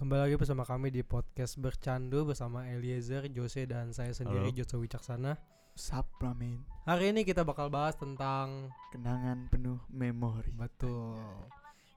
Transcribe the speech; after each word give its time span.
Kembali 0.00 0.32
lagi 0.32 0.40
bersama 0.40 0.64
kami 0.64 0.88
di 0.88 1.04
podcast 1.04 1.60
Bercandu 1.60 2.24
bersama 2.24 2.64
Eliezer, 2.64 3.28
Jose 3.36 3.68
dan 3.68 3.92
saya 3.92 4.16
sendiri 4.16 4.48
Halo. 4.48 4.56
Jose 4.56 4.80
Wicaksana. 4.80 5.36
Supramen 5.76 6.64
Hari 6.88 7.12
ini 7.12 7.20
kita 7.20 7.44
bakal 7.44 7.68
bahas 7.68 8.00
tentang 8.00 8.72
kenangan 8.96 9.52
penuh 9.52 9.76
memori. 9.92 10.56
betul. 10.56 11.20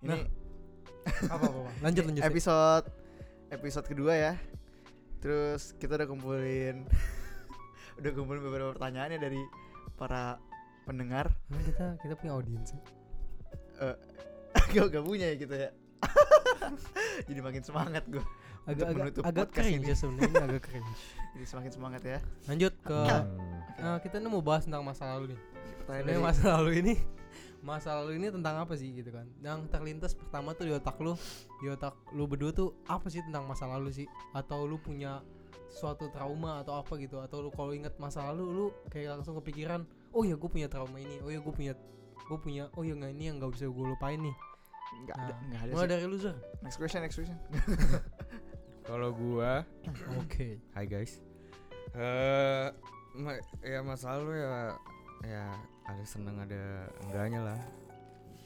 Ini 0.04 0.20
Apa 1.32 1.48
apa? 1.48 1.58
apa? 1.64 1.72
Lanjut 1.80 2.04
lanjut. 2.12 2.28
Episode 2.28 2.92
episode 3.56 3.88
kedua 3.88 4.12
ya. 4.20 4.34
Terus 5.24 5.72
kita 5.80 5.96
udah 5.96 6.08
kumpulin 6.12 6.84
udah 8.04 8.12
kumpulin 8.12 8.44
beberapa 8.44 8.76
pertanyaan 8.76 9.16
ya 9.16 9.20
dari 9.32 9.40
para 9.96 10.44
pendengar. 10.84 11.32
Emang 11.48 11.64
kita 11.72 11.96
kita 12.04 12.20
punya 12.20 12.36
audiens. 12.36 12.76
ya? 12.76 12.82
Eh 13.80 13.96
gak, 14.76 14.92
gak 14.92 15.06
punya 15.08 15.32
ya 15.32 15.36
gitu 15.40 15.56
ya. 15.56 15.72
Jadi 17.28 17.40
makin 17.40 17.64
semangat 17.64 18.04
gue. 18.08 18.24
Agak 18.64 18.96
agak, 18.96 18.96
menutup 18.96 19.24
agak 19.28 19.48
cringe 19.52 19.86
ya 19.92 19.96
sebenarnya 19.96 20.44
agak 20.48 20.62
cringe. 20.72 20.92
Jadi 21.36 21.46
semakin 21.46 21.72
semangat 21.72 22.02
ya. 22.08 22.20
Lanjut 22.48 22.74
ke. 22.80 23.00
Nah, 23.80 23.98
kita 24.00 24.24
ini 24.24 24.28
mau 24.32 24.40
bahas 24.40 24.64
tentang 24.64 24.84
masa 24.88 25.04
lalu 25.16 25.36
nih. 25.36 25.40
Pertanyaan 25.84 26.04
Sebenarnya 26.04 26.20
dari 26.20 26.24
masa 26.24 26.44
lalu 26.60 26.72
ini 26.80 26.96
masa 27.64 27.96
lalu 27.96 28.20
ini 28.20 28.28
tentang 28.28 28.60
apa 28.60 28.76
sih 28.76 28.92
gitu 28.92 29.10
kan? 29.16 29.24
Yang 29.40 29.72
terlintas 29.72 30.12
pertama 30.12 30.52
tuh 30.52 30.68
di 30.68 30.76
otak 30.76 31.00
lu, 31.00 31.16
di 31.64 31.72
otak 31.72 31.96
lu 32.12 32.28
berdua 32.28 32.52
tuh 32.52 32.76
apa 32.92 33.08
sih 33.08 33.24
tentang 33.24 33.48
masa 33.48 33.66
lalu 33.72 33.90
sih? 33.96 34.08
Atau 34.36 34.68
lu 34.68 34.76
punya 34.76 35.24
suatu 35.72 36.12
trauma 36.12 36.60
atau 36.62 36.76
apa 36.76 37.00
gitu? 37.00 37.24
Atau 37.24 37.40
lu 37.40 37.50
kalau 37.56 37.72
inget 37.72 37.96
masa 37.98 38.28
lalu 38.30 38.52
lu 38.52 38.66
kayak 38.92 39.18
langsung 39.18 39.40
kepikiran, 39.40 39.88
oh 40.12 40.28
ya 40.28 40.36
gue 40.36 40.50
punya 40.52 40.68
trauma 40.68 41.00
ini, 41.00 41.24
oh 41.24 41.32
ya 41.32 41.40
gue 41.40 41.54
punya 41.56 41.74
gue 42.24 42.38
punya 42.40 42.72
oh 42.76 42.84
ya 42.84 42.96
nggak 42.96 43.12
ini 43.16 43.24
yang 43.32 43.36
nggak 43.40 43.52
bisa 43.56 43.66
gue 43.72 43.86
lupain 43.88 44.20
nih. 44.20 44.36
Enggak 44.94 45.16
Nah, 45.16 45.24
ada, 45.24 45.34
enggak 45.42 45.62
ada 45.62 45.72
Mulai 45.72 45.82
sih. 45.82 45.92
dari 45.92 46.04
lu 46.06 46.18
Zer. 46.18 46.36
Next 46.60 46.78
question, 46.78 47.00
next 47.02 47.18
question. 47.18 47.38
Kalau 48.84 49.10
gua, 49.12 49.64
Oke. 50.22 50.60
hai 50.72 50.86
guys. 50.86 51.24
Eh, 51.94 52.68
ma- 53.16 53.38
ya 53.62 53.80
masa 53.80 54.14
lalu 54.14 54.38
ya, 54.38 54.76
ya 55.24 55.46
ada 55.84 56.04
seneng 56.04 56.36
ada 56.38 56.64
enggaknya 57.02 57.42
lah. 57.44 57.60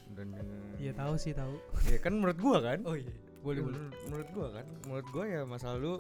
Dan 0.10 0.34
Iya 0.76 0.94
tahu 0.94 1.14
sih 1.16 1.32
tahu. 1.32 1.58
ya 1.86 1.98
kan 1.98 2.14
menurut 2.14 2.38
gua 2.38 2.58
kan. 2.62 2.80
Oh 2.84 2.94
iya. 2.94 3.10
Boleh 3.40 3.62
boleh. 3.62 3.80
menurut, 3.80 3.98
menurut 4.06 4.30
gua 4.32 4.48
kan, 4.52 4.66
menurut 4.84 5.08
gua 5.10 5.26
ya 5.26 5.42
masa 5.44 5.74
lalu 5.74 5.94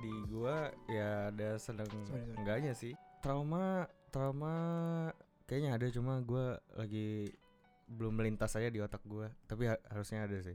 di 0.00 0.12
gua 0.26 0.56
ya 0.86 1.08
ada 1.28 1.48
seneng 1.56 1.88
Sorry, 1.88 2.06
sorry. 2.24 2.34
enggaknya 2.36 2.72
sih. 2.72 2.92
Trauma, 3.20 3.84
trauma 4.08 4.54
kayaknya 5.44 5.74
ada 5.74 5.86
cuma 5.88 6.20
gua 6.20 6.56
lagi 6.72 7.28
belum 7.90 8.14
melintas 8.14 8.54
aja 8.54 8.66
di 8.66 8.78
otak 8.78 9.02
gua. 9.02 9.26
Tapi 9.44 9.66
ha- 9.66 9.82
harusnya 9.88 10.22
ada 10.22 10.38
sih. 10.38 10.54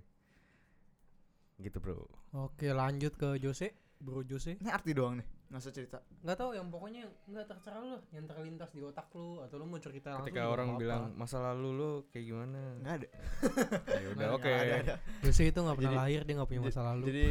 Gitu 1.57 1.77
bro. 1.77 2.03
Oke 2.33 2.67
lanjut 2.69 3.13
ke 3.13 3.35
Jose, 3.37 3.71
Bro 3.97 4.23
Jose. 4.23 4.55
Ini 4.55 4.69
arti 4.69 4.91
doang 4.91 5.19
nih. 5.19 5.27
Nggak 5.45 5.61
usah 5.61 5.71
cerita. 5.71 5.97
Nggak 6.19 6.37
tahu 6.37 6.51
yang 6.51 6.67
pokoknya 6.67 7.01
nggak 7.25 7.45
terserah 7.45 7.79
lu 7.79 7.89
lah, 7.91 8.01
yang 8.09 8.25
terlintas 8.25 8.69
di 8.71 8.81
otak 8.81 9.07
lu 9.13 9.39
atau 9.39 9.55
lu 9.55 9.65
mau 9.65 9.77
cerita 9.77 10.07
langsung 10.09 10.27
Ketika 10.27 10.49
orang 10.49 10.67
apa-apa. 10.69 10.81
bilang 10.81 11.03
masa 11.15 11.37
lalu 11.39 11.69
lu 11.71 11.89
kayak 12.09 12.25
gimana? 12.25 12.59
Enggak 12.75 12.93
ada. 12.97 13.07
Ya 13.95 14.07
udah 14.09 14.15
Nggak 14.15 14.31
oke. 14.33 14.49
Nggak 14.49 14.65
ada, 14.65 14.75
ada. 14.81 14.95
Jose 15.23 15.43
itu 15.45 15.59
nggak 15.61 15.75
pernah 15.75 15.91
Jadi- 15.91 16.01
lahir 16.01 16.21
dia 16.23 16.33
nggak 16.33 16.49
punya 16.49 16.61
masa 16.63 16.81
lalu. 16.83 17.03
Jadi 17.05 17.25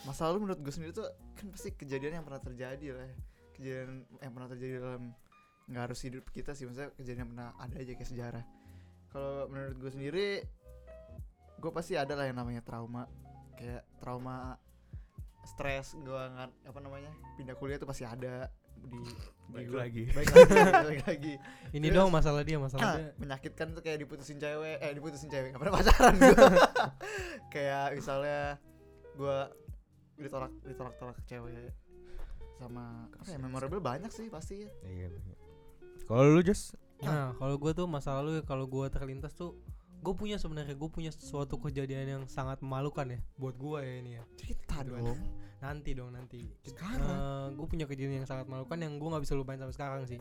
masa 0.00 0.20
lalu 0.26 0.38
menurut 0.40 0.60
gue 0.60 0.72
sendiri 0.72 0.92
tuh 0.92 1.06
kan 1.36 1.46
pasti 1.50 1.68
kejadian 1.72 2.12
yang 2.14 2.24
pernah 2.24 2.40
terjadi 2.40 2.86
lah. 2.90 3.04
ya. 3.04 3.14
Kejadian 3.52 3.90
yang 4.18 4.32
pernah 4.32 4.48
terjadi 4.48 4.72
dalam 4.80 5.02
nggak 5.70 5.82
harus 5.86 6.00
hidup 6.02 6.24
kita 6.32 6.50
sih, 6.50 6.66
maksudnya 6.66 6.90
kejadian 6.92 7.20
yang 7.20 7.30
pernah 7.30 7.48
ada 7.60 7.76
aja 7.76 7.92
kayak 7.94 8.10
sejarah. 8.10 8.44
Kalau 9.10 9.46
menurut 9.46 9.76
gue 9.76 9.90
sendiri, 9.90 10.28
gue 11.56 11.70
pasti 11.70 11.94
ada 11.94 12.14
lah 12.14 12.24
yang 12.24 12.36
namanya 12.36 12.60
trauma, 12.60 13.10
kayak 13.54 13.82
trauma 13.98 14.54
stres 15.42 15.96
gue 15.96 16.06
nggak 16.28 16.68
apa 16.68 16.78
namanya 16.78 17.08
pindah 17.34 17.54
kuliah 17.54 17.74
tuh 17.74 17.84
pasti 17.84 18.04
ada 18.04 18.46
di 18.76 19.00
di 19.48 19.56
Baik 19.56 19.66
gua. 19.66 19.80
lagi. 19.82 20.04
baik 20.10 20.28
lagi 20.30 20.52
baik 20.86 21.02
lagi 21.06 21.34
Ini 21.76 21.86
Terus- 21.86 21.96
dong 21.98 22.10
masalah 22.10 22.42
dia, 22.42 22.56
masalah 22.56 22.80
Ah, 22.82 22.94
dia. 22.94 23.10
menyakitkan 23.16 23.72
tuh 23.72 23.82
kayak 23.82 23.98
diputusin 23.98 24.36
cewek 24.36 24.78
eh 24.78 24.92
diputusin 24.92 25.26
cewek 25.26 25.48
nggak 25.50 25.58
pernah 25.58 25.74
pacaran 25.74 26.14
gua 26.14 26.48
kayak 27.54 27.86
misalnya 27.92 28.40
gua 29.14 29.48
ditolak 30.14 30.52
ditolak 30.62 30.94
tolak 30.96 31.18
cewek 31.24 31.72
sama 32.54 33.08
apa 33.10 33.26
ya 33.26 33.38
memorable 33.38 33.80
banyak 33.80 34.08
sih 34.08 34.28
pasti 34.28 34.60
ya 34.60 34.70
Iya. 34.82 35.08
banyak. 35.10 35.38
Kalau 36.04 36.22
lu 36.26 36.40
Jos? 36.42 36.76
Nah, 37.02 37.32
kalau 37.34 37.56
gue 37.56 37.72
tuh 37.72 37.86
masa 37.86 38.16
lalu 38.20 38.44
kalau 38.44 38.64
gue 38.64 38.86
terlintas 38.88 39.32
tuh 39.32 39.56
gue 40.00 40.14
punya 40.16 40.40
sebenarnya 40.40 40.72
gue 40.72 40.88
punya 40.88 41.12
suatu 41.12 41.56
kejadian 41.56 42.06
yang 42.08 42.22
sangat 42.24 42.60
memalukan 42.60 43.04
ya 43.04 43.20
buat 43.36 43.52
gue 43.54 43.78
ya 43.80 43.94
ini 44.00 44.10
ya. 44.16 44.24
cerita 44.36 44.80
Gitu 44.80 44.96
dong 44.96 45.20
Nanti 45.60 45.90
dong 45.92 46.10
nanti. 46.12 46.40
Sekarang. 46.64 47.52
gue 47.52 47.66
punya 47.68 47.84
kejadian 47.84 48.24
yang 48.24 48.28
sangat 48.28 48.48
memalukan 48.48 48.80
yang 48.80 48.96
gue 48.96 49.08
nggak 49.12 49.24
bisa 49.24 49.36
lupain 49.36 49.60
sampai 49.60 49.76
sekarang 49.76 50.02
sih. 50.08 50.20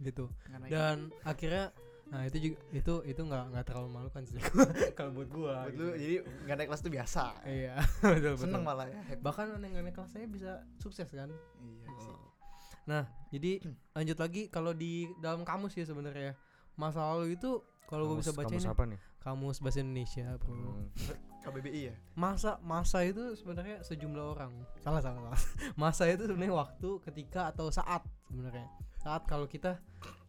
Gitu. 0.00 0.24
Karena 0.42 0.66
Dan 0.68 0.96
akhirnya 1.22 1.72
nah 2.02 2.28
itu 2.28 2.36
juga 2.40 2.56
itu 2.76 2.94
itu 3.08 3.20
nggak 3.24 3.44
nggak 3.56 3.64
terlalu 3.64 3.88
memalukan 3.88 4.20
sih 4.28 4.36
kalau 5.00 5.16
buat 5.16 5.28
gue. 5.28 5.48
buat 5.48 5.72
lu 5.76 5.86
jadi 5.96 6.16
nggak 6.44 6.56
naik 6.56 6.68
kelas 6.68 6.80
tuh 6.80 6.92
biasa 6.92 7.24
Iya, 7.48 7.74
betul 8.04 8.36
betul. 8.36 8.44
seneng 8.48 8.62
malah 8.64 8.84
ya 8.84 9.00
happy. 9.00 9.20
Bahkan 9.20 9.44
yang 9.60 9.80
naik 9.80 9.96
kelas 9.96 10.12
saya 10.12 10.24
bisa 10.28 10.60
sukses 10.76 11.08
kan. 11.08 11.32
iya 11.60 11.88
sih 12.00 12.16
Nah, 12.88 13.06
jadi 13.30 13.62
lanjut 13.96 14.18
lagi 14.18 14.42
kalau 14.50 14.72
di 14.74 15.10
dalam 15.22 15.46
kamus 15.46 15.74
ya 15.78 15.86
sebenarnya 15.86 16.34
masa 16.74 17.04
lalu 17.04 17.36
itu 17.36 17.60
kalau 17.84 18.08
gue 18.08 18.24
bisa 18.24 18.32
baca 18.32 18.48
kamus 18.48 18.64
ini 18.64 18.72
apa 18.72 18.84
nih? 18.88 18.98
kamus 19.20 19.56
bahasa 19.60 19.78
Indonesia, 19.84 20.26
bro. 20.40 20.54
Hmm. 20.56 20.88
KBBI 21.42 21.90
ya 21.90 21.94
Masa 22.14 22.62
masa 22.62 23.02
itu 23.02 23.34
sebenarnya 23.34 23.82
sejumlah 23.82 24.38
orang. 24.38 24.54
Salah 24.78 25.02
salah 25.02 25.26
salah. 25.26 25.42
Masa 25.82 26.06
itu 26.06 26.30
sebenarnya 26.30 26.54
waktu, 26.54 27.02
ketika 27.10 27.50
atau 27.50 27.66
saat 27.74 28.06
sebenarnya. 28.30 28.70
Saat 29.02 29.26
kalau 29.26 29.50
kita 29.50 29.82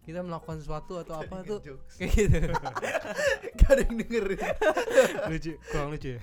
kita 0.03 0.19
melakukan 0.19 0.59
sesuatu 0.59 0.99
atau 0.99 1.15
apa 1.15 1.41
tuh 1.43 1.63
Jokes. 1.63 1.95
kayak 1.95 2.11
gitu. 2.13 2.37
gak 3.59 3.69
ada 3.71 3.81
yang 3.87 3.95
dengerin 3.97 4.39
lucu, 5.31 5.51
kurang 5.71 5.89
lucu 5.91 6.09
ya. 6.15 6.21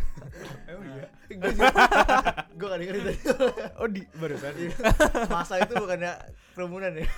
Emang 0.69 0.85
iya. 0.87 1.07
gue 2.61 2.67
gak 2.67 2.79
dengerin 2.79 3.03
tadi 3.03 3.19
Oh 3.81 3.89
di 3.89 4.03
barusan. 4.15 4.53
masa 5.27 5.55
itu 5.59 5.73
bukannya 5.75 6.13
kerumunan 6.53 6.93
ya 6.93 7.09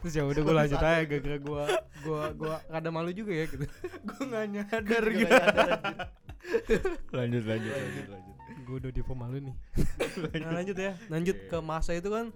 Terus 0.00 0.14
ya 0.14 0.24
udah 0.24 0.40
gue 0.40 0.54
lanjut 0.56 0.80
aja 0.80 1.02
gara-gara 1.04 1.36
gue 1.36 1.64
gue 2.00 2.20
gue 2.38 2.54
rada 2.66 2.90
malu 2.90 3.10
juga 3.10 3.32
ya 3.34 3.44
gitu. 3.44 3.66
Gue 4.06 4.22
gak 4.24 4.44
nyadar 4.48 5.02
Gua 5.04 5.18
gitu. 5.20 5.34
Lanjut 7.12 7.42
lanjut 7.44 7.70
lanjut 7.70 8.06
lanjut. 8.08 8.36
gue 8.60 8.76
udah 8.78 8.92
di 8.94 9.02
pemalu 9.02 9.36
nih 9.50 9.56
nah 10.38 10.62
lanjut 10.62 10.78
ya 10.78 10.94
lanjut 11.10 11.36
ke 11.50 11.58
masa 11.58 11.90
itu 11.90 12.06
kan 12.06 12.30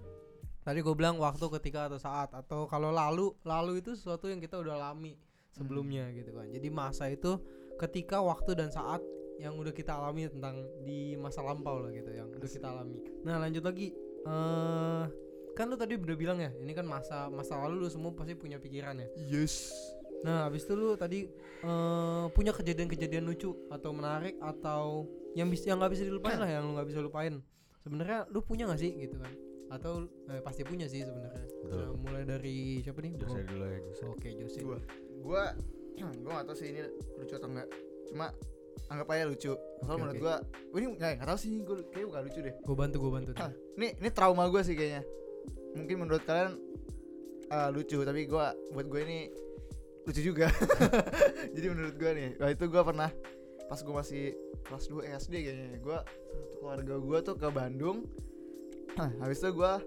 tadi 0.65 0.81
gue 0.81 0.95
bilang 0.97 1.21
waktu 1.21 1.45
ketika 1.61 1.85
atau 1.85 2.01
saat 2.01 2.33
atau 2.33 2.65
kalau 2.65 2.89
lalu 2.89 3.29
lalu 3.45 3.85
itu 3.85 3.93
sesuatu 3.93 4.25
yang 4.25 4.41
kita 4.41 4.57
udah 4.57 4.73
alami 4.81 5.13
sebelumnya 5.53 6.09
gitu 6.17 6.33
kan. 6.33 6.49
Jadi 6.49 6.67
masa 6.73 7.07
itu 7.13 7.37
ketika 7.77 8.19
waktu 8.19 8.57
dan 8.57 8.73
saat 8.73 8.99
yang 9.37 9.53
udah 9.61 9.69
kita 9.69 9.93
alami 9.93 10.25
tentang 10.25 10.65
di 10.81 11.13
masa 11.19 11.45
lampau 11.45 11.85
lah 11.85 11.93
gitu 11.93 12.09
yang 12.09 12.33
udah 12.33 12.49
kita 12.49 12.65
alami. 12.65 12.97
Nah 13.21 13.37
lanjut 13.37 13.61
lagi. 13.61 13.93
Eh 14.25 15.03
kan 15.55 15.71
lu 15.71 15.79
tadi 15.79 15.95
udah 15.95 16.17
bilang 16.19 16.41
ya 16.41 16.51
ini 16.51 16.75
kan 16.75 16.83
masa 16.83 17.31
masa 17.31 17.55
lalu 17.55 17.85
lu 17.85 17.89
semua 17.93 18.11
pasti 18.17 18.33
punya 18.33 18.57
pikiran 18.57 18.97
ya. 18.99 19.07
Yes. 19.29 19.71
Nah, 20.25 20.49
habis 20.49 20.65
itu 20.65 20.73
lu 20.73 20.97
tadi 20.97 21.29
eh 21.61 22.25
punya 22.33 22.49
kejadian-kejadian 22.49 23.29
lucu 23.29 23.53
atau 23.69 23.93
menarik 23.93 24.33
atau 24.41 25.05
yang 25.37 25.53
bisa 25.53 25.69
yang 25.69 25.77
nggak 25.77 25.93
bisa 25.93 26.03
dilupain 26.09 26.39
lah, 26.41 26.49
yang 26.49 26.65
lu 26.65 26.73
nggak 26.73 26.89
bisa 26.89 26.99
lupain. 27.05 27.45
Sebenarnya 27.85 28.25
lu 28.33 28.41
punya 28.41 28.65
gak 28.65 28.81
sih 28.81 28.97
gitu 28.97 29.21
kan? 29.21 29.29
Atau 29.69 30.05
eh, 30.29 30.41
pasti 30.41 30.61
punya 30.61 30.85
sih 30.85 31.01
sebenarnya. 31.01 31.45
Nah, 31.65 31.89
mulai 31.97 32.23
dari 32.23 32.79
siapa 32.79 33.01
nih? 33.01 33.17
Jose 33.17 33.39
dulu 33.43 33.63
ya 33.65 33.79
Jose. 33.81 34.03
Oke, 34.05 34.29
Jose. 34.37 34.59
gua 34.61 34.77
gua 35.19 35.43
gua 36.23 36.31
gak 36.39 36.45
tau 36.47 36.55
sih 36.55 36.69
ini 36.69 36.81
lucu 37.17 37.33
atau 37.33 37.49
enggak 37.49 37.67
cuma 38.05 38.29
anggap 38.85 39.07
aja 39.09 39.25
lucu 39.25 39.51
soalnya 39.81 39.89
Oke, 39.89 40.01
menurut 40.03 40.15
oke. 40.15 40.21
gua 40.21 40.35
gua 40.69 40.77
ini 40.77 40.87
nggak 40.93 41.11
nggak 41.17 41.27
tahu 41.27 41.39
sih 41.39 41.51
gua 41.65 41.75
kayak 41.89 42.05
bukan 42.05 42.21
lucu 42.27 42.39
deh 42.43 42.53
Gue 42.61 42.75
bantu, 42.77 42.95
gue 43.01 43.11
bantu. 43.11 43.31
Ah, 43.41 43.51
ini 43.79 43.87
ini 43.97 44.09
trauma 44.13 44.45
gua 44.45 44.61
sih 44.61 44.75
kayaknya 44.77 45.01
mungkin 45.73 45.95
menurut 46.05 46.21
kalian 46.23 46.53
ah, 47.49 47.69
lucu 47.73 47.97
tapi 47.99 48.29
gua 48.29 48.53
buat 48.71 48.85
gue 48.85 49.01
ini 49.03 49.19
lucu 50.05 50.21
juga 50.21 50.47
jadi 51.57 51.67
menurut 51.73 51.95
gua 51.97 52.11
nih 52.13 52.29
waktu 52.37 52.53
itu 52.53 52.65
gua 52.69 52.83
pernah 52.85 53.09
pas 53.65 53.79
gua 53.81 54.05
masih 54.05 54.37
kelas 54.61 54.85
2 54.87 55.09
SD 55.17 55.33
kayaknya 55.41 55.79
gua 55.81 56.05
satu 56.05 56.55
keluarga 56.61 56.93
gua 57.01 57.17
tuh 57.25 57.35
ke 57.35 57.47
Bandung 57.49 58.05
habis 59.21 59.37
itu 59.41 59.49
gua 59.55 59.81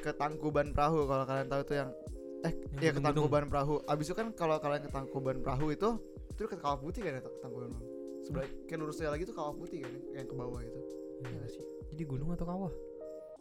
ke 0.00 0.10
Tangkuban 0.16 0.72
Perahu 0.72 1.04
kalau 1.04 1.24
kalian 1.28 1.48
tahu 1.48 1.62
tuh 1.66 1.76
yang 1.76 1.90
eh 2.40 2.52
Yang 2.76 2.82
iya 2.82 2.90
ke. 2.96 3.00
Tangkuban 3.04 3.44
Perahu 3.52 3.74
abis 3.84 4.06
itu 4.08 4.16
kan 4.16 4.28
kalau 4.32 4.56
kalian 4.56 4.82
ke 4.84 4.90
Tangkuban 4.90 5.36
Perahu 5.44 5.66
itu 5.72 5.88
itu 6.32 6.42
ke 6.48 6.56
Kawah 6.56 6.78
Putih 6.80 7.04
kan 7.04 7.12
ya 7.18 7.22
Tangkuban 7.44 7.68
Perahu 7.72 7.86
sebelah 8.20 8.46
kayak 8.68 8.78
lurusnya 8.80 9.08
lagi 9.12 9.22
tuh 9.28 9.36
Kawah 9.36 9.54
Putih 9.56 9.84
kan 9.84 9.92
yang 10.16 10.26
ke 10.28 10.34
bawah 10.34 10.60
itu 10.64 10.80
Iya 11.20 11.36
nggak 11.36 11.50
sih 11.52 11.64
Jadi 11.92 12.02
gunung 12.08 12.32
atau 12.32 12.46
kawah? 12.48 12.72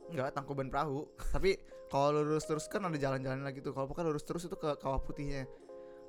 Enggak, 0.10 0.34
Tangkuban 0.34 0.68
Perahu. 0.74 1.06
Tapi 1.34 1.56
kalau 1.90 2.22
lurus 2.22 2.46
terus 2.50 2.66
kan 2.66 2.82
ada 2.86 2.98
jalan-jalan 2.98 3.46
lagi 3.46 3.62
tuh. 3.62 3.74
Kalau 3.74 3.86
bukan 3.86 4.10
lurus 4.10 4.26
terus 4.26 4.46
itu 4.46 4.58
ke 4.58 4.74
Kawah 4.82 5.02
Putihnya. 5.02 5.46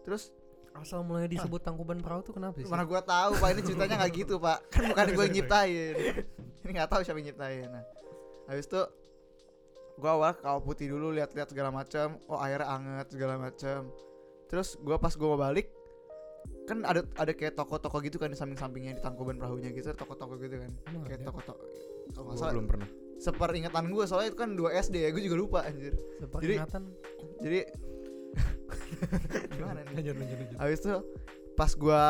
Terus 0.04 0.32
Asal 0.70 1.02
mulai 1.02 1.26
disebut 1.34 1.60
Tangkuban 1.60 2.00
Perahu 2.00 2.24
tuh 2.24 2.34
kenapa 2.34 2.56
sih? 2.58 2.68
Mana 2.68 2.86
gua 2.88 3.02
tahu 3.04 3.36
Pak 3.38 3.48
ini 3.52 3.60
ceritanya 3.60 3.94
nggak 4.00 4.12
gitu 4.16 4.34
Pak. 4.40 4.58
Kan 4.72 4.82
bukan 4.94 5.06
gue 5.12 5.24
yang 5.26 5.34
nyiptain. 5.36 5.94
ini 6.64 6.70
nggak 6.72 6.88
tahu 6.90 7.00
siapa 7.04 7.18
yang 7.20 7.28
nyiptain. 7.34 7.68
Nah, 7.68 7.84
habis 8.50 8.66
itu 8.66 8.82
gua 9.96 10.10
awal 10.18 10.32
ke 10.34 10.42
kawah 10.42 10.60
putih 10.60 10.90
dulu 10.90 11.14
lihat-lihat 11.14 11.54
segala 11.54 11.70
macam. 11.70 12.18
Oh 12.26 12.36
airnya 12.36 12.66
anget 12.66 13.06
segala 13.14 13.38
macam. 13.38 13.86
Terus 14.50 14.74
gua 14.82 14.98
pas 14.98 15.14
gua 15.14 15.38
mau 15.38 15.40
balik 15.40 15.70
kan 16.64 16.86
ada 16.86 17.02
ada 17.18 17.32
kayak 17.34 17.52
toko-toko 17.52 17.98
gitu 18.00 18.16
kan 18.16 18.30
di 18.30 18.38
samping-sampingnya 18.38 18.96
di 18.96 19.02
Tangkuban 19.02 19.36
Perahunya 19.36 19.74
gitu 19.74 19.90
toko-toko 19.92 20.38
gitu 20.38 20.56
kan 20.56 20.70
Emang 20.88 21.02
kayak 21.04 21.26
toko-toko 21.26 21.62
kalau 22.14 22.24
nggak 22.30 22.38
salah 22.38 22.52
belum 22.54 22.66
pernah. 22.70 22.88
seperingatan 23.20 23.84
gue 23.90 24.04
soalnya 24.06 24.28
itu 24.32 24.38
kan 24.38 24.50
2 24.54 24.82
SD 24.88 24.96
ya 25.02 25.10
gue 25.10 25.20
juga 25.20 25.36
lupa 25.36 25.58
anjir 25.66 25.92
Seperingatan. 26.22 26.82
jadi 27.42 27.60
gimana 29.58 29.82
nih 29.84 29.92
Lanjut 29.98 30.14
lanjut 30.16 30.38
lanjut. 30.40 30.58
Habis 30.62 30.78
itu 30.80 30.94
pas 31.52 31.70
gua 31.74 32.04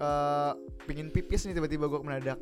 eh 0.00 0.52
pingin 0.86 1.08
pipis 1.10 1.48
nih 1.48 1.54
tiba-tiba 1.56 1.88
gua 1.88 2.00
mendadak. 2.04 2.38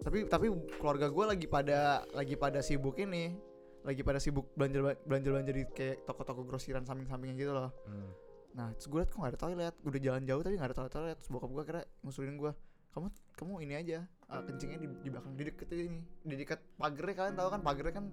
Tapi 0.00 0.24
tapi 0.26 0.46
keluarga 0.74 1.06
gua 1.06 1.28
lagi 1.28 1.44
pada 1.44 2.02
lagi 2.10 2.34
pada 2.34 2.60
sibuk 2.60 2.96
ini, 2.96 3.36
lagi 3.82 4.00
pada 4.00 4.16
sibuk 4.16 4.48
belanja 4.54 4.96
belanja 5.04 5.28
belanja 5.28 5.52
di 5.52 5.64
kayak 5.66 6.04
toko-toko 6.04 6.42
grosiran 6.42 6.82
samping-sampingnya 6.82 7.36
gitu 7.36 7.52
loh. 7.52 7.70
Hmm. 7.84 8.10
Nah, 8.50 8.74
terus 8.74 8.88
gue 8.88 8.98
liat 8.98 9.08
kok 9.08 9.18
gak 9.18 9.30
ada 9.30 9.38
toilet. 9.38 9.74
Gue 9.78 9.90
udah 9.90 10.02
jalan 10.02 10.22
jauh 10.24 10.40
tapi 10.40 10.54
gak 10.56 10.66
ada 10.66 10.76
toilet 10.76 10.90
toilet. 10.90 11.16
Terus 11.16 11.30
bokap 11.30 11.50
gue 11.50 11.64
kira 11.64 11.80
ngusulin 12.00 12.34
gue, 12.34 12.52
kamu 12.90 13.06
kamu 13.36 13.52
ini 13.62 13.74
aja 13.76 13.98
eh, 14.02 14.42
kencingnya 14.42 14.78
di, 14.78 14.86
di 14.98 15.08
belakang 15.08 15.32
di 15.34 15.44
deket 15.44 15.68
ini, 15.70 16.00
di 16.20 16.34
dekat 16.36 16.58
pagernya 16.74 17.14
kalian 17.16 17.34
tahu 17.36 17.48
kan 17.48 17.60
pagernya 17.60 17.94
kan 17.94 18.06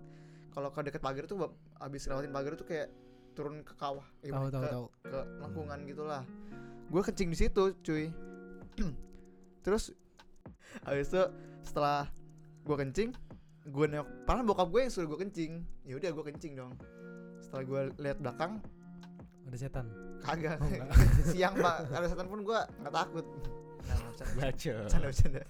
kalau 0.51 0.69
ke 0.69 0.79
deket 0.83 0.99
pagar 0.99 1.23
tuh 1.23 1.37
abis 1.79 2.05
lewatin 2.05 2.29
pagar 2.29 2.53
tuh 2.53 2.65
kayak 2.65 2.89
turun 3.31 3.61
ke 3.61 3.73
kawah, 3.73 4.05
Eh, 4.21 4.29
Tahu 4.29 4.49
tahu 4.49 4.61
ke- 4.61 4.71
tahu. 4.71 4.85
ke 5.03 5.19
lengkungan 5.39 5.79
gitulah 5.85 6.21
gue 6.87 7.01
kencing 7.03 7.29
di 7.29 7.37
situ 7.37 7.63
cuy 7.79 8.09
terus 9.61 9.93
habis 10.83 11.09
itu 11.09 11.23
setelah 11.63 12.07
gue 12.63 12.75
kencing 12.75 13.11
gue 13.67 13.85
nengok 13.85 14.07
padahal 14.23 14.47
bokap 14.47 14.67
gue 14.71 14.79
yang 14.87 14.91
suruh 14.91 15.07
gue 15.11 15.19
kencing. 15.27 15.59
Ya 15.83 15.99
udah 15.99 16.09
gue 16.11 16.25
kencing 16.31 16.55
dong. 16.55 16.71
Setelah 17.43 17.63
gue 17.63 17.81
lihat 17.99 18.17
belakang 18.19 18.63
Ada 19.47 19.57
setan. 19.59 19.87
kagak. 20.23 20.59
Oh, 20.59 20.67
siang 21.31 21.55
pak. 21.55 21.87
Ada 21.91 22.07
setan 22.11 22.27
pun 22.27 22.43
gue 22.43 22.59
nggak 22.83 22.93
takut. 22.93 23.25
Baca. 24.35 24.71
bercanda 24.83 25.07
bercanda. 25.07 25.41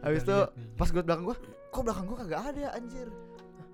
Habis 0.00 0.22
itu 0.24 0.38
pas 0.76 0.88
gue 0.88 1.02
belakang 1.04 1.24
gue 1.28 1.36
kok 1.68 1.82
belakang 1.84 2.04
gue 2.08 2.16
kagak 2.24 2.40
ada 2.52 2.66
anjir? 2.76 3.08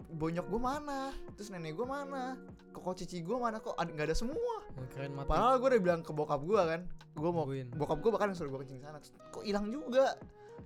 Bonyok 0.09 0.47
gue 0.47 0.61
mana? 0.63 1.11
Terus 1.37 1.51
nenek 1.51 1.75
gue 1.77 1.87
mana? 1.87 2.35
Kok 2.75 2.95
cici 2.95 3.23
gue 3.23 3.35
mana? 3.35 3.59
Kok 3.59 3.75
nggak 3.77 4.07
ada 4.09 4.17
semua. 4.17 4.55
Oh, 4.79 4.87
keren 4.95 5.15
mati. 5.15 5.29
Padahal 5.31 5.59
gue 5.59 5.69
udah 5.75 5.83
bilang 5.83 6.01
ke 6.03 6.11
bokap 6.15 6.41
gue 6.43 6.59
kan, 6.59 6.81
gue 7.15 7.31
mau 7.31 7.45
bokap 7.75 7.99
gue 7.99 8.11
bahkan 8.15 8.27
yang 8.31 8.39
suruh 8.39 8.51
gue 8.55 8.61
kencing 8.67 8.81
sana. 8.83 8.99
Terus, 9.03 9.13
Kok 9.31 9.43
hilang 9.43 9.71
juga? 9.71 10.15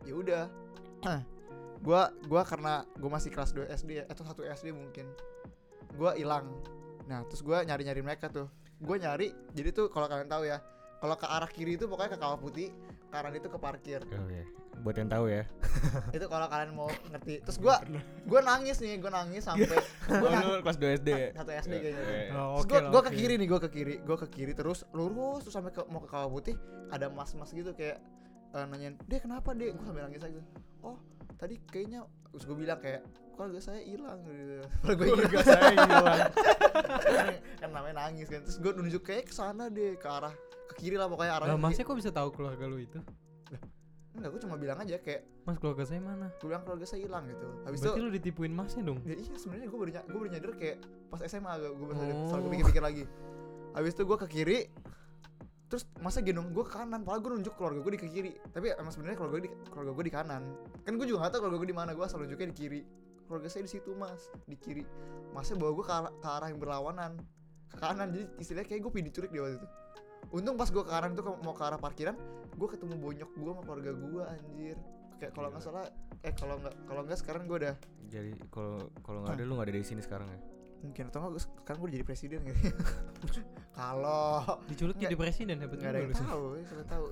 Ya 0.04 0.14
udah. 0.14 0.44
gue 1.82 2.02
gua 2.30 2.42
karena 2.46 2.86
gue 2.94 3.10
masih 3.10 3.34
kelas 3.34 3.50
2 3.50 3.66
SD 3.74 3.90
ya, 3.98 4.04
atau 4.06 4.22
satu 4.22 4.46
SD 4.46 4.70
mungkin. 4.70 5.10
Gue 5.98 6.14
hilang. 6.14 6.46
Nah 7.10 7.26
terus 7.26 7.42
gue 7.42 7.58
nyari 7.58 7.82
nyari 7.82 8.02
mereka 8.02 8.30
tuh. 8.30 8.46
Gue 8.78 9.02
nyari. 9.02 9.34
Jadi 9.50 9.68
tuh 9.74 9.86
kalau 9.90 10.06
kalian 10.06 10.30
tahu 10.30 10.46
ya, 10.46 10.62
kalau 11.02 11.18
ke 11.18 11.26
arah 11.26 11.50
kiri 11.50 11.74
itu 11.74 11.90
pokoknya 11.90 12.14
ke 12.14 12.18
kawah 12.22 12.38
putih, 12.38 12.70
ke 13.10 13.14
arah 13.18 13.34
itu 13.34 13.50
ke 13.50 13.58
parkir. 13.58 13.98
Oke. 14.06 14.42
Buat 14.82 14.96
yang 14.98 15.10
tahu 15.10 15.26
ya. 15.30 15.42
itu 16.16 16.26
kalau 16.30 16.46
kalian 16.46 16.70
mau 16.70 16.86
ngerti. 17.10 17.42
Terus 17.42 17.58
gue 17.58 17.74
gue 18.30 18.40
nangis 18.46 18.76
nih, 18.78 18.94
gue 19.02 19.10
nangis 19.10 19.42
sampai 19.42 19.78
gue 19.82 20.28
Oh, 20.30 20.58
lu 20.58 20.62
kelas 20.62 20.78
2 20.78 20.98
SD 21.02 21.08
ya? 21.10 21.28
satu 21.34 21.50
SD 21.50 21.72
kayaknya. 21.82 22.02
Oke. 22.02 22.18
Oh, 22.30 22.62
Terus 22.62 22.62
oke 22.62 22.76
gue 22.94 23.00
ke 23.02 23.12
kiri 23.18 23.34
nih, 23.42 23.46
gue 23.50 23.60
ke 23.62 23.70
kiri, 23.74 23.94
gue 24.06 24.16
ke 24.22 24.26
kiri 24.30 24.52
terus 24.54 24.86
lurus 24.94 25.42
terus 25.42 25.54
sampai 25.54 25.74
ke 25.74 25.82
mau 25.90 25.98
ke 25.98 26.06
kawah 26.06 26.30
putih 26.30 26.54
ada 26.94 27.10
mas-mas 27.10 27.50
gitu 27.50 27.74
kayak 27.74 27.98
eh, 28.52 28.66
nanyain, 28.68 28.94
deh 29.08 29.18
kenapa 29.18 29.50
deh? 29.52 29.72
Gue 29.72 29.84
sambil 29.84 30.04
nangis 30.04 30.22
aja. 30.22 30.40
Oh 30.82 30.96
tadi 31.36 31.58
kayaknya 31.66 32.06
terus 32.30 32.46
gue 32.46 32.54
bilang 32.54 32.78
kayak 32.78 33.02
keluarga 33.34 33.58
saya 33.58 33.80
hilang 33.82 34.18
gitu. 34.22 34.62
Keluarga 34.94 35.38
saya 35.42 35.64
hilang. 35.74 36.18
kan 37.60 37.68
namanya 37.72 37.94
nangis 38.06 38.28
kan. 38.30 38.40
Terus 38.46 38.58
gue 38.60 38.72
nunjuk 38.72 39.02
kayak 39.02 39.24
ke 39.26 39.34
sana 39.34 39.66
deh 39.66 39.96
ke 39.98 40.06
arah 40.06 40.30
ke 40.70 40.74
kiri 40.78 40.96
lah 41.00 41.10
pokoknya 41.10 41.32
arahnya. 41.40 41.56
Lah 41.56 41.58
ke 41.58 41.64
masnya 41.64 41.84
kok 41.84 41.96
bisa 41.98 42.10
tahu 42.14 42.28
keluarga 42.30 42.64
lu 42.68 42.78
itu? 42.78 43.00
Enggak, 44.12 44.28
gue 44.36 44.40
cuma 44.44 44.60
bilang 44.60 44.76
aja 44.76 45.00
kayak 45.00 45.24
Mas 45.48 45.56
keluarga 45.56 45.88
saya 45.88 45.98
mana? 46.04 46.28
gue 46.36 46.46
bilang 46.46 46.62
keluarga 46.68 46.84
saya 46.84 47.00
hilang 47.00 47.24
gitu. 47.32 47.48
Habis 47.64 47.78
itu 47.80 47.88
Berarti 47.88 48.02
lu 48.04 48.10
ditipuin 48.12 48.52
masnya 48.52 48.82
dong. 48.84 48.98
ya 49.08 49.16
iya 49.16 49.34
sebenarnya 49.40 49.66
gue 49.72 49.78
baru 49.80 49.90
gue 49.90 50.18
baru 50.20 50.28
nyadar 50.30 50.52
kayak 50.60 50.76
pas 51.08 51.20
SMA 51.24 51.52
gue 51.58 51.70
gue 51.72 51.86
baru 51.88 52.00
Oh. 52.12 52.36
gue 52.38 52.50
pikir-pikir 52.52 52.82
lagi 52.84 53.04
habis 53.72 53.96
itu 53.96 54.04
gue 54.04 54.18
ke 54.20 54.28
kiri 54.28 54.58
terus 55.72 55.88
masa 56.04 56.20
gendong 56.20 56.52
gue 56.52 56.68
ke 56.68 56.76
kanan 56.76 57.00
padahal 57.00 57.24
gue 57.24 57.30
nunjuk 57.40 57.56
keluarga 57.56 57.80
gue 57.80 57.92
di 57.96 58.00
ke 58.04 58.08
kiri. 58.12 58.36
Tapi 58.52 58.76
emang 58.76 58.92
sebenarnya 58.92 59.16
keluarga 59.16 59.40
gue 59.40 59.44
di 59.48 59.50
keluarga 59.72 59.92
gue 59.96 60.04
di 60.04 60.12
kanan. 60.12 60.42
Kan 60.84 60.92
gue 61.00 61.06
juga 61.08 61.24
gak 61.24 61.32
tahu 61.32 61.40
keluarga 61.48 61.58
gue 61.64 61.70
di 61.72 61.78
mana 61.80 61.90
gue 61.96 62.04
asal 62.04 62.20
nunjuknya 62.20 62.52
di 62.52 62.56
kiri. 62.60 62.80
Keluarga 63.24 63.48
saya 63.48 63.64
di 63.64 63.72
situ 63.72 63.96
mas. 63.96 64.28
Di 64.44 64.56
kiri. 64.60 64.84
Masnya 65.32 65.56
bawa 65.56 65.72
gue 65.72 65.84
ke 65.88 65.94
arah, 65.96 66.12
ke 66.12 66.28
arah 66.28 66.48
yang 66.52 66.60
berlawanan. 66.60 67.12
Ke 67.72 67.76
kanan. 67.80 68.12
Jadi 68.12 68.24
istilahnya 68.36 68.68
kayak 68.68 68.80
gue 68.84 68.92
pilih 68.92 69.06
diculik 69.08 69.30
di 69.32 69.38
waktu 69.40 69.56
itu. 69.64 69.68
Untung 70.36 70.60
pas 70.60 70.68
gue 70.68 70.82
ke 70.84 70.92
kanan 70.92 71.16
tuh 71.16 71.24
mau 71.40 71.56
ke 71.56 71.64
arah 71.64 71.80
parkiran 71.80 72.16
gue 72.52 72.68
ketemu 72.68 72.94
bonyok 73.00 73.30
gue 73.32 73.50
sama 73.56 73.62
keluarga 73.64 73.92
gue 73.96 74.22
anjir. 74.28 74.76
Kayak 75.16 75.32
kalau 75.32 75.48
nggak 75.56 75.62
salah 75.64 75.88
eh 76.20 76.34
kalau 76.36 76.60
nggak 76.60 76.74
kalau 76.84 77.00
nggak 77.08 77.16
sekarang 77.16 77.48
gue 77.48 77.56
udah 77.64 77.74
Jadi 78.12 78.36
kalau 78.52 78.92
kalau 79.00 79.24
nggak 79.24 79.40
ada 79.40 79.42
lu 79.48 79.56
nggak 79.56 79.72
ada 79.72 79.80
di 79.80 79.88
sini 79.88 80.04
sekarang 80.04 80.28
ya? 80.28 80.40
Mungkin 80.82 81.04
atau 81.06 81.18
enggak 81.20 81.32
gua 81.32 81.42
sekarang 81.42 81.78
gue 81.78 81.90
jadi 81.92 82.04
presiden 82.04 82.38
gitu 82.42 82.58
kalau 83.78 84.42
Diculik 84.66 84.96
jadi 84.98 85.14
presiden 85.14 85.56
hebat 85.58 85.78
nggak 85.78 85.88
ada 85.88 85.98
yang 85.98 86.10
lu 86.10 86.14
sih. 86.14 86.26
tahu 86.26 86.44
ya, 86.52 86.62
siapa 86.66 86.84
tahu 86.84 87.04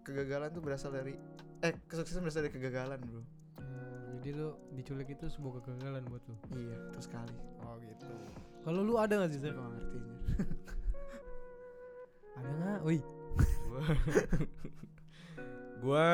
kegagalan 0.00 0.48
tuh 0.48 0.62
berasal 0.62 0.90
dari 0.90 1.14
eh 1.60 1.74
kesuksesan 1.84 2.20
berasal 2.20 2.42
dari 2.42 2.52
kegagalan 2.52 2.98
bro 3.00 3.22
Oh, 3.60 4.16
Jadi 4.16 4.30
lu 4.32 4.48
diculik 4.72 5.08
itu 5.10 5.26
sebuah 5.26 5.60
kegagalan 5.60 6.02
buat 6.04 6.22
lu. 6.24 6.36
iya 6.54 6.76
terus 6.90 7.04
sekali 7.04 7.34
Oh 7.60 7.74
gitu. 7.78 8.06
Kalau 8.60 8.80
lu 8.80 8.94
ada 8.94 9.14
nggak 9.16 9.30
sih 9.30 9.40
gue 9.40 9.52
ngerti 9.52 9.96
anjir. 9.96 10.38
Ada 12.36 12.50
nggak? 12.50 12.78
Wih. 12.82 13.02
Gua 13.66 13.82
Gua 15.82 16.08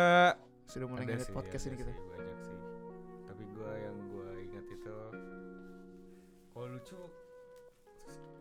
sudah 0.64 0.86
mulai 0.86 1.04
ngeliat 1.04 1.22
sih, 1.22 1.34
podcast 1.34 1.64
ini 1.66 1.76
kita 1.76 1.90
sih, 1.90 2.04
banyak 2.08 2.38
sih. 2.40 2.56
Tapi 3.24 3.42
gua 3.52 3.70
yang 3.76 3.96
kalau 6.56 6.72
lucu 6.72 6.96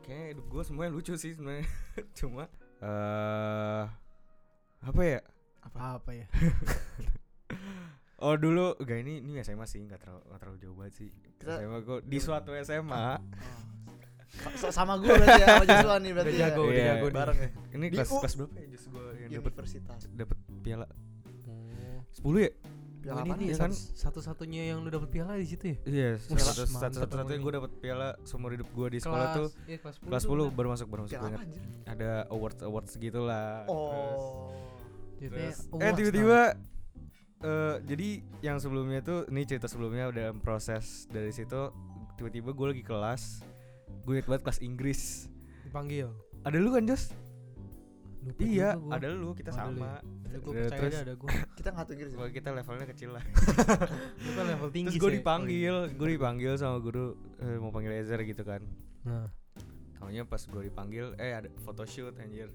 kayaknya 0.02 0.26
hidup 0.32 0.46
gua 0.48 0.64
semuanya 0.64 0.92
lucu 0.94 1.14
sih 1.14 1.36
sebenarnya. 1.36 1.68
Cuma 2.18 2.48
eh 2.80 3.84
apa 4.80 5.02
ya? 5.04 5.20
Apa, 5.62 6.00
apa 6.00 6.12
ya? 6.14 6.26
Oh 8.18 8.34
dulu 8.34 8.80
gak 8.80 9.04
ini 9.04 9.20
ini 9.20 9.44
SMA 9.44 9.68
sih 9.68 9.84
nggak 9.84 10.00
terlalu 10.00 10.24
nggak 10.24 10.40
terlalu 10.40 10.58
jauh 10.58 10.72
banget 10.74 10.94
sih. 10.96 11.10
Kita- 11.36 11.60
SMA 11.60 11.80
gua 11.82 11.98
di 12.00 12.18
suatu 12.18 12.52
SMA 12.56 13.06
Sa- 14.56 14.72
sama 14.74 14.96
gue 14.98 15.08
berarti 15.10 15.36
ya 15.38 15.48
sama 15.50 15.64
Joshua 15.66 15.96
nih 15.98 16.12
berarti 16.12 16.32
Udah 16.34 16.42
jago, 16.42 16.62
ya. 16.62 16.66
udah 16.66 16.76
Iya, 16.76 16.88
jago 16.90 17.06
nih. 17.06 17.14
bareng 17.14 17.38
ya 17.38 17.50
ini 17.72 17.86
Di 17.86 17.96
kelas 17.96 18.10
kelas 18.10 18.34
berapa 18.36 18.56
ya 18.56 18.68
gua 18.86 19.04
yang 19.14 19.30
dapat 19.34 19.52
universitas 19.54 20.02
dapat 20.10 20.38
piala 20.60 20.88
Oh. 21.46 22.00
10 22.12 22.40
ya? 22.42 22.52
Piala 23.06 23.22
Oh, 23.22 23.26
ini 23.28 23.38
nih 23.38 23.48
ya 23.48 23.58
kan? 23.60 23.72
satu-satunya 23.72 24.62
yang 24.66 24.82
lu 24.82 24.90
dapat 24.90 25.10
piala 25.10 25.38
di 25.38 25.46
situ 25.46 25.66
ya? 25.68 25.78
Iya, 25.86 26.10
Wah, 26.18 26.40
satu 26.42 26.50
satu 26.58 26.74
mantap 26.74 26.90
satu 26.92 26.98
satunya 26.98 27.22
emang 27.30 27.38
gue 27.38 27.52
ini. 27.52 27.58
dapat 27.62 27.72
piala 27.78 28.08
seumur 28.24 28.50
hidup 28.50 28.66
gue 28.68 28.88
di 28.90 29.00
sekolah 29.00 29.28
tuh 29.32 29.48
iya, 29.64 29.78
kelas 29.78 29.96
10. 29.96 30.10
kelas 30.10 30.24
tuh 30.24 30.32
10 30.32 30.42
udah. 30.42 30.50
baru 30.52 30.68
masuk 30.72 30.88
baru 30.88 31.02
masuk 31.06 31.18
anjir 31.20 31.40
Ada 31.86 32.12
awards 32.28 32.60
awards 32.60 32.92
gitulah. 32.96 33.62
oh 33.68 34.50
Terus, 35.16 35.70
oh, 35.70 35.78
eh 35.78 35.92
tiba-tiba 35.92 36.40
eh 37.38 37.76
jadi 37.84 38.10
yang 38.42 38.58
sebelumnya 38.58 39.00
tuh 39.00 39.24
ini 39.28 39.42
cerita 39.44 39.66
sebelumnya 39.66 40.10
udah 40.10 40.28
proses 40.36 41.06
dari 41.08 41.30
situ 41.30 41.70
tiba-tiba 42.16 42.50
gue 42.50 42.68
lagi 42.68 42.82
kelas 42.82 43.46
gue 44.02 44.14
inget 44.14 44.26
banget 44.26 44.44
kelas 44.44 44.60
Inggris 44.60 45.02
dipanggil. 45.62 46.10
ada 46.42 46.58
lu 46.58 46.70
kan 46.70 46.84
Jos 46.84 47.14
Lupa 48.26 48.40
iya 48.42 48.70
juga 48.72 48.82
gua. 48.82 48.92
ada 48.92 49.08
lu 49.08 49.30
kita 49.32 49.50
Oh, 49.50 49.54
ada 49.54 49.62
sama 49.62 49.90
Ada 50.26 50.38
gua 50.38 50.50
Udah, 50.50 50.60
percaya 50.60 50.80
terus- 50.82 50.98
ada 51.00 51.14
gua. 51.16 51.30
kita 51.58 51.70
nggak 51.70 51.86
tahu 51.86 51.96
ya? 51.96 52.06
Cuma 52.10 52.26
kita 52.30 52.50
levelnya 52.52 52.88
kecil 52.88 53.10
lah. 53.12 53.24
Kan 54.36 54.46
level 54.48 54.70
tinggi 54.70 54.90
terus 54.90 55.00
gue 55.00 55.10
sih. 55.10 55.18
dipanggil 55.18 55.76
gue 55.92 56.10
dipanggil 56.12 56.54
sama 56.56 56.78
guru 56.80 57.06
eh, 57.38 57.58
mau 57.58 57.70
panggil 57.70 57.94
Ezer 57.94 58.20
gitu 58.22 58.42
kan. 58.42 58.62
Nah, 59.04 59.30
Taunya 59.96 60.22
pas 60.22 60.38
gue 60.40 60.62
dipanggil, 60.64 61.14
eh 61.16 61.34
ada 61.34 61.50
photoshoot 61.60 62.18
anjir. 62.18 62.50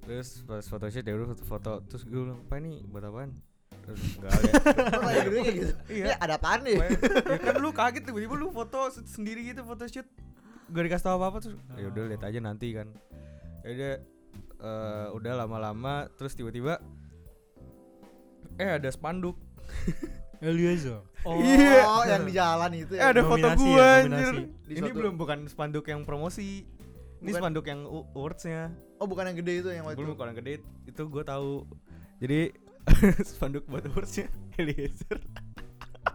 Terus 0.00 0.42
pas 0.42 0.62
photoshoot 0.62 1.00
ya 1.00 1.12
udah 1.12 1.28
foto, 1.28 1.44
foto. 1.44 1.72
Terus 1.84 2.02
gue 2.04 2.16
bilang, 2.16 2.40
apa 2.40 2.54
ini? 2.56 2.82
Buat 2.84 3.04
apaan? 3.04 3.30
Terus 3.82 3.98
enggak 4.16 4.30
ada 4.30 4.50
Lo 4.88 5.00
kayak 5.04 5.24
gini 5.24 5.40
kayak 5.40 5.56
gitu? 5.56 5.74
Iya. 5.92 6.04
ya 6.04 6.14
ada 6.16 6.34
apaan 6.36 6.60
nih? 6.60 6.74
Ya 6.80 7.38
kan 7.40 7.54
lu 7.56 7.70
kaget 7.72 8.02
tiba-tiba 8.04 8.34
lu 8.36 8.48
foto 8.50 8.78
se- 8.88 9.02
sendiri 9.04 9.42
gitu 9.44 9.62
photoshoot. 9.62 10.06
Gak 10.68 10.82
dikasih 10.82 11.04
tau 11.04 11.18
apa-apa 11.18 11.38
terus 11.40 11.54
ya 11.72 11.86
udah 11.86 12.02
lihat 12.08 12.22
aja 12.24 12.38
nanti 12.40 12.68
kan. 12.72 12.88
Ya 13.60 13.70
udah 13.70 13.92
eh, 14.62 15.06
udah 15.10 15.32
lama-lama 15.36 16.06
terus 16.12 16.32
tiba-tiba 16.32 16.78
eh 18.56 18.70
ada 18.72 18.88
spanduk 18.88 19.34
Eliezer. 20.42 20.98
oh 21.22 21.38
Iya. 21.42 21.86
yang 22.08 22.22
di 22.22 22.34
jalan 22.34 22.70
itu 22.74 22.92
eh 22.92 22.98
ya 22.98 23.10
ada 23.10 23.22
foto 23.22 23.46
gua 23.54 23.78
ya, 23.78 23.88
anjir 24.02 24.34
ini 24.68 24.78
suatu- 24.80 24.96
belum 24.96 25.14
bukan 25.14 25.38
spanduk 25.46 25.86
yang 25.86 26.02
promosi 26.02 26.66
Ini 27.18 27.30
Bukan- 27.30 27.38
spanduk 27.38 27.64
yang 27.64 27.80
awards-nya. 27.86 28.74
Oh 28.98 29.06
bukan 29.06 29.22
yang 29.24 29.38
gede 29.38 29.62
itu 29.62 29.70
yang 29.70 29.86
waktu 29.86 29.94
Belum 29.96 30.18
kalau 30.18 30.34
yang 30.34 30.38
gede 30.38 30.58
itu 30.84 31.02
gue 31.06 31.22
tahu. 31.22 31.62
Jadi 32.18 32.50
spanduk 33.30 33.62
buat 33.64 33.86
awards-nya 33.86 34.26
Eliezer. 34.58 35.22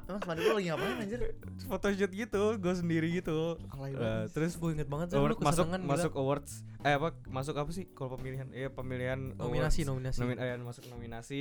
Emang 0.07 0.19
spanduk 0.19 0.43
lu 0.45 0.53
lagi 0.55 0.67
ngapain 0.67 0.95
anjir? 0.97 1.19
Photoshoot 1.65 2.11
gitu, 2.11 2.43
gue 2.55 2.73
sendiri 2.73 3.07
gitu. 3.13 3.59
Alay 3.69 3.91
banget. 3.91 4.27
terus 4.31 4.55
gue 4.55 4.69
inget 4.71 4.87
banget 4.87 5.07
sih 5.09 5.17
award- 5.17 5.35
lu 5.35 5.43
masuk 5.43 5.65
masuk 5.83 6.13
awards 6.15 6.51
eh 6.79 6.93
apa 6.93 7.11
masuk 7.27 7.55
apa 7.55 7.69
sih 7.69 7.85
kalau 7.89 8.13
pemilihan 8.13 8.47
iya 8.49 8.69
pemilihan 8.69 9.35
nominasi 9.35 9.83
awards. 9.83 9.89
nominasi 9.89 10.17
Nomin- 10.17 10.39
eh, 10.39 10.55
masuk 10.57 10.83
nominasi 10.87 11.39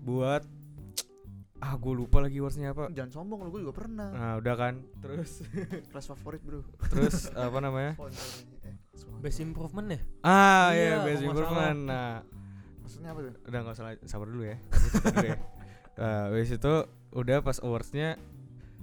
buat 0.00 0.46
ah 1.60 1.74
gue 1.74 1.92
lupa 1.92 2.20
lagi 2.20 2.38
awardsnya 2.38 2.70
apa 2.70 2.88
Jangan 2.88 3.10
sombong 3.12 3.42
lu, 3.42 3.50
gue 3.50 3.60
juga 3.62 3.74
pernah. 3.76 4.08
nah 4.08 4.32
udah 4.36 4.54
kan 4.54 4.74
terus 5.00 5.42
Kelas 5.90 6.06
favorit, 6.06 6.40
Bro. 6.40 6.62
terus 6.86 7.26
apa 7.32 7.58
namanya. 7.58 7.98
Eh, 8.62 8.74
best 9.18 9.40
improvement 9.40 9.88
ya 9.88 10.00
ah 10.22 10.70
Iya, 10.70 10.78
iya 10.78 10.96
best 11.02 11.22
improvement 11.22 11.78
nah 11.82 12.22
Maksudnya 12.80 13.10
apa 13.10 13.20
tuh? 13.20 13.34
udah 13.44 13.58
nggak 13.60 13.74
usah 13.74 13.84
sabar 14.04 14.26
dulu 14.26 14.44
ya 14.44 14.56
dulu 14.60 15.26
ya 15.26 15.36
uh, 16.30 16.38
itu 16.38 16.74
udah 17.10 17.42
pas 17.42 17.58
awardsnya 17.62 18.14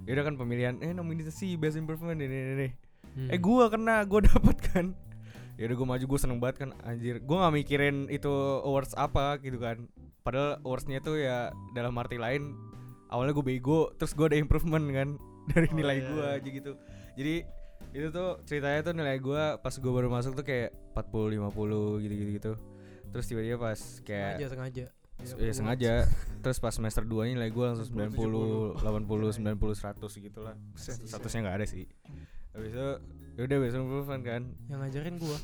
ya 0.04 0.10
udah 0.16 0.24
kan 0.24 0.34
pemilihan 0.36 0.76
eh 0.84 0.92
nominasi 0.92 1.56
best 1.56 1.76
improvement 1.76 2.16
ini 2.20 2.28
ini, 2.28 2.52
ini. 2.56 2.68
Hmm. 3.16 3.28
eh 3.32 3.40
gua 3.40 3.68
kena 3.72 4.04
gua 4.04 4.24
dapet 4.28 4.56
kan 4.72 4.86
ya 5.56 5.68
udah 5.68 5.76
gua 5.76 5.88
maju 5.96 6.04
gua 6.04 6.20
seneng 6.20 6.38
banget 6.38 6.56
kan 6.64 6.70
anjir 6.84 7.20
gua 7.24 7.48
nggak 7.48 7.54
mikirin 7.64 7.96
itu 8.12 8.32
awards 8.64 8.92
apa 8.96 9.40
gitu 9.40 9.58
kan 9.60 9.88
padahal 10.22 10.60
awardsnya 10.64 11.00
tuh 11.00 11.16
ya 11.20 11.52
dalam 11.72 11.96
arti 11.96 12.20
lain 12.20 12.52
awalnya 13.08 13.32
gue 13.32 13.44
bego 13.44 13.92
terus 13.96 14.12
gua 14.12 14.28
ada 14.28 14.36
improvement 14.36 14.84
kan 14.92 15.08
dari 15.52 15.68
Oh, 15.72 15.76
nilai 15.76 15.96
iya, 16.00 16.08
gua 16.12 16.26
iya. 16.36 16.38
aja 16.40 16.48
gitu 16.52 16.72
jadi 17.16 17.34
itu 17.96 18.08
tuh 18.12 18.36
ceritanya 18.44 18.80
tuh 18.84 18.92
nilai 18.92 19.16
gua 19.16 19.56
pas 19.56 19.72
gua 19.80 19.92
baru 19.96 20.08
masuk 20.12 20.36
tuh 20.36 20.44
kayak 20.44 20.76
40 20.92 21.40
50 21.40 22.04
gitu 22.04 22.14
gitu 22.14 22.30
gitu 22.36 22.52
terus 23.08 23.24
tiba-tiba 23.24 23.56
pas 23.56 23.80
kayak 24.04 24.36
sengaja 24.36 24.48
sengaja 24.52 24.84
ya 25.18 25.52
sengaja. 25.54 25.92
terus 26.42 26.58
pas 26.62 26.70
semester 26.70 27.02
2 27.02 27.26
nya 27.28 27.32
nilai 27.34 27.50
gue 27.50 27.64
langsung 27.66 27.88
90, 27.90 28.78
90 28.78 28.78
80 28.78 29.42
90 29.42 29.58
100 29.58 30.26
gitu 30.30 30.38
lah 30.42 30.54
statusnya 30.78 31.40
nggak 31.48 31.56
ada 31.58 31.66
sih. 31.66 31.84
Habis 32.54 32.70
itu 32.74 32.88
ya 33.38 33.40
udah 33.46 33.56
besok 33.58 33.80
improvement 33.86 34.22
kan. 34.22 34.42
Yang 34.70 34.78
ngajarin 34.86 35.16
gua. 35.18 35.38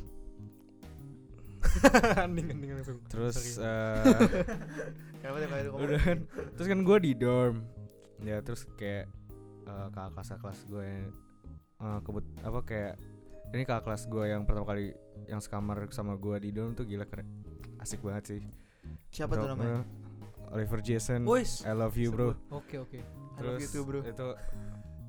Anding, 2.29 2.47
anding, 2.53 2.71
anding. 2.77 2.99
terus 3.09 3.37
kayak 5.25 5.33
udah 5.73 6.01
kan. 6.01 6.19
Terus 6.55 6.67
kan 6.71 6.81
gue 6.85 6.97
di 7.03 7.13
dorm. 7.17 7.57
Ya 8.23 8.39
terus 8.45 8.69
kayak 8.79 9.11
eh, 9.67 9.87
kakak 9.91 10.11
kelas 10.15 10.29
kelas 10.39 10.61
gue 10.71 10.85
yang 10.85 11.07
eh, 11.83 11.99
kebut 12.05 12.25
apa 12.47 12.61
kayak 12.63 12.95
ini 13.51 13.65
kakak 13.67 13.91
kelas 13.91 14.03
gue 14.07 14.25
yang 14.31 14.47
pertama 14.47 14.67
kali 14.71 14.95
yang 15.27 15.41
sekamar 15.43 15.89
sama 15.91 16.15
gue 16.21 16.37
di 16.39 16.51
dorm 16.55 16.79
tuh 16.79 16.87
gila 16.87 17.09
keren. 17.11 17.27
Asik 17.83 18.05
banget 18.07 18.39
sih 18.39 18.64
Siapa 19.15 19.39
tuh 19.39 19.47
namanya? 19.47 19.87
Oliver 20.51 20.83
Jason. 20.83 21.23
I 21.63 21.71
love 21.71 21.95
you 21.95 22.11
bro. 22.11 22.35
Oke 22.51 22.83
oke. 22.83 22.99
I 22.99 23.41
love 23.43 23.63
terus 23.63 23.71
you 23.71 23.71
too, 23.71 23.85
bro. 23.87 24.01
itu 24.03 24.29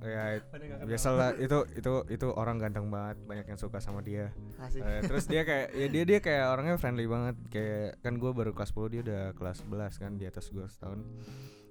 ya 0.06 0.38
biasalah 0.90 1.34
itu 1.42 1.66
itu 1.74 1.94
itu 2.14 2.28
orang 2.38 2.62
ganteng 2.62 2.94
banget 2.94 3.18
banyak 3.26 3.46
yang 3.50 3.58
suka 3.58 3.82
sama 3.82 4.06
dia. 4.06 4.30
Eh, 4.62 5.02
terus 5.10 5.26
dia 5.26 5.42
kayak 5.42 5.74
ya 5.74 5.88
dia 5.90 6.04
dia 6.06 6.20
kayak 6.22 6.54
orangnya 6.54 6.78
friendly 6.78 7.10
banget. 7.10 7.34
Kayak 7.50 7.98
kan 8.06 8.22
gue 8.22 8.30
baru 8.30 8.54
kelas 8.54 8.70
10 8.78 8.94
dia 8.94 9.02
udah 9.02 9.24
kelas 9.34 9.66
11 9.66 10.02
kan 10.02 10.12
di 10.22 10.26
atas 10.30 10.46
gue 10.54 10.66
setahun. 10.70 11.02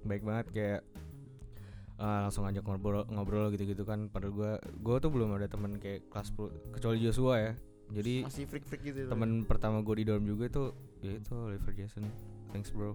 Baik 0.03 0.23
banget 0.26 0.47
kayak 0.50 0.81
eh, 2.03 2.19
langsung 2.26 2.50
ngajak 2.50 2.67
ngobrol 2.67 3.07
ngobrol 3.11 3.47
gitu 3.55 3.62
gitu 3.62 3.87
kan. 3.87 4.11
Padahal 4.11 4.35
gue 4.35 4.53
gue 4.83 4.97
tuh 4.99 5.11
belum 5.14 5.38
ada 5.38 5.47
temen 5.47 5.79
kayak 5.79 6.11
kelas 6.11 6.35
10 6.35 6.75
kecuali 6.75 6.99
Joshua 6.99 7.35
ya 7.38 7.55
jadi 7.91 8.14
Masih 8.25 8.45
freak-freak 8.45 8.83
gitu. 8.83 9.00
temen 9.07 9.45
pertama 9.45 9.81
gue 9.81 9.95
di 9.97 10.05
dorm 10.05 10.25
juga 10.25 10.45
itu 10.47 10.64
ya 11.00 11.12
itu 11.14 11.35
Oliver 11.35 11.73
Jason 11.73 12.05
thanks 12.50 12.71
bro 12.71 12.93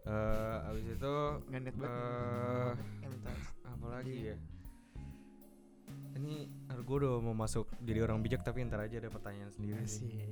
Eh 0.00 0.56
abis 0.64 0.96
itu 0.96 1.14
Nggak 1.46 1.60
net 1.60 1.76
banget. 1.76 2.76
Eh, 3.04 3.08
bentar. 3.10 3.36
apa 3.68 3.86
lagi 3.90 4.16
ya 4.26 4.36
ini 6.12 6.48
gue 6.70 6.96
udah 6.96 7.20
mau 7.20 7.34
masuk 7.34 7.68
jadi 7.80 8.02
orang 8.02 8.20
bijak 8.20 8.40
tapi 8.40 8.60
ntar 8.62 8.80
aja 8.80 8.96
ada 8.96 9.08
pertanyaan 9.08 9.50
sendiri 9.50 9.84
sih 9.84 10.24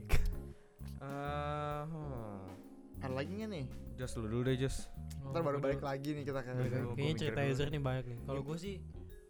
Eh, 0.98 1.82
hmm. 1.84 2.50
Ada 2.98 3.14
lagi 3.14 3.30
nggak 3.30 3.46
nih? 3.48 3.66
Just 3.94 4.16
lu 4.16 4.26
dulu 4.26 4.42
deh 4.44 4.58
Just 4.58 4.90
Ntar 5.22 5.40
baru 5.40 5.58
balik 5.58 5.78
lagi 5.78 6.10
nih 6.10 6.24
kita. 6.24 6.42
Gua 6.42 6.94
kayaknya 6.94 7.14
cerita 7.14 7.40
user 7.44 7.68
nih 7.68 7.78
banyak 7.78 8.04
nih 8.08 8.18
kalau 8.24 8.42
gue 8.42 8.56
sih 8.56 8.76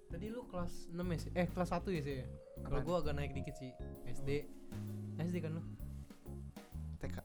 tadi 0.07 0.27
lu 0.29 0.41
kelas 0.47 0.89
6 0.89 0.97
ya 0.97 1.19
sih 1.19 1.31
eh 1.35 1.47
kelas 1.47 1.69
1 1.71 1.85
ya 1.91 2.01
sih 2.01 2.15
ya 2.17 2.27
kalau 2.65 2.81
gue 2.83 2.97
agak 2.99 3.15
naik 3.15 3.33
dikit 3.37 3.55
sih 3.59 3.71
SD 4.09 4.47
SD 5.19 5.37
kan 5.43 5.59
lu? 5.59 5.63
TK. 7.03 7.19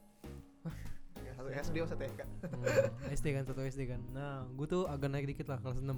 Ya, 1.23 1.31
satu 1.37 1.49
SD 1.49 1.75
satu 1.85 2.01
TK. 2.01 2.19
Oh, 2.53 2.65
SD 3.13 3.27
kan 3.33 3.43
satu 3.45 3.61
SD 3.61 3.81
kan. 3.89 4.01
Nah 4.13 4.45
gue 4.49 4.65
tuh 4.65 4.89
agak 4.89 5.09
naik 5.13 5.29
dikit 5.29 5.49
lah 5.49 5.61
kelas 5.61 5.81
6 5.81 5.89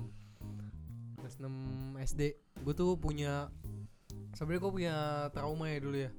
kelas 1.19 1.35
6 1.41 1.49
SD 2.15 2.21
gue 2.61 2.73
tuh 2.75 2.99
punya 2.99 3.49
sebenarnya 4.35 4.61
gue 4.61 4.71
punya 4.71 4.95
trauma 5.31 5.65
ya 5.71 5.79
dulu 5.79 5.97
ya. 5.97 6.11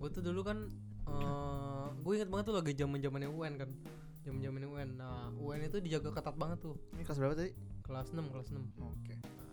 Gue 0.00 0.08
tuh 0.12 0.22
dulu 0.24 0.40
kan 0.44 0.68
eh 1.04 1.86
gue 2.04 2.12
inget 2.16 2.28
banget 2.28 2.44
tuh 2.52 2.56
lagi 2.56 2.72
zaman 2.76 3.00
zamannya 3.00 3.30
UN 3.32 3.54
kan. 3.56 3.70
Zaman 4.24 4.40
zamannya 4.40 4.68
UN 4.68 4.90
nah 4.96 5.28
UN 5.36 5.68
itu 5.68 5.80
dijaga 5.80 6.12
ketat 6.12 6.36
banget 6.36 6.60
tuh. 6.64 6.76
Ini 6.96 7.02
kelas 7.04 7.18
berapa 7.20 7.36
tadi? 7.36 7.52
kelas 7.84 8.16
6 8.16 8.32
kelas 8.32 8.48
6 8.48 8.80
Oke. 8.80 9.14
Nah, 9.20 9.43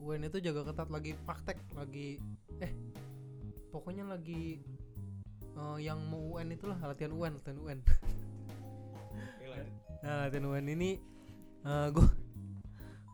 UN 0.00 0.28
itu 0.28 0.38
jaga 0.44 0.60
ketat 0.68 0.88
lagi 0.92 1.16
praktek 1.24 1.58
lagi 1.72 2.20
eh 2.60 2.72
pokoknya 3.72 4.04
lagi 4.04 4.60
eh, 5.56 5.78
yang 5.80 6.00
mau 6.08 6.36
UN 6.36 6.52
itulah 6.52 6.76
latihan 6.80 7.12
UN 7.16 7.32
latihan 7.40 7.58
UN 7.60 7.78
nah 10.04 10.28
latihan 10.28 10.44
UN 10.46 10.66
ini 10.70 10.90
eh 11.66 11.88
gue 11.90 12.06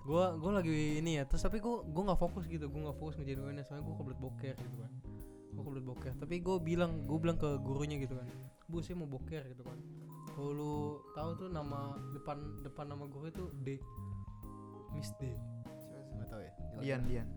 gue 0.03 0.25
gue 0.43 0.51
lagi 0.51 0.75
ini 0.99 1.23
ya 1.23 1.25
terus 1.25 1.47
tapi 1.47 1.63
gue 1.63 1.87
gue 1.87 2.03
nggak 2.03 2.19
fokus 2.19 2.45
gitu 2.51 2.67
gue 2.67 2.81
nggak 2.83 2.99
fokus 2.99 3.15
ngejain 3.23 3.39
UN 3.39 3.63
soalnya 3.63 3.87
gue 3.87 3.95
kebelet 4.03 4.21
boker 4.21 4.57
gitu 4.59 4.77
kan. 4.83 4.93
Gue 5.53 5.63
kebelet 5.63 5.87
boker 5.87 6.13
tapi 6.19 6.35
gue 6.43 6.57
bilang 6.59 7.07
gue 7.07 7.19
bilang 7.23 7.39
ke 7.39 7.49
gurunya 7.63 7.97
gitu 8.03 8.19
kan 8.19 8.27
bu 8.67 8.81
saya 8.83 8.99
mau 8.99 9.07
boker 9.07 9.43
gitu 9.47 9.63
kan. 9.63 9.79
Kalau 10.33 10.51
lu 10.51 10.75
tahu 11.13 11.31
tuh 11.37 11.49
nama 11.53 11.95
depan 12.17 12.41
depan 12.65 12.89
nama 12.89 13.05
guru 13.05 13.29
itu 13.29 13.45
D 13.63 13.79
Miss 14.97 15.13
D 15.21 15.52
tahu 16.33 16.43
ya 16.43 16.53
Dian, 16.81 17.01
Dian. 17.07 17.29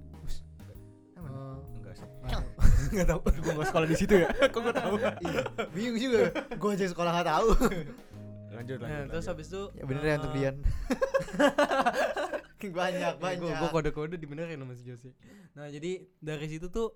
Eh, 1.15 1.57
Enggak 1.79 1.93
sih 1.95 2.07
nggak 2.95 3.07
tahu 3.07 3.19
Gue 3.23 3.51
gak 3.55 3.67
sekolah 3.67 3.87
di 3.87 3.97
situ 3.97 4.13
ya 4.19 4.29
Kok 4.53 4.59
gue 4.61 4.73
tau 4.73 4.95
Iya, 4.99 5.41
bingung 5.71 5.97
juga. 5.97 6.21
Gue 6.55 6.69
aja 6.73 6.85
sekolah 6.85 7.11
nggak 7.11 7.27
tahu. 7.27 7.47
Lanjut 8.55 8.77
nah, 8.79 8.87
lanjut 8.87 9.11
terus 9.11 9.25
lanjut. 9.27 9.31
habis 9.35 9.47
itu 9.51 9.61
ya 9.75 9.83
bener 9.83 10.03
ya 10.05 10.15
untuk 10.15 10.31
eh, 10.31 10.35
Dian. 10.39 10.55
banyak, 12.65 13.13
gue 13.13 13.21
banyak. 13.21 13.59
gue 13.61 13.69
kode 13.69 13.89
kode 13.91 14.15
dibenerin 14.15 14.57
sama 14.57 14.73
si 14.73 14.83
Jose 14.87 15.11
nah 15.53 15.67
jadi 15.67 16.07
dari 16.17 16.47
situ 16.47 16.71
tuh 16.71 16.95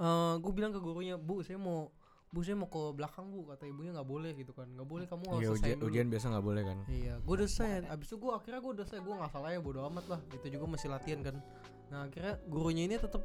eh 0.00 0.34
gue 0.40 0.52
bilang 0.56 0.72
ke 0.72 0.80
gurunya 0.80 1.20
bu 1.20 1.44
saya 1.44 1.60
mau 1.60 1.92
bu 2.34 2.42
saya 2.42 2.58
mau 2.58 2.66
ke 2.66 2.82
belakang 2.98 3.30
bu 3.30 3.46
kata 3.46 3.64
ibunya 3.70 3.94
nggak 3.94 4.08
boleh 4.10 4.34
gitu 4.34 4.50
kan 4.50 4.66
nggak 4.66 4.88
boleh 4.90 5.06
kamu 5.06 5.22
harus 5.30 5.38
Iya 5.38 5.48
selesai 5.54 5.62
ujian, 5.62 5.78
dulu 5.78 5.88
ujian 5.94 6.06
biasa 6.10 6.24
gak 6.34 6.44
boleh 6.44 6.62
kan 6.66 6.78
Iya, 6.90 7.14
gue 7.22 7.34
udah 7.38 7.48
selesai. 7.48 7.86
Abis 7.86 8.06
itu 8.10 8.16
gue 8.18 8.32
akhirnya 8.34 8.60
gue 8.60 8.72
udah 8.74 8.84
selesai. 8.84 9.02
Gue 9.06 9.14
nggak 9.14 9.30
salah 9.30 9.50
ya, 9.54 9.60
bodo 9.62 9.80
amat 9.86 10.04
lah. 10.10 10.20
Itu 10.34 10.46
juga 10.50 10.66
masih 10.66 10.88
latihan 10.90 11.20
kan. 11.22 11.36
Nah 11.94 11.98
akhirnya 12.10 12.34
gurunya 12.50 12.82
ini 12.90 12.94
tetap 12.98 13.22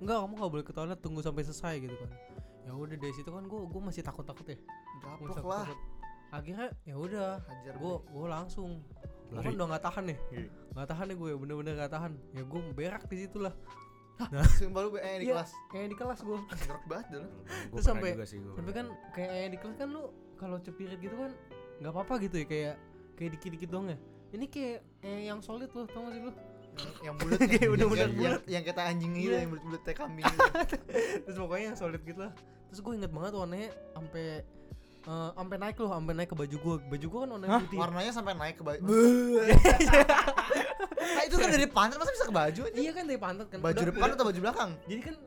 enggak 0.00 0.16
kamu 0.24 0.32
nggak 0.40 0.52
boleh 0.56 0.64
ke 0.64 0.72
toilet 0.72 0.98
tunggu 1.04 1.20
sampai 1.20 1.42
selesai 1.44 1.74
gitu 1.84 1.96
kan. 2.00 2.10
Ya 2.64 2.72
udah 2.72 2.96
dari 2.96 3.12
situ 3.12 3.28
kan 3.28 3.44
gue 3.44 3.60
gue 3.60 3.80
masih 3.84 4.00
takut 4.00 4.24
takut 4.24 4.46
ya. 4.48 4.56
Gaplok 5.04 5.44
lah. 5.44 5.68
Akhirnya 6.32 6.72
ya 6.88 6.94
udah, 6.96 7.42
Hajar 7.44 7.74
gue 7.76 7.94
gue 8.08 8.26
langsung. 8.26 8.80
Gue 9.28 9.38
kan 9.44 9.52
udah 9.54 9.66
nggak 9.76 9.84
tahan 9.84 10.04
nih, 10.10 10.18
Iya. 10.34 10.48
nggak 10.74 10.88
tahan 10.90 11.04
nih 11.12 11.16
gue 11.20 11.30
bener-bener 11.38 11.72
nggak 11.78 11.92
tahan. 11.92 12.12
Ya 12.34 12.42
gue 12.42 12.60
berak 12.74 13.02
di 13.06 13.16
situ 13.26 13.38
lah. 13.38 13.54
Sumpah 14.54 14.80
lu 14.80 14.88
eh 14.94 15.16
di 15.18 15.26
Iya. 15.26 15.34
kelas. 15.34 15.50
Kayak 15.68 15.86
di 15.86 15.96
kelas 15.96 16.18
gue. 16.20 16.38
Jorok 16.60 16.84
banget 16.84 17.06
dulu. 17.10 17.28
Gue 17.28 17.48
Terus 17.72 17.84
sampai- 17.84 18.14
gua 18.14 18.54
Tapi 18.56 18.70
kan 18.70 18.86
kayak 19.10 19.48
di 19.48 19.58
kelas 19.58 19.76
kan 19.76 19.88
lu 19.88 20.02
kalau 20.34 20.56
cepirit 20.58 20.98
gitu 20.98 21.14
kan 21.14 21.32
nggak 21.78 21.90
apa-apa 21.90 22.14
gitu 22.20 22.36
ya 22.36 22.46
kayak 22.46 22.74
kayak 23.14 23.30
dikit-dikit 23.36 23.68
dong 23.68 23.86
ya. 23.88 23.98
Ini 24.30 24.46
kayak 24.46 24.78
eh, 25.00 25.20
yang 25.26 25.40
solid 25.40 25.68
loh, 25.68 25.84
tau 25.84 26.06
gak 26.06 26.12
sih 26.12 26.22
lu? 26.22 26.32
Yang- 27.02 27.16
bulat 27.18 27.38
Kayak 27.42 27.60
yang- 27.60 27.72
bener-bener 27.72 28.00
yang- 28.00 28.14
yang, 28.20 28.36
yang 28.46 28.64
kata 28.64 28.82
anjing 28.86 29.12
gitu, 29.12 29.26
Iya. 29.28 29.38
yang 29.42 29.50
bulat-bulat 29.50 29.82
kayak 29.82 29.98
kambing 29.98 30.24
gitu. 30.30 30.44
terus 31.24 31.36
pokoknya 31.36 31.64
yang 31.66 31.76
solid 31.76 32.00
gitu 32.00 32.20
lah 32.20 32.32
terus 32.70 32.78
gue 32.78 32.92
inget 32.94 33.10
banget 33.10 33.32
warnanya 33.34 33.70
sampai 33.90 34.24
eh, 35.10 35.30
sampai 35.34 35.56
naik 35.58 35.76
loh 35.76 35.90
sampai 35.90 36.14
naik 36.14 36.28
ke 36.28 36.36
baju 36.36 36.56
gue 36.56 36.74
baju 36.86 37.06
gue 37.06 37.18
kan 37.18 37.28
warna 37.30 37.46
Hah? 37.46 37.60
putih. 37.60 37.76
Warnanya 37.76 38.12
sampai 38.12 38.32
naik 38.34 38.56
ke 38.56 38.64
baju. 38.64 38.82
Nah, 41.00 41.26
itu 41.26 41.34
kan 41.34 41.48
dari 41.50 41.66
pantat 41.66 41.96
masa 41.96 42.12
bisa 42.12 42.22
ke 42.22 42.32
baju 42.32 42.60
aja? 42.62 42.76
iya 42.76 42.92
kan 42.92 43.02
dari 43.02 43.18
pantat 43.18 43.46
kan. 43.48 43.58
Baju 43.58 43.74
Udah- 43.74 43.88
depan 43.90 44.08
atau 44.14 44.24
baju 44.24 44.40
belakang? 44.40 44.70
jadi 44.86 45.00
kan 45.02 45.14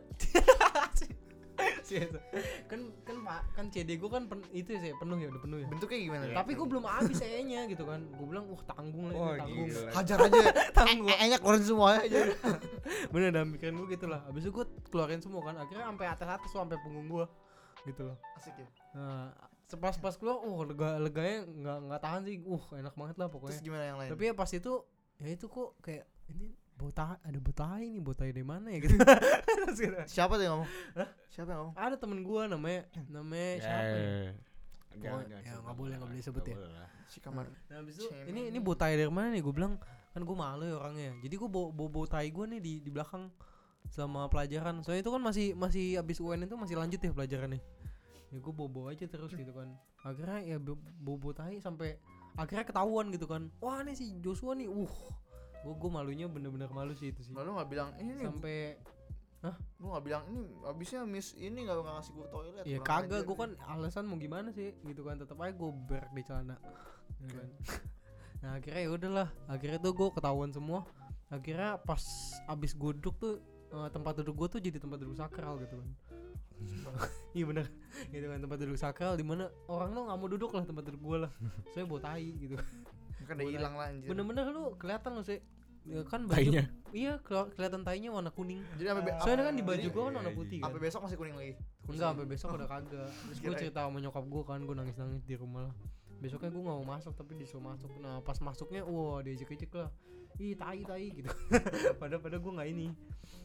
kan 2.65 2.79
kan 3.05 3.15
pak 3.21 3.41
kan 3.53 3.65
CD 3.69 3.95
gue 3.95 4.09
kan 4.09 4.25
pen- 4.25 4.49
itu 4.51 4.73
sih 4.73 4.89
penuh 4.95 5.13
ya 5.15 5.27
udah 5.29 5.41
penuh 5.41 5.57
ya. 5.59 5.67
Bentuknya 5.69 5.99
gimana? 6.01 6.23
Tapi 6.33 6.51
gue 6.53 6.67
belum 6.67 6.83
habis 6.83 7.19
E-nya 7.21 7.69
gitu 7.69 7.83
kan. 7.85 8.01
Gue 8.09 8.25
bilang 8.25 8.49
wah 8.49 8.61
tanggung 8.65 9.03
lah 9.05 9.13
ini 9.13 9.37
tanggung. 9.37 9.67
gila. 9.67 9.91
hajar 9.93 10.17
aja. 10.19 10.41
Tanggung 10.79 11.07
Eh, 11.07 11.17
enya 11.19 11.37
keluarin 11.37 11.63
semua 11.63 11.89
aja. 11.99 12.19
Bener 13.09 13.29
dalam 13.29 13.49
pikiran 13.53 13.73
gue 13.77 13.87
gitu 13.91 14.05
lah. 14.09 14.25
Habis 14.25 14.41
itu 14.43 14.51
gue 14.51 14.65
keluarin 14.89 15.21
semua 15.21 15.41
kan. 15.43 15.55
Akhirnya 15.55 15.85
sampai 15.85 16.05
atas 16.07 16.27
atas 16.31 16.49
sampai 16.49 16.77
punggung 16.81 17.05
gue 17.07 17.25
gitu 17.85 18.01
loh. 18.03 18.17
Asik 18.35 18.55
ya? 18.57 18.67
Nah 18.95 19.29
sepas 19.65 19.95
pas 19.95 20.13
keluar 20.13 20.37
uh 20.39 20.61
lega 20.63 20.89
leganya 20.97 21.37
nggak 21.45 21.77
nggak 21.83 22.01
tahan 22.01 22.21
sih 22.23 22.35
uh 22.39 22.63
enak 22.73 22.93
banget 22.93 23.15
lah 23.15 23.25
terus 23.25 23.33
pokoknya 23.33 23.59
gimana 23.59 23.83
yang 23.85 23.97
lain 23.97 24.09
tapi 24.11 24.23
ya 24.23 24.33
pas 24.33 24.49
itu 24.49 24.73
ya 25.17 25.29
itu 25.29 25.45
kok 25.47 25.69
kayak 25.79 26.03
ini 26.27 26.47
botai 26.73 27.17
ada 27.19 27.39
botai 27.39 27.83
nih 27.87 28.01
botai 28.01 28.29
dari 28.29 28.43
mana 28.43 28.67
ya 28.67 28.79
gitu 28.83 28.97
Terus 28.97 29.77
gitu. 29.77 29.95
siapa 30.05 30.35
tuh 30.35 30.43
yang 30.43 30.53
ngomong 30.57 30.69
siapa 31.27 31.49
yang 31.49 31.59
ngomong 31.63 31.75
ada 31.75 31.95
temen 31.95 32.19
gua 32.21 32.41
namanya 32.45 32.81
namanya 33.07 33.51
siapa 33.59 33.83
ya? 33.85 33.93
Eh, 33.93 34.29
Pokoknya- 34.93 35.01
jangan- 35.01 35.25
ya, 35.25 35.37
jangan 35.41 35.61
nggak 35.63 35.75
boleh, 35.75 35.93
nggak 35.95 36.09
boleh 36.11 36.21
sebut 36.21 36.43
ya. 36.43 36.55
si 37.03 37.17
kamar 37.17 37.45
Nah, 37.49 37.77
habis 37.77 37.93
itu 37.95 38.05
Cemeng 38.05 38.25
ini 38.27 38.41
ini 38.49 38.59
botai 38.59 38.93
dari 38.93 39.09
mana 39.09 39.29
nih? 39.29 39.41
Gue 39.41 39.49
bilang 39.51 39.73
kan 40.09 40.21
gue 40.21 40.35
malu 40.35 40.63
ya 40.63 40.75
orangnya. 40.75 41.17
Jadi 41.19 41.33
gue 41.35 41.45
bawa 41.47 41.69
bawa 41.69 41.89
botai 41.91 42.29
gue 42.29 42.45
nih 42.47 42.59
di 42.59 42.73
di 42.79 42.89
belakang 42.89 43.29
selama 43.87 44.25
pelajaran. 44.27 44.81
Soalnya 44.81 45.01
itu 45.01 45.09
kan 45.09 45.17
masih 45.19 45.47
masih 45.53 45.85
abis 45.95 46.17
UN 46.19 46.43
itu 46.43 46.53
masih 46.55 46.75
lanjut 46.75 46.97
ya 46.99 47.09
pelajarannya. 47.11 47.61
Ya 48.33 48.41
gue 48.41 48.49
bawa 48.49 48.89
aja 48.89 49.05
terus 49.05 49.29
gitu 49.37 49.53
kan. 49.53 49.69
Akhirnya 50.01 50.41
ya 50.41 50.57
bawa 50.57 51.17
botai 51.21 51.61
sampai 51.61 52.01
akhirnya 52.33 52.65
ketahuan 52.65 53.13
gitu 53.13 53.29
kan. 53.29 53.53
Wah 53.61 53.85
nih 53.85 53.93
si 53.93 54.17
Joshua 54.17 54.57
nih, 54.57 54.65
uh, 54.65 54.89
gue 55.61 55.73
gue 55.77 55.89
malunya 55.93 56.25
bener-bener 56.25 56.65
malu 56.73 56.97
sih 56.97 57.13
itu 57.13 57.21
sih. 57.21 57.29
lalu 57.29 57.61
nggak 57.61 57.69
bilang 57.69 57.89
ini 58.01 58.25
Sampai 58.25 58.81
lu 59.77 59.91
nggak 59.91 60.03
bilang 60.07 60.23
ini 60.31 60.39
abisnya 60.63 61.03
miss 61.03 61.35
ini 61.35 61.67
nggak 61.67 61.75
nggak 61.77 61.95
ngasih 61.99 62.13
gue 62.17 62.27
toilet. 62.33 62.63
Ya 62.65 62.79
kagak 62.81 63.21
gue 63.27 63.37
kan 63.37 63.51
alasan 63.69 64.09
mau 64.09 64.17
gimana 64.17 64.49
sih 64.49 64.73
gitu 64.81 65.05
kan. 65.05 65.21
Tetap 65.21 65.37
aja 65.37 65.53
gue 65.53 65.69
berak 65.85 66.09
di 66.09 66.23
celana. 66.25 66.57
Gitu 67.21 67.37
kan. 67.37 67.49
nah 68.41 68.49
akhirnya 68.57 68.81
ya 68.81 68.89
udahlah. 68.89 69.29
Akhirnya 69.45 69.77
tuh 69.77 69.93
gue 69.93 70.09
ketahuan 70.09 70.49
semua. 70.49 70.89
Akhirnya 71.29 71.77
pas 71.85 72.01
abis 72.49 72.73
gue 72.73 72.91
duduk 72.97 73.15
tuh 73.21 73.33
eh, 73.77 73.89
tempat 73.93 74.25
duduk 74.25 74.35
gue 74.41 74.47
tuh 74.57 74.59
jadi 74.63 74.81
tempat 74.81 74.97
duduk 75.05 75.17
sakral 75.21 75.59
gitu 75.61 75.77
kan 75.77 76.12
iya 77.37 77.45
bener. 77.49 77.65
Gitu 78.09 78.25
kan 78.25 78.39
tempat 78.41 78.57
duduk 78.61 78.79
sakral 78.79 79.13
di 79.17 79.25
mana 79.25 79.49
orang 79.69 79.93
tuh 79.93 80.03
nggak 80.05 80.17
mau 80.17 80.29
duduk 80.29 80.51
lah 80.53 80.63
tempat 80.65 80.83
duduk 80.89 81.01
gue 81.01 81.17
lah. 81.27 81.31
Saya 81.73 81.83
bawa 81.85 82.01
tai 82.01 82.29
gitu. 82.37 82.55
Kan 83.25 83.39
udah 83.39 83.47
hilang 83.49 83.73
lah 83.77 83.85
anjir. 83.89 84.07
Bener-bener 84.11 84.43
lu 84.51 84.75
kelihatan 84.77 85.11
lu 85.17 85.23
sih 85.23 85.39
ya 85.83 85.99
kan 86.07 86.23
baju 86.23 86.39
Tainya. 86.39 86.63
iya 86.95 87.19
kelihatan 87.19 87.83
tainya 87.83 88.07
warna 88.07 88.31
kuning. 88.31 88.63
Jadi 88.79 88.87
sampai 88.87 89.13
soalnya 89.19 89.51
kan 89.51 89.55
di 89.59 89.63
baju 89.67 89.87
gue 89.91 90.03
kan 90.07 90.13
warna 90.15 90.31
putih 90.31 90.57
kan. 90.63 90.71
sampai 90.71 90.79
besok 90.79 90.99
masih 91.03 91.17
kuning 91.19 91.35
lagi? 91.35 91.53
Enggak 91.91 92.07
sampai 92.15 92.27
besok 92.27 92.47
udah 92.55 92.69
kagak. 92.71 93.09
Terus 93.11 93.37
gue 93.43 93.55
cerita 93.67 93.79
sama 93.83 93.97
nyokap 93.99 94.23
gue 94.23 94.43
kan 94.47 94.59
Gue 94.63 94.75
nangis-nangis 94.79 95.23
di 95.27 95.35
rumah 95.35 95.67
lah. 95.67 95.75
Besoknya 96.23 96.55
gue 96.55 96.63
gak 96.63 96.77
mau 96.79 96.87
masuk 96.87 97.13
Tapi 97.19 97.31
disuruh 97.35 97.63
masuk. 97.67 97.91
Nah 97.99 98.23
pas 98.23 98.39
masuknya 98.39 98.87
Wah 98.87 99.19
diajak-ajak 99.19 99.71
lah. 99.75 99.89
Ih 100.39 100.55
tai 100.55 100.81
tai 100.87 101.07
gitu. 101.11 101.27
Padahal 101.99 102.23
padahal 102.23 102.41
gue 102.41 102.53
gak 102.55 102.69
ini. 102.71 102.87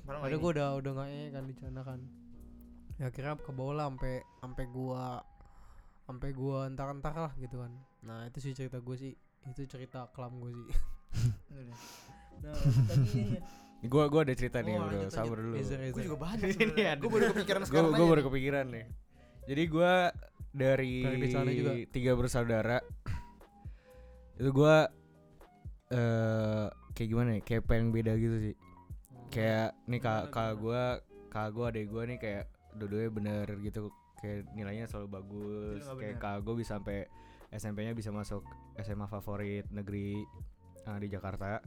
Padahal 0.07 0.23
Padahal 0.23 0.39
gue 0.39 0.51
udah 0.55 0.69
udah 0.79 0.93
gak 0.95 1.09
kan 1.35 1.43
di 1.43 1.55
sana 1.59 1.83
kan 1.83 2.01
Ya 2.99 3.09
akhirnya 3.11 3.39
ke 3.39 3.51
bawah 3.55 3.75
lah 3.79 3.87
Sampai 3.91 4.15
sampai 4.43 4.65
gue 4.67 5.05
Sampai 6.09 6.29
gue 6.35 6.59
entar-entar 6.67 7.15
lah 7.15 7.33
gitu 7.39 7.63
kan 7.63 7.73
Nah 8.03 8.27
itu 8.27 8.39
sih 8.43 8.53
cerita 8.53 8.83
gue 8.83 8.97
sih 8.99 9.13
Itu 9.47 9.63
cerita 9.71 10.11
kelam 10.13 10.43
gue 10.43 10.51
sih. 10.53 10.67
Nah 12.43 12.55
tadi 12.91 13.39
Gua 13.87 14.11
gua 14.11 14.27
ada 14.27 14.35
cerita 14.35 14.59
nih, 14.59 14.75
Oh, 14.75 14.91
bro. 14.91 14.91
lanjut, 14.91 15.15
Sabar 15.15 15.39
dulu. 15.39 15.55
Gue 15.55 16.03
juga 16.03 16.19
banyak 16.19 16.51
Ini 16.51 16.83
ada. 16.83 16.99
gue 16.99 17.11
baru 17.15 17.25
kepikiran 17.31 17.61
Gue 17.63 17.69
sekarang 17.71 17.91
gue 17.95 18.07
baru 18.11 18.23
kepikiran 18.27 18.67
nih. 18.75 18.87
Jadi 19.47 19.63
gua 19.71 19.93
dari 20.51 20.95
juga. 21.55 21.73
tiga 21.95 22.13
bersaudara 22.19 22.79
itu 24.35 24.51
gua 24.51 24.91
eh 25.95 26.67
kayak 26.91 27.09
gimana 27.11 27.31
ya? 27.39 27.41
Kayak 27.47 27.63
pengen 27.71 27.95
beda 27.95 28.13
gitu 28.19 28.37
sih. 28.51 28.55
Kayak 29.31 29.79
nih 29.87 30.01
kak 30.03 30.35
kak 30.35 30.59
gua 30.59 30.99
kak 31.31 31.49
gua 31.55 31.71
adek 31.71 31.87
gua 31.87 32.03
nih 32.03 32.19
kayak 32.19 32.45
dua-duanya 32.79 33.11
bener 33.11 33.47
gitu. 33.61 33.91
Kayak 34.19 34.51
nilainya 34.55 34.87
selalu 34.87 35.09
bagus. 35.21 35.83
Kayak 35.85 36.19
kak 36.19 36.43
bisa 36.55 36.79
sampai 36.79 37.07
SMP-nya 37.49 37.97
bisa 37.97 38.13
masuk 38.13 38.45
SMA 38.79 39.07
favorit 39.07 39.65
negeri 39.73 40.23
eh, 40.85 40.99
di 41.01 41.09
Jakarta. 41.09 41.59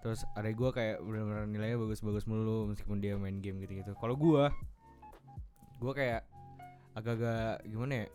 Terus 0.00 0.24
adek 0.32 0.56
gua 0.56 0.70
kayak 0.72 1.04
bener-bener 1.04 1.44
nilainya 1.44 1.76
bagus-bagus 1.76 2.24
mulu 2.24 2.72
meskipun 2.72 2.98
dia 2.98 3.20
main 3.20 3.36
game 3.38 3.60
gitu-gitu. 3.60 3.92
Kalau 4.00 4.16
gua 4.16 4.48
gua 5.76 5.92
kayak 5.92 6.22
agak-agak 6.96 7.64
gimana 7.68 8.04
ya? 8.04 8.06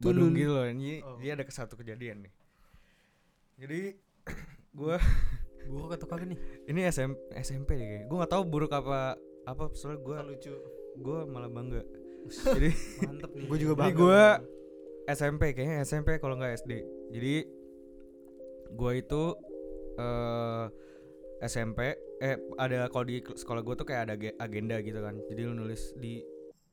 Badung 0.00 0.32
Tulun. 0.32 0.40
gitu 0.40 0.52
loh. 0.56 0.66
Ini 0.66 0.92
Oh. 1.04 1.16
dia 1.20 1.36
ada 1.36 1.44
satu 1.44 1.76
kejadian 1.76 2.24
nih. 2.24 2.32
Jadi 3.60 3.80
gua 4.78 4.96
Gue 5.60 5.86
kata 5.92 6.08
kagak 6.08 6.24
nih 6.32 6.40
ini 6.72 6.88
SM, 6.88 7.12
SMP 7.36 7.76
deh 7.76 7.84
kayak. 7.84 8.04
Gua 8.08 8.24
nggak 8.24 8.32
tahu 8.32 8.42
buruk 8.48 8.72
apa 8.72 9.20
apa 9.44 9.62
soalnya 9.76 10.00
gua 10.00 10.24
lucu 10.24 10.56
gua 11.00 11.24
malah 11.24 11.48
bangga. 11.48 11.82
Jadi 12.54 12.70
Mantep 13.00 13.30
nih 13.32 13.44
Gua 13.44 13.56
juga 13.58 13.74
bangga. 13.74 13.96
gua 13.96 14.22
SMP 15.06 15.42
kayaknya 15.50 15.82
SMP 15.82 16.08
kalau 16.16 16.36
nggak 16.36 16.54
SD. 16.56 16.72
Jadi 17.10 17.34
gua 18.70 18.92
itu 18.94 19.22
eh 19.96 20.64
SMP 21.42 21.80
eh 22.18 22.36
ada 22.54 22.86
kalau 22.86 23.04
di 23.04 23.18
sekolah 23.18 23.60
gua 23.60 23.74
tuh 23.74 23.84
kayak 23.84 24.02
ada 24.02 24.14
age- 24.14 24.36
agenda 24.38 24.76
gitu 24.78 25.00
kan. 25.00 25.16
Jadi 25.26 25.40
lu 25.42 25.52
nulis 25.54 25.92
di 25.94 26.20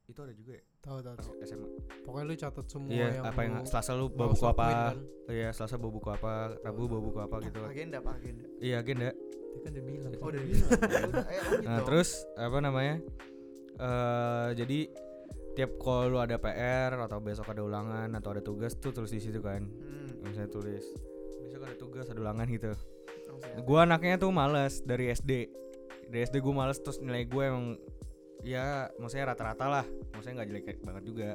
itu 0.05 0.19
ada 0.19 0.31
juga 0.31 0.53
ya 0.53 0.63
Tahu 0.77 1.03
tahu. 1.03 1.19
SMA. 1.41 1.67
Pokoknya 2.01 2.23
lu 2.23 2.35
catat 2.37 2.65
semua 2.65 2.87
Iya, 2.89 3.07
yang 3.13 3.25
apa 3.25 3.39
yang 3.41 3.55
Selasa 3.61 3.91
lu 3.91 4.07
bawa 4.07 4.31
buku 4.31 4.45
apa? 4.45 4.65
kan. 4.87 4.97
Iya, 5.27 5.49
Selasa 5.51 5.75
bawa 5.75 5.91
buku 5.91 6.09
apa? 6.09 6.31
Rabu 6.61 6.83
bawa 6.85 7.01
buku 7.01 7.19
apa 7.19 7.35
gitu. 7.41 7.59
agenda 7.61 7.97
pak 7.99 8.13
agenda 8.15 8.45
Iya, 8.57 8.75
agenda. 8.79 9.09
Dia 9.11 9.59
kan 9.59 9.71
udah 9.73 9.83
bilang 9.83 10.11
oh 10.13 10.27
udah 10.29 10.41
bilang 10.41 10.69
Nah, 11.67 11.77
terus 11.83 12.09
apa 12.35 12.57
namanya? 12.61 12.95
Eh 13.77 14.49
jadi 14.57 14.79
tiap 15.57 15.81
kalau 15.81 16.13
lu 16.13 16.17
ada 16.21 16.37
PR 16.37 16.93
atau 16.93 17.17
besok 17.17 17.49
ada 17.49 17.65
ulangan 17.65 18.13
atau 18.13 18.29
ada 18.29 18.45
tugas 18.45 18.77
tuh 18.77 18.93
tulis 18.93 19.09
di 19.09 19.17
situ 19.17 19.41
kan. 19.41 19.65
hmm, 19.65 20.21
Misalnya 20.21 20.53
tulis 20.53 20.85
besok 21.41 21.61
ada 21.65 21.75
tugas, 21.77 22.05
ada 22.09 22.19
ulangan 22.21 22.45
gitu. 22.45 22.73
langsung 23.37 23.37
ya. 23.41 23.65
Gua 23.65 23.79
anaknya 23.89 24.15
tuh 24.21 24.29
males 24.29 24.85
dari 24.85 25.09
SD. 25.09 25.31
Dari 26.07 26.21
SD 26.23 26.39
gue 26.39 26.53
males 26.53 26.77
terus 26.79 27.01
nilai 27.01 27.25
gue 27.27 27.43
emang 27.43 27.75
ya 28.45 28.85
maksudnya 29.01 29.33
rata-rata 29.33 29.65
lah. 29.65 29.85
Maksudnya 30.13 30.43
nggak 30.43 30.49
jelek 30.53 30.79
banget 30.85 31.03
juga. 31.09 31.29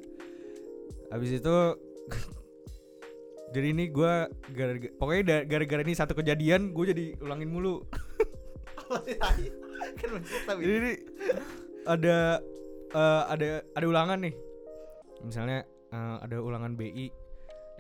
Habis 1.11 1.31
itu 1.43 1.57
jadi 3.55 3.67
ini 3.75 3.85
gua 3.91 4.31
gara 4.55 4.79
pokoknya 4.97 5.45
gara-gara 5.45 5.83
ini 5.83 5.95
satu 5.99 6.15
kejadian 6.15 6.71
gue 6.71 6.85
jadi 6.95 7.05
ulangin 7.21 7.51
mulu. 7.51 7.83
kan 8.93 10.57
Jadi 10.61 10.93
ada 11.87 12.39
eh, 12.93 13.23
ada 13.29 13.49
ada 13.75 13.87
ulangan 13.87 14.19
nih. 14.23 14.35
Misalnya 15.23 15.67
eh, 15.67 16.17
ada 16.23 16.37
ulangan 16.39 16.75
BI. 16.75 17.07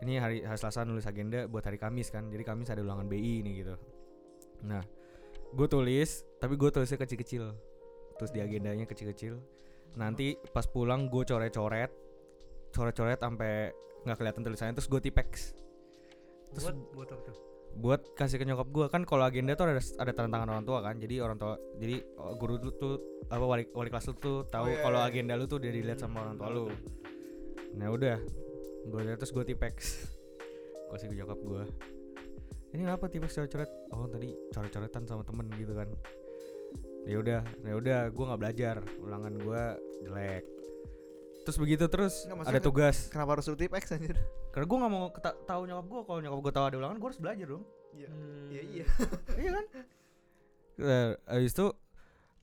Ini 0.02 0.18
hari, 0.18 0.42
hari 0.42 0.58
Selasa 0.58 0.82
nulis 0.82 1.06
agenda 1.06 1.46
buat 1.46 1.62
hari 1.62 1.78
Kamis 1.78 2.10
kan. 2.10 2.26
Jadi 2.26 2.42
Kamis 2.42 2.74
ada 2.74 2.82
ulangan 2.82 3.06
BI 3.06 3.46
ini 3.46 3.62
gitu. 3.62 3.78
Nah, 4.66 4.82
gue 5.54 5.66
tulis, 5.70 6.26
tapi 6.42 6.58
gue 6.58 6.74
tulisnya 6.74 6.98
kecil-kecil. 6.98 7.54
Terus 8.18 8.30
di 8.34 8.42
agendanya 8.42 8.82
kecil-kecil. 8.82 9.38
Nanti 9.94 10.34
pas 10.50 10.66
pulang 10.66 11.06
gue 11.06 11.22
coret-coret, 11.22 11.90
coret-coret 12.74 13.20
sampai 13.22 13.70
nggak 14.02 14.16
kelihatan 14.18 14.42
tulisannya. 14.42 14.74
Terus 14.74 14.90
gue 14.90 15.00
tipex. 15.06 15.54
Terus 16.50 16.64
buat 16.66 17.06
buat 17.06 17.08
tuh? 17.22 17.51
Buat 17.76 18.14
kasih 18.14 18.40
ke 18.40 18.44
nyokap 18.44 18.68
gua. 18.68 18.86
Kan 18.92 19.08
kalau 19.08 19.24
agenda 19.24 19.56
tuh 19.56 19.70
ada 19.70 19.80
ada 19.80 20.12
tanda 20.12 20.30
tangan 20.38 20.48
orang 20.58 20.64
tua 20.66 20.78
kan. 20.84 20.96
Jadi 21.00 21.14
orang 21.20 21.36
tua 21.40 21.56
jadi 21.80 22.00
oh, 22.20 22.34
guru 22.36 22.60
lu 22.60 22.72
tuh 22.76 22.94
apa 23.32 23.44
wali 23.44 23.64
wali 23.72 23.88
kelas 23.88 24.06
lu 24.12 24.14
tuh 24.20 24.36
tahu 24.48 24.68
iya, 24.72 24.82
kalau 24.84 25.00
iya. 25.00 25.08
agenda 25.08 25.32
lu 25.38 25.44
tuh 25.48 25.58
udah 25.60 25.70
dilihat 25.72 25.98
sama 26.00 26.26
orang 26.28 26.36
tua 26.36 26.48
lu. 26.52 26.66
Nah 27.76 27.88
udah. 27.88 28.18
Gue 28.82 29.00
terus 29.14 29.30
gue 29.30 29.44
tipex. 29.46 29.74
Gue 30.90 30.98
kasih 30.98 31.08
ke 31.08 31.14
nyokap 31.16 31.38
gua. 31.40 31.64
Ini 32.72 32.88
kenapa 32.88 33.04
tipex 33.08 33.36
coret-coret? 33.36 33.70
Oh 33.94 34.08
tadi 34.08 34.32
coret-coretan 34.50 35.04
sama 35.06 35.22
temen 35.22 35.46
gitu 35.56 35.72
kan. 35.76 35.88
Ya 37.04 37.18
udah 37.18 37.40
ya 37.62 37.74
udah 37.76 38.00
gue 38.10 38.24
nggak 38.26 38.40
belajar. 38.40 38.76
Ulangan 39.00 39.32
gua 39.40 39.76
jelek 40.02 40.61
terus 41.42 41.58
begitu 41.58 41.84
terus 41.86 42.24
Nggak, 42.24 42.46
ada 42.48 42.60
tugas. 42.60 42.96
kenapa 43.10 43.34
harus 43.34 43.46
lu 43.46 43.56
tip 43.56 43.72
X 43.72 43.90
anjir? 43.90 44.14
Karena 44.50 44.66
gue 44.66 44.78
nggak 44.78 44.92
mau 44.92 45.06
tahu 45.42 45.62
nyokap 45.66 45.86
gue 45.86 46.00
kalau 46.06 46.20
nyokap 46.20 46.40
gue 46.40 46.52
tahu 46.52 46.64
ada 46.70 46.76
ulangan 46.78 46.96
gue 46.96 47.08
harus 47.08 47.20
belajar 47.20 47.46
dong. 47.48 47.64
Iya. 47.92 48.08
Hmm. 48.08 48.46
iya 48.48 48.62
iya. 48.62 48.86
Iya 49.42 49.50
kan? 49.52 49.64
Nah, 50.72 51.06
habis 51.28 51.52
itu 51.52 51.66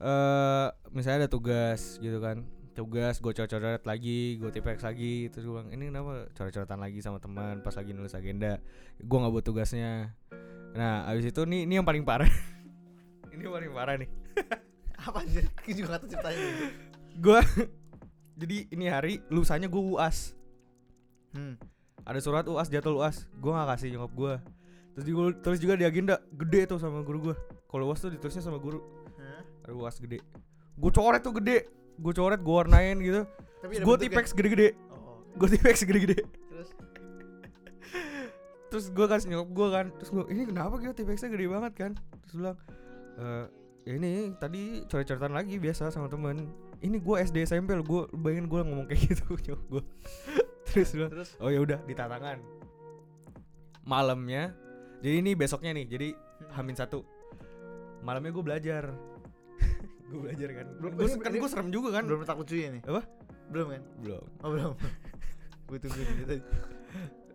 eh 0.00 0.68
misalnya 0.90 1.26
ada 1.26 1.30
tugas 1.30 1.96
gitu 1.98 2.18
kan. 2.18 2.44
Tugas 2.70 3.18
gue 3.18 3.32
coret-coret 3.34 3.82
lagi 3.82 4.36
gue 4.36 4.50
tipex 4.50 4.80
lagi. 4.80 5.28
Terus 5.28 5.44
gue 5.44 5.54
bilang 5.56 5.70
ini 5.72 5.90
kenapa 5.90 6.28
coret-coretan 6.32 6.80
lagi 6.80 6.98
sama 7.00 7.18
teman 7.18 7.60
pas 7.60 7.74
lagi 7.74 7.90
nulis 7.90 8.14
agenda? 8.14 8.60
Gue 8.96 9.16
nggak 9.18 9.32
buat 9.32 9.44
tugasnya. 9.44 10.12
Nah 10.72 11.04
habis 11.04 11.26
itu 11.26 11.42
nih 11.42 11.66
ini 11.66 11.80
yang 11.80 11.86
paling 11.86 12.04
parah. 12.04 12.28
Ini 13.30 13.46
yang 13.46 13.54
paling 13.56 13.72
parah 13.72 13.94
nih. 13.94 14.10
Apa 15.00 15.22
anjir? 15.22 15.46
Aku 15.62 15.70
juga 15.72 15.96
gak 15.96 16.00
tahu 16.02 16.08
ceritanya. 16.12 16.44
Gue 17.16 17.40
jadi 18.40 18.56
ini 18.72 18.86
hari 18.88 19.14
lusanya 19.28 19.68
gue 19.68 19.82
uas 19.92 20.32
Hmm. 21.30 21.54
ada 22.02 22.18
surat 22.18 22.42
uas 22.44 22.66
jadwal 22.66 22.98
uas 22.98 23.28
gue 23.30 23.46
nggak 23.46 23.68
kasih 23.70 23.88
nyokap 23.94 24.12
gue 24.12 24.34
terus 24.90 25.04
juga 25.06 25.22
terus 25.38 25.58
juga 25.60 25.74
di 25.76 25.84
agenda 25.84 26.18
gede 26.32 26.66
tuh 26.66 26.80
sama 26.80 27.04
guru 27.04 27.30
gue 27.30 27.36
kalau 27.68 27.86
uas 27.86 28.02
tuh 28.02 28.10
ditulisnya 28.10 28.42
sama 28.42 28.58
guru. 28.58 28.82
Hah? 29.14 29.46
ada 29.62 29.72
uas 29.78 29.94
gede. 29.94 30.18
Gue 30.74 30.90
coret 30.90 31.22
tuh 31.22 31.30
gede. 31.30 31.70
Gue 31.94 32.10
coret 32.10 32.42
gue 32.42 32.50
warnain 32.50 32.98
gitu. 32.98 33.22
Gue 33.62 33.94
tipex 33.94 34.34
gede-gede. 34.34 34.74
Oh. 34.90 35.22
gue 35.38 35.48
tipex 35.54 35.86
gede-gede. 35.86 36.18
Terus? 36.50 36.68
Terus 38.70 38.84
gue 38.90 39.06
kasih 39.06 39.26
nyokap 39.30 39.48
gue 39.50 39.68
kan. 39.70 39.86
Terus 40.02 40.10
gue 40.10 40.24
ini 40.30 40.42
kenapa 40.46 40.82
gitu 40.82 40.90
tipexnya 40.94 41.30
gede 41.30 41.46
banget 41.46 41.72
kan? 41.74 41.92
Terus 42.26 42.34
bilang 42.34 42.56
"Eh, 43.22 43.44
ya 43.86 43.92
ini 43.94 44.10
tadi 44.38 44.62
coret-coretan 44.86 45.30
lagi 45.30 45.62
biasa 45.62 45.94
sama 45.94 46.10
temen 46.10 46.50
ini 46.80 46.96
gue 46.96 47.16
SD 47.20 47.44
SMP 47.44 47.76
lo 47.76 47.84
gue 47.84 48.02
bayangin 48.16 48.46
gue 48.48 48.60
ngomong 48.64 48.86
kayak 48.88 49.00
gitu 49.12 49.24
nyokap 49.48 49.66
gue 49.68 49.84
terus 50.70 50.90
terus 50.94 51.30
oh 51.42 51.50
ya 51.50 51.60
udah 51.60 51.78
di 51.84 51.94
tangan 51.94 52.38
malamnya 53.84 54.54
jadi 55.00 55.16
ini 55.24 55.32
besoknya 55.34 55.72
nih 55.76 55.86
jadi 55.88 56.08
hamin 56.56 56.76
satu 56.76 57.04
malamnya 58.00 58.32
gue 58.32 58.44
belajar 58.44 58.84
gue 60.08 60.18
belajar 60.20 60.48
kan 60.56 60.66
Belum- 60.80 60.94
gue 60.96 61.08
kan 61.20 61.30
gue 61.32 61.50
serem 61.50 61.68
juga 61.68 61.88
kan 62.00 62.04
belum 62.08 62.24
letak 62.24 62.36
lucunya 62.40 62.68
nih. 62.80 62.82
Apa? 62.88 63.02
Belum 63.50 63.66
kan? 63.70 63.82
belum 64.02 64.24
Oh 64.42 64.48
belum. 64.50 64.72
gue 65.70 65.78
tunggu 65.78 66.02
nih 66.02 66.26
tadi. 66.26 66.42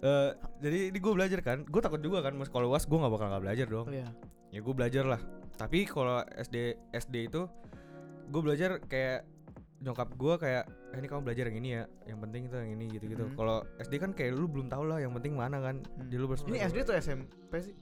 Eh, 0.05 0.31
jadi 0.61 0.79
ini 0.93 0.97
gue 1.01 1.13
belajar 1.17 1.39
kan 1.41 1.65
gue 1.65 1.81
takut 1.81 1.97
juga 1.97 2.21
kan 2.21 2.37
mas 2.37 2.51
kalau 2.51 2.69
uas 2.69 2.85
gue 2.85 2.93
nggak 2.93 3.09
bakal 3.09 3.27
nggak 3.31 3.43
belajar 3.47 3.65
dong 3.65 3.87
iya. 3.89 4.05
ya 4.53 4.59
gue 4.61 4.73
belajar 4.75 5.01
lah 5.07 5.21
tapi 5.57 5.87
kalau 5.89 6.21
SD 6.35 6.77
SD 6.93 7.33
itu 7.33 7.49
gue 8.29 8.41
belajar 8.43 8.77
kayak 8.85 9.25
nyokap 9.85 10.09
gue 10.11 10.33
kayak 10.35 10.63
eh, 10.65 10.97
ini 10.97 11.05
kamu 11.05 11.21
belajar 11.21 11.45
yang 11.47 11.57
ini 11.57 11.69
ya 11.71 11.83
yang 12.05 12.17
penting 12.19 12.41
itu 12.45 12.55
yang 12.57 12.71
ini 12.73 12.85
gitu 12.89 13.05
gitu 13.05 13.23
Hmm. 13.23 13.37
kalau 13.37 13.57
SD 13.77 13.93
kan 13.95 14.11
kayak 14.11 14.33
lu 14.33 14.49
belum 14.49 14.65
tahu 14.65 14.83
lah 14.83 14.97
yang 14.97 15.13
penting 15.13 15.37
mana 15.37 15.61
kan 15.61 15.77
Hmm. 15.77 16.09
jadi 16.09 16.17
lu 16.17 16.27
harus 16.27 16.41
Ini. 16.43 16.57
SD 16.59 16.77
atau 16.81 16.95
SMP 16.95 17.53
sih? 17.61 17.75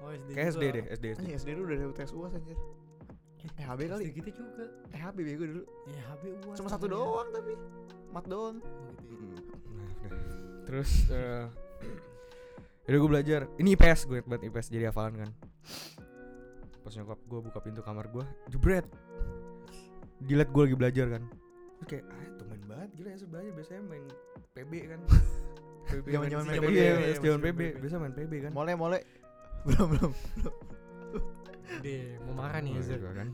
Oh, 0.00 0.08
SD 0.08 0.28
kayak 0.32 0.46
SD 0.48 0.62
deh 0.64 0.84
SD 0.88 1.04
SD 1.06 1.20
Anjing 1.20 1.36
SD 1.36 1.48
dulu 1.52 1.64
udah 1.66 1.76
ada 1.76 1.86
UTS 1.86 2.10
UAS 2.10 2.32
anjir. 2.34 2.56
Eh 3.50 3.64
HB 3.64 3.80
kali. 3.86 4.02
SD 4.02 4.12
kita 4.14 4.30
juga. 4.34 4.64
Eh 4.88 5.00
HB 5.00 5.16
bego 5.18 5.44
dulu. 5.44 5.62
Ya 5.86 6.02
HB 6.08 6.22
UAS. 6.40 6.56
Cuma 6.56 6.68
satu 6.68 6.86
doang 6.86 7.28
tapi. 7.30 7.52
Mat 8.10 8.24
doang. 8.24 8.56
Oh, 8.58 8.92
gitu 9.02 9.24
ya. 9.26 9.38
Mm, 9.38 9.76
nah, 9.76 9.88
udah. 10.02 10.20
terus 10.64 10.90
eh 11.08 11.44
Yaudah 12.82 12.98
gue 12.98 13.10
belajar 13.12 13.40
Ini 13.54 13.68
IPS 13.72 14.00
gue 14.04 14.18
banget 14.20 14.48
IPS 14.48 14.66
jadi 14.68 14.88
hafalan 14.88 15.14
kan 15.18 15.30
Pas 16.80 16.90
nyokap 16.90 17.20
gue 17.20 17.40
buka 17.40 17.58
pintu 17.60 17.80
kamar 17.80 18.08
gue 18.08 18.24
Jebret 18.48 18.82
Dilihat 20.18 20.48
gue 20.48 20.62
lagi 20.64 20.74
belajar 20.74 21.06
kan 21.08 21.22
Terus 21.80 21.88
kayak 21.88 22.04
ah 22.06 22.22
itu 22.22 22.42
main 22.44 22.62
banget 22.66 22.88
gila 22.94 23.08
ya 23.10 23.18
belajar 23.22 23.52
Biasanya 23.52 23.82
main 23.82 24.04
PB 24.50 24.72
kan 24.86 25.00
PB 25.90 26.06
Zaman-zaman 26.06 26.44
main 26.44 26.54
Iya, 26.54 26.60
PB, 26.60 26.70
iya, 26.70 26.76
iya, 26.76 26.92
iya, 26.92 26.96
masih 27.10 27.22
zaman 27.22 27.40
main 27.40 27.44
PB 27.46 27.58
PB. 27.58 27.80
Biasa 27.80 27.94
main 27.96 28.14
PB 28.14 28.32
kan 28.40 28.50
Mole 28.52 28.72
mole. 28.74 28.98
belum 29.66 29.86
belum. 29.92 30.12
Deh, 31.80 32.02
mau 32.24 32.34
marah 32.36 32.60
nih 32.60 32.72
Oh, 32.72 32.82
Zul. 32.82 32.96
gitu 32.96 33.08
kan 33.10 33.28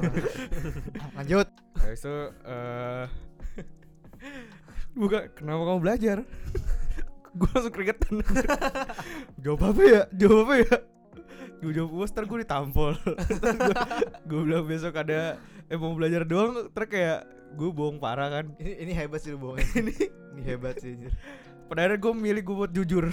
Lanjut. 1.16 1.48
Habis 1.76 2.00
itu 2.00 2.14
eh 2.44 3.06
Buka 4.92 5.30
kenapa 5.32 5.62
kamu 5.64 5.78
belajar 5.80 6.16
Gue 7.32 7.48
langsung 7.48 7.70
keringetan 7.70 8.14
Jawab 9.38 9.72
apa 9.72 9.82
ya 9.82 10.02
Jawab 10.12 10.38
apa 10.44 10.54
ya 10.58 10.76
Gue 11.60 11.72
jawab 11.72 11.90
bos 11.94 12.10
ntar 12.10 12.24
gue 12.24 12.38
ditampol 12.40 12.92
Gue 14.24 14.40
bilang 14.42 14.66
besok 14.66 14.96
ada 14.96 15.38
Eh 15.66 15.76
mau 15.76 15.94
belajar 15.94 16.24
doang 16.24 16.68
Ntar 16.68 16.84
kayak 16.86 17.18
Gue 17.54 17.70
bohong 17.74 17.98
parah 17.98 18.30
kan. 18.30 18.46
Ini 18.62 18.86
ini 18.86 18.92
hebat 18.94 19.20
sih 19.22 19.34
lu 19.34 19.38
bohongin. 19.40 19.66
Ini. 19.82 19.94
Ini 20.36 20.42
hebat 20.54 20.78
sih 20.78 20.94
anjir. 20.94 21.12
Pada 21.70 21.86
akhirnya 21.86 21.98
gue 22.02 22.12
milih 22.14 22.42
gue 22.42 22.56
buat 22.56 22.72
jujur. 22.74 23.04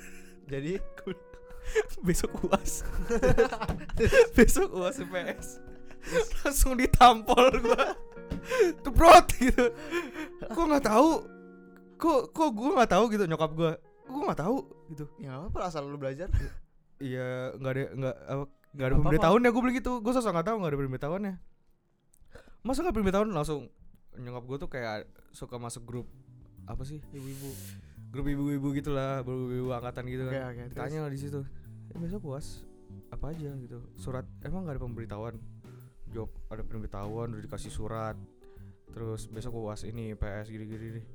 Jadi? 0.52 0.78
Besok 2.02 2.50
uas. 2.50 2.82
Besok 4.34 4.74
uas 4.74 4.98
IPS 4.98 5.62
Langsung 6.42 6.74
ditampol 6.74 7.52
gue 7.62 7.84
Tebrot 8.82 9.26
gitu. 9.38 9.70
Kok 10.50 10.64
gak 10.66 10.90
tahu. 10.90 11.10
Kok 12.00 12.34
kok 12.34 12.50
gue 12.50 12.70
gak 12.74 12.90
tahu 12.90 13.04
gitu 13.14 13.24
nyokap 13.30 13.52
gue 13.54 13.72
Gue 14.10 14.22
gak 14.26 14.40
tahu 14.42 14.66
gitu. 14.90 15.06
Ya 15.22 15.38
nggak 15.38 15.54
apa 15.54 15.58
asal 15.70 15.86
lu 15.86 16.00
belajar. 16.00 16.26
Iya 16.98 17.54
nggak 17.54 17.72
ada 17.76 17.82
nggak 17.94 18.16
apa 18.26 18.44
nggak 18.50 18.86
ada 18.86 18.90
Nggak 18.90 19.04
pemberitahuan 19.06 19.46
ya 19.46 19.50
gue 19.54 19.62
bilang 19.62 19.76
gitu. 19.78 19.92
Gue 20.02 20.12
sosok 20.16 20.32
nggak 20.34 20.46
tahu 20.50 20.56
nggak 20.58 20.70
ada 20.74 20.78
pemberitahuannya 20.80 21.34
masa 22.60 22.84
nggak 22.84 22.96
pemberitahuan 22.96 23.32
langsung 23.32 23.72
nyokap 24.18 24.44
gue 24.46 24.56
tuh 24.58 24.70
kayak 24.70 25.06
suka 25.30 25.56
masuk 25.56 25.86
grup 25.86 26.06
apa 26.66 26.82
sih 26.82 26.98
Ibu-ibu. 27.14 27.50
grup 28.10 28.26
ibu-ibu 28.26 28.68
gitulah 28.74 29.22
grup 29.22 29.50
ibu 29.50 29.70
angkatan 29.70 30.04
gitu 30.10 30.26
kan 30.26 30.54
terus. 30.66 30.74
tanya 30.74 30.98
lah 31.06 31.10
di 31.10 31.18
situ 31.18 31.40
eh, 31.90 31.98
besok 31.98 32.26
puas 32.26 32.66
apa 33.10 33.30
aja 33.30 33.54
gitu 33.58 33.78
surat 33.94 34.26
emang 34.42 34.66
nggak 34.66 34.78
ada 34.78 34.82
pemberitahuan 34.82 35.34
jawab 36.10 36.30
ada 36.50 36.62
pemberitahuan 36.66 37.34
udah 37.34 37.42
dikasih 37.42 37.70
surat 37.70 38.18
terus 38.90 39.30
besok 39.30 39.54
puas 39.54 39.86
ini 39.86 40.18
PS 40.18 40.50
gini-gini 40.50 40.98
nih 40.98 41.06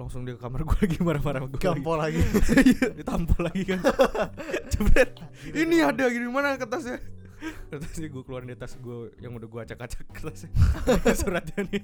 langsung 0.00 0.24
dia 0.24 0.32
ke 0.32 0.40
kamar 0.40 0.64
gue 0.64 0.78
lagi 0.88 0.98
marah-marah 1.04 1.40
gue 1.44 1.52
lagi. 1.52 1.60
Gampol 1.60 1.96
lagi. 2.00 2.20
Iya, 2.64 2.88
ditampol 2.96 3.40
lagi 3.44 3.62
kan 3.68 3.80
jebret 4.72 5.10
ini 5.52 5.76
ada 5.84 6.04
gini 6.08 6.24
mana 6.32 6.56
kertasnya 6.56 6.96
kertasnya 7.72 8.08
gue 8.12 8.22
keluarin 8.22 8.48
di 8.52 8.58
tas 8.58 8.76
gue 8.76 9.14
yang 9.20 9.32
udah 9.36 9.48
gue 9.48 9.60
acak-acak 9.64 10.04
kertasnya 10.12 10.50
suratnya 11.20 11.64
nih. 11.70 11.82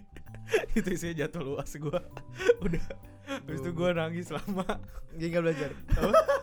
Itu 0.79 0.89
isinya 0.95 1.27
jatuh 1.27 1.43
luas 1.43 1.71
gue 1.75 2.01
udah. 2.63 2.87
Habis 3.27 3.61
itu 3.65 3.71
gue 3.73 3.89
nangis 3.97 4.29
lama. 4.31 4.67
Dia 5.17 5.27
nggak 5.33 5.45
belajar. 5.45 5.71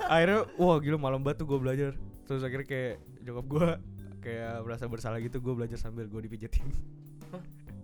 akhirnya 0.10 0.40
wah 0.60 0.78
gila 0.82 0.98
malam 1.00 1.22
banget 1.22 1.46
tuh 1.46 1.48
gue 1.54 1.60
belajar. 1.62 1.92
Terus 2.28 2.42
akhirnya 2.44 2.68
kayak 2.68 2.94
nyokap 3.24 3.46
gue 3.48 3.68
kayak 4.24 4.54
merasa 4.64 4.86
bersalah 4.88 5.20
gitu 5.20 5.40
gue 5.40 5.54
belajar 5.54 5.78
sambil 5.80 6.10
gue 6.10 6.22
dipijetin. 6.26 6.68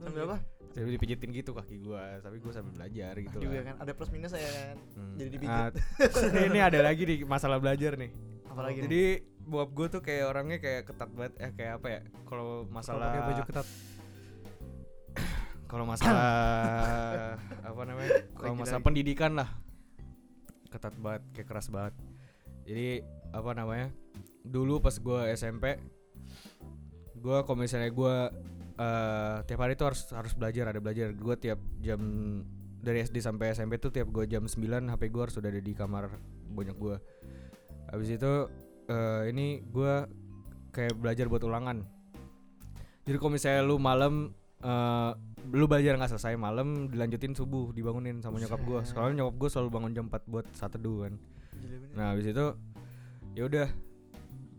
Sambil 0.03 0.27
apa? 0.27 0.58
Sambil 0.69 0.93
dipijetin 0.93 1.29
gitu 1.33 1.51
kaki 1.57 1.81
gue 1.81 2.03
tapi 2.21 2.37
gue 2.37 2.51
sambil 2.53 2.73
belajar 2.77 3.13
gitu 3.17 3.37
Juga 3.41 3.57
lah. 3.57 3.65
kan 3.73 3.75
ada 3.81 3.91
plus 3.97 4.09
minus 4.13 4.33
ya 4.37 4.45
kan. 4.45 4.77
Hmm. 4.95 5.15
jadi 5.17 5.29
dipijit. 5.33 5.73
Ah, 5.73 6.43
ini 6.49 6.59
ada 6.61 6.79
lagi 6.85 7.03
nih 7.09 7.19
masalah 7.25 7.57
belajar 7.57 7.97
nih 7.97 8.11
Apalagi 8.49 8.77
nih? 8.81 8.83
Jadi 8.89 9.03
bokap 9.49 9.69
gue 9.73 9.87
tuh 9.89 10.01
kayak 10.05 10.25
orangnya 10.29 10.57
kayak 10.61 10.81
ketat 10.89 11.09
banget 11.13 11.33
eh 11.41 11.51
kayak 11.53 11.73
apa 11.81 11.87
ya? 11.89 12.01
Kalau 12.25 12.65
masalah 12.69 13.05
pakai 13.09 13.21
baju 13.29 13.43
ketat. 13.45 13.67
kalau 15.69 15.85
masalah 15.85 16.25
apa 17.69 17.81
namanya? 17.85 18.09
Kalau 18.33 18.53
masalah 18.57 18.81
lagi. 18.81 18.87
pendidikan 18.89 19.31
lah. 19.37 19.49
Ketat 20.69 20.93
banget, 20.97 21.21
kayak 21.37 21.47
keras 21.49 21.69
banget. 21.69 21.93
Jadi 22.65 23.05
apa 23.33 23.51
namanya? 23.53 23.87
Dulu 24.41 24.81
pas 24.81 24.97
gue 24.97 25.21
SMP 25.33 25.77
gue 27.19 27.37
kalau 27.43 27.59
misalnya 27.59 27.91
gue 27.91 28.15
eh 28.79 29.37
tiap 29.43 29.59
hari 29.59 29.75
tuh 29.75 29.91
harus 29.91 30.07
harus 30.15 30.33
belajar 30.39 30.71
ada 30.71 30.79
belajar. 30.79 31.11
Gue 31.11 31.35
tiap 31.35 31.59
jam 31.83 31.99
dari 32.79 33.03
SD 33.03 33.19
sampai 33.19 33.51
SMP 33.51 33.75
tuh 33.75 33.91
tiap 33.91 34.07
gue 34.07 34.23
jam 34.23 34.47
9 34.47 34.55
HP 34.87 35.11
gue 35.11 35.21
harus 35.27 35.35
sudah 35.35 35.51
ada 35.51 35.59
di 35.59 35.75
kamar 35.75 36.07
banyak 36.55 36.79
gue 36.79 36.95
habis 37.91 38.07
itu 38.15 38.47
eh 38.87 39.27
ini 39.27 39.59
gue 39.67 39.93
kayak 40.71 40.95
belajar 40.95 41.27
buat 41.27 41.43
ulangan. 41.43 41.83
Jadi 43.03 43.17
kalau 43.19 43.35
misalnya 43.35 43.61
lu 43.67 43.75
malam 43.81 44.31
eh 44.63 45.11
lu 45.51 45.67
belajar 45.67 45.99
nggak 45.99 46.15
selesai 46.15 46.39
malam 46.39 46.87
dilanjutin 46.87 47.35
subuh 47.35 47.75
dibangunin 47.75 48.23
sama 48.23 48.39
nyokap 48.39 48.63
gue 48.63 48.79
soalnya 48.87 49.23
nyokap 49.23 49.35
gue 49.35 49.49
selalu 49.51 49.69
bangun 49.75 49.91
jam 49.91 50.05
4 50.07 50.31
buat 50.31 50.45
saat 50.55 50.71
teduh 50.79 51.03
kan. 51.03 51.13
Nah 51.99 52.15
habis 52.15 52.31
itu 52.31 52.45
ya 53.35 53.43
udah. 53.43 53.67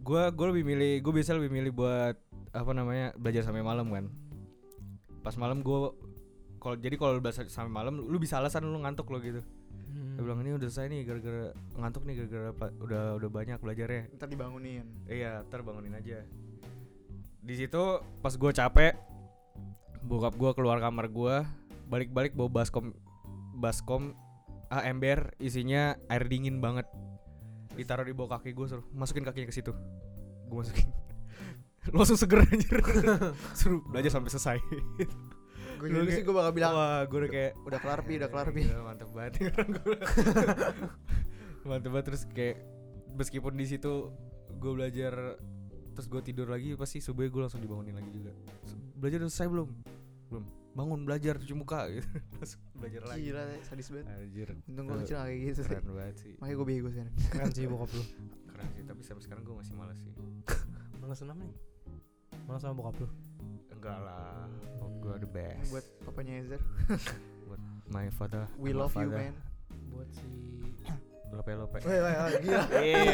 Gue 0.00 0.22
gue 0.32 0.46
lebih 0.56 0.64
milih 0.64 0.92
gue 1.04 1.12
bisa 1.16 1.32
lebih 1.32 1.52
milih 1.52 1.72
buat 1.72 2.16
apa 2.50 2.70
namanya 2.74 3.14
belajar 3.14 3.46
sampai 3.46 3.62
malam 3.62 3.86
kan. 3.90 4.10
Pas 5.22 5.34
malam 5.38 5.62
gue 5.62 5.78
kalau 6.60 6.76
jadi 6.76 6.94
kalau 6.98 7.22
belajar 7.22 7.46
sampai 7.46 7.72
malam 7.72 8.02
lu 8.02 8.16
bisa 8.18 8.36
alasan 8.42 8.66
lu 8.66 8.78
ngantuk 8.82 9.08
lo 9.08 9.18
gitu. 9.22 9.42
Hmm. 9.90 10.14
dia 10.14 10.22
bilang 10.22 10.38
ini 10.46 10.54
udah 10.54 10.70
selesai 10.70 10.86
nih 10.86 11.00
gara-gara 11.02 11.50
ngantuk 11.74 12.02
nih 12.06 12.14
gara-gara 12.22 12.50
udah 12.78 13.02
udah 13.22 13.30
banyak 13.30 13.58
belajarnya. 13.58 14.02
Ntar 14.18 14.28
dibangunin. 14.30 14.86
iya 15.06 15.42
ntar 15.46 15.62
bangunin 15.62 15.94
aja. 15.94 16.22
Di 17.40 17.54
situ 17.56 17.82
pas 18.20 18.34
gue 18.34 18.50
capek 18.52 18.94
bokap 20.04 20.34
gue 20.36 20.50
keluar 20.56 20.78
kamar 20.80 21.06
gue 21.10 21.36
balik-balik 21.90 22.32
bawa 22.32 22.62
baskom 22.62 22.94
baskom 23.58 24.16
ah, 24.70 24.86
ember 24.86 25.34
isinya 25.42 25.98
air 26.10 26.26
dingin 26.26 26.58
banget. 26.58 26.86
Ditaruh 27.74 28.06
di 28.06 28.14
bawah 28.14 28.38
kaki 28.38 28.54
gue 28.54 28.66
suruh 28.66 28.86
masukin 28.94 29.22
kakinya 29.22 29.48
ke 29.48 29.54
situ. 29.54 29.72
Gue 30.46 30.66
masukin 30.66 30.86
langsung 31.96 32.18
seger 32.20 32.44
anjir. 32.44 32.76
Suruh 33.58 33.80
belajar 33.88 34.10
sampai 34.12 34.30
selesai. 34.32 34.58
Gue 35.80 35.88
juga 35.88 36.12
sih 36.12 36.24
gue 36.24 36.34
bakal 36.36 36.52
bilang 36.52 36.76
wah 36.76 37.08
gue 37.08 37.18
udah 37.24 37.30
kayak 37.32 37.52
udah 37.64 37.78
kelar 37.80 38.00
pi, 38.04 38.12
udah 38.20 38.28
kelar 38.28 38.48
pi. 38.52 38.62
Mantep 38.68 39.08
banget. 39.16 39.32
Nih 39.40 39.48
orang 39.56 39.68
gue 39.72 39.94
mantep 41.64 41.90
banget 41.92 42.06
terus 42.12 42.22
kayak 42.28 42.56
meskipun 43.16 43.56
di 43.56 43.64
situ 43.64 44.12
gue 44.60 44.72
belajar 44.76 45.40
terus 45.96 46.06
gue 46.06 46.20
tidur 46.20 46.52
lagi 46.52 46.76
pasti 46.76 47.00
subuh 47.00 47.24
gue 47.24 47.42
langsung 47.48 47.64
dibangunin 47.64 47.96
lagi 47.96 48.12
juga. 48.12 48.36
Belajar 49.00 49.24
udah 49.24 49.32
selesai 49.32 49.48
belum? 49.48 49.68
Belum. 50.28 50.44
Bangun 50.70 51.00
belajar 51.08 51.40
cuci 51.40 51.54
muka 51.56 51.88
gitu. 51.88 52.06
Terus 52.36 52.52
belajar 52.76 53.02
lagi. 53.08 53.32
Gila, 53.32 53.42
sadis 53.64 53.88
banget. 53.88 54.06
anjir. 54.12 54.48
Untung 54.68 54.84
gue 54.84 54.96
kecil 55.00 55.16
kayak 55.16 55.38
gitu. 55.48 55.60
keren 55.64 55.84
banget 55.96 56.16
sih. 56.20 56.32
Makanya 56.36 56.56
gue 56.60 56.66
bego 56.68 56.88
sih. 56.92 57.00
Keren 57.32 57.50
sih 57.56 57.64
bokap 57.64 57.90
lu. 57.96 58.04
keren 58.52 58.68
sih 58.76 58.84
tapi 58.84 59.00
sampai 59.00 59.22
sekarang 59.24 59.42
gue 59.48 59.56
masih 59.56 59.74
malas 59.80 59.96
sih. 59.96 60.12
Malas 61.00 61.16
senam 61.16 61.40
nih. 61.40 61.69
Malas 62.50 62.66
sama 62.66 62.74
bokap 62.82 62.98
lu. 62.98 63.08
enggak 63.70 63.98
lah 64.02 64.50
gue 64.98 65.14
the 65.22 65.30
best 65.30 65.70
Buat 65.70 65.86
papanya 66.02 66.42
Ezer. 66.42 66.58
my 67.94 68.10
father 68.10 68.50
We 68.58 68.74
my 68.74 68.82
love 68.82 68.90
you, 68.98 69.06
father. 69.06 69.30
man. 69.30 69.34
Buat 69.94 70.10
si 70.10 70.26
lope 71.30 71.52
lope 71.54 71.78
Woi, 71.86 71.98
woi, 72.02 72.10
woi, 72.10 72.32
gila. 72.42 72.62
Iya, 72.82 73.06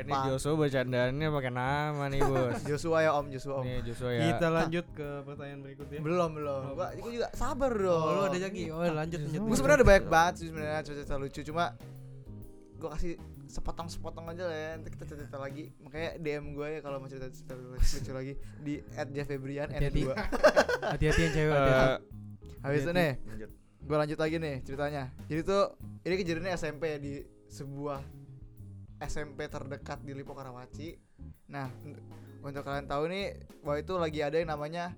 ini. 0.00 0.12
Joshua 0.32 0.56
bercandaannya 0.56 1.28
pakai 1.28 1.52
nama 1.52 2.04
nih 2.08 2.24
bos. 2.24 2.56
Joshua 2.72 3.04
ya 3.04 3.10
Om, 3.20 3.26
Joshua 3.28 3.54
Om. 3.60 3.64
Nih 3.68 3.84
Joshua 3.84 4.10
ya. 4.16 4.24
Kita 4.32 4.48
lanjut 4.48 4.86
ke 4.96 5.08
pertanyaan 5.28 5.60
berikutnya. 5.60 6.00
Belum, 6.00 6.30
belum. 6.32 6.72
Gua, 6.72 6.88
gua 6.96 7.10
juga 7.12 7.28
sabar 7.36 7.68
dong. 7.76 8.00
Oh, 8.00 8.12
lu 8.16 8.22
ada 8.32 8.38
lagi. 8.48 8.64
Oh, 8.72 8.80
lanjut 8.80 9.20
lanjut. 9.28 9.40
Gue 9.44 9.56
sebenarnya 9.60 9.78
ada 9.84 9.88
banyak 9.92 10.06
banget 10.08 10.34
sih 10.40 10.46
sebenarnya 10.48 10.80
cerita 10.80 11.14
lucu 11.20 11.40
cuma 11.44 11.64
gue 12.80 12.88
kasih 12.98 13.14
sepotong-sepotong 13.46 14.26
aja 14.28 14.44
lah 14.44 14.56
ya. 14.56 14.68
Nanti 14.74 14.88
kita 14.90 15.04
cerita 15.06 15.36
lagi. 15.36 15.72
Makanya 15.78 16.16
DM 16.16 16.52
gue 16.52 16.68
ya 16.68 16.80
kalau 16.80 16.98
mau 16.98 17.06
cerita 17.06 17.28
cerita 17.28 17.54
lucu 17.54 18.12
lagi 18.12 18.32
di 18.58 18.74
@jeffebrian 19.10 19.68
Hati-hati. 19.68 20.02
N2 20.02 20.10
Hati-hati 20.92 21.20
yang 21.20 21.32
cewek. 21.32 21.52
Hati-hati. 21.52 21.82
Eh, 21.82 21.98
habis 22.60 22.80
itu 22.80 22.92
nih 22.92 23.12
gue 23.82 23.96
lanjut 23.96 24.18
lagi 24.18 24.36
nih 24.36 24.56
ceritanya. 24.62 25.02
Jadi 25.26 25.40
tuh 25.42 25.62
ini 26.02 26.14
kejadiannya 26.16 26.52
SMP 26.52 26.82
ya 26.88 26.98
di 26.98 27.14
sebuah 27.46 27.98
SMP 29.00 29.44
terdekat 29.44 29.98
di 30.00 30.12
Lipo 30.12 30.32
Karawaci 30.32 30.94
nah 31.46 31.68
un- 31.82 31.98
untuk 32.40 32.62
kalian 32.62 32.86
tahu 32.86 33.06
nih 33.06 33.34
bahwa 33.60 33.76
itu 33.76 33.92
lagi 33.94 34.18
ada 34.18 34.34
yang 34.34 34.48
namanya 34.48 34.94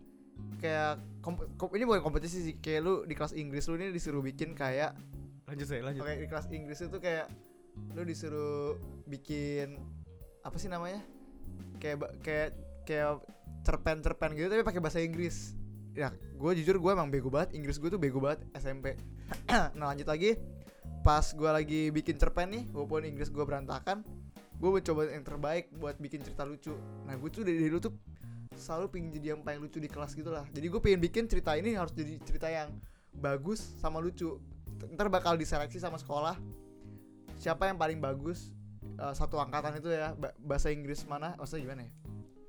kayak 0.57 0.96
komp- 1.18 1.48
kom- 1.57 1.72
ini 1.72 1.83
bukan 1.83 2.00
kompetisi 2.00 2.38
sih 2.40 2.54
kayak 2.57 2.80
lu 2.80 2.94
di 3.02 3.12
kelas 3.12 3.33
Inggris 3.33 3.66
lu 3.66 3.74
ini 3.74 3.90
disuruh 3.90 4.20
bikin 4.20 4.52
kayak 4.52 4.94
Lanjut 5.44 5.66
saya 5.66 5.83
lanjut. 5.83 6.00
Oke 6.00 6.14
di 6.16 6.26
kelas 6.26 6.46
Inggris 6.48 6.78
itu 6.78 6.96
kayak 6.96 7.26
lu 7.95 8.03
disuruh 8.03 8.79
bikin 9.07 9.79
apa 10.43 10.57
sih 10.59 10.69
namanya? 10.69 11.01
Kayak 11.79 12.11
kayak 12.21 12.51
kayak 12.85 13.23
cerpen-cerpen 13.65 14.37
gitu 14.37 14.47
tapi 14.53 14.63
pakai 14.63 14.81
bahasa 14.83 15.01
Inggris. 15.01 15.57
Ya 15.95 16.11
gue 16.13 16.51
jujur 16.63 16.79
gue 16.83 16.91
emang 16.91 17.09
bego 17.09 17.31
banget. 17.31 17.55
Inggris 17.57 17.79
gue 17.79 17.89
tuh 17.89 18.01
bego 18.01 18.19
banget 18.19 18.43
SMP 18.59 18.99
nah 19.79 19.93
lanjut 19.93 20.09
lagi. 20.09 20.37
Pas 21.05 21.25
gue 21.25 21.51
lagi 21.51 21.93
bikin 21.93 22.17
cerpen 22.17 22.49
nih 22.51 22.65
walaupun 22.73 23.05
Inggris 23.05 23.29
gue 23.29 23.45
berantakan 23.45 24.03
gue 24.55 24.71
mencoba 24.71 25.11
yang 25.11 25.25
terbaik 25.27 25.69
buat 25.77 25.99
bikin 26.01 26.25
cerita 26.25 26.47
lucu. 26.47 26.73
Nah 27.05 27.15
gue 27.19 27.29
tuh 27.29 27.45
dari 27.45 27.69
dulu 27.69 27.91
tuh 27.91 27.95
selalu 28.55 28.87
pengen 28.89 29.11
jadi 29.11 29.27
yang 29.35 29.43
paling 29.43 29.61
lucu 29.61 29.83
di 29.83 29.91
kelas 29.91 30.15
gitu 30.15 30.31
lah. 30.31 30.47
Jadi 30.55 30.67
gue 30.71 30.81
pengen 30.81 31.01
bikin 31.03 31.25
cerita 31.27 31.53
ini 31.59 31.75
harus 31.75 31.93
jadi 31.93 32.17
cerita 32.23 32.49
yang 32.49 32.71
bagus 33.13 33.61
sama 33.83 33.99
lucu. 33.99 34.39
Ntar 34.95 35.11
bakal 35.11 35.37
diseleksi 35.37 35.83
sama 35.83 35.99
sekolah 35.99 36.39
siapa 37.44 37.68
yang 37.68 37.76
paling 37.76 38.00
bagus 38.00 38.48
eh, 38.94 39.12
satu 39.12 39.37
angkatan 39.37 39.76
itu 39.76 39.90
ya 39.90 40.14
ba- 40.14 40.33
bahasa 40.40 40.70
Inggris 40.70 41.04
mana 41.04 41.37
maksudnya 41.37 41.62
gimana 41.62 41.83
ya? 41.85 41.92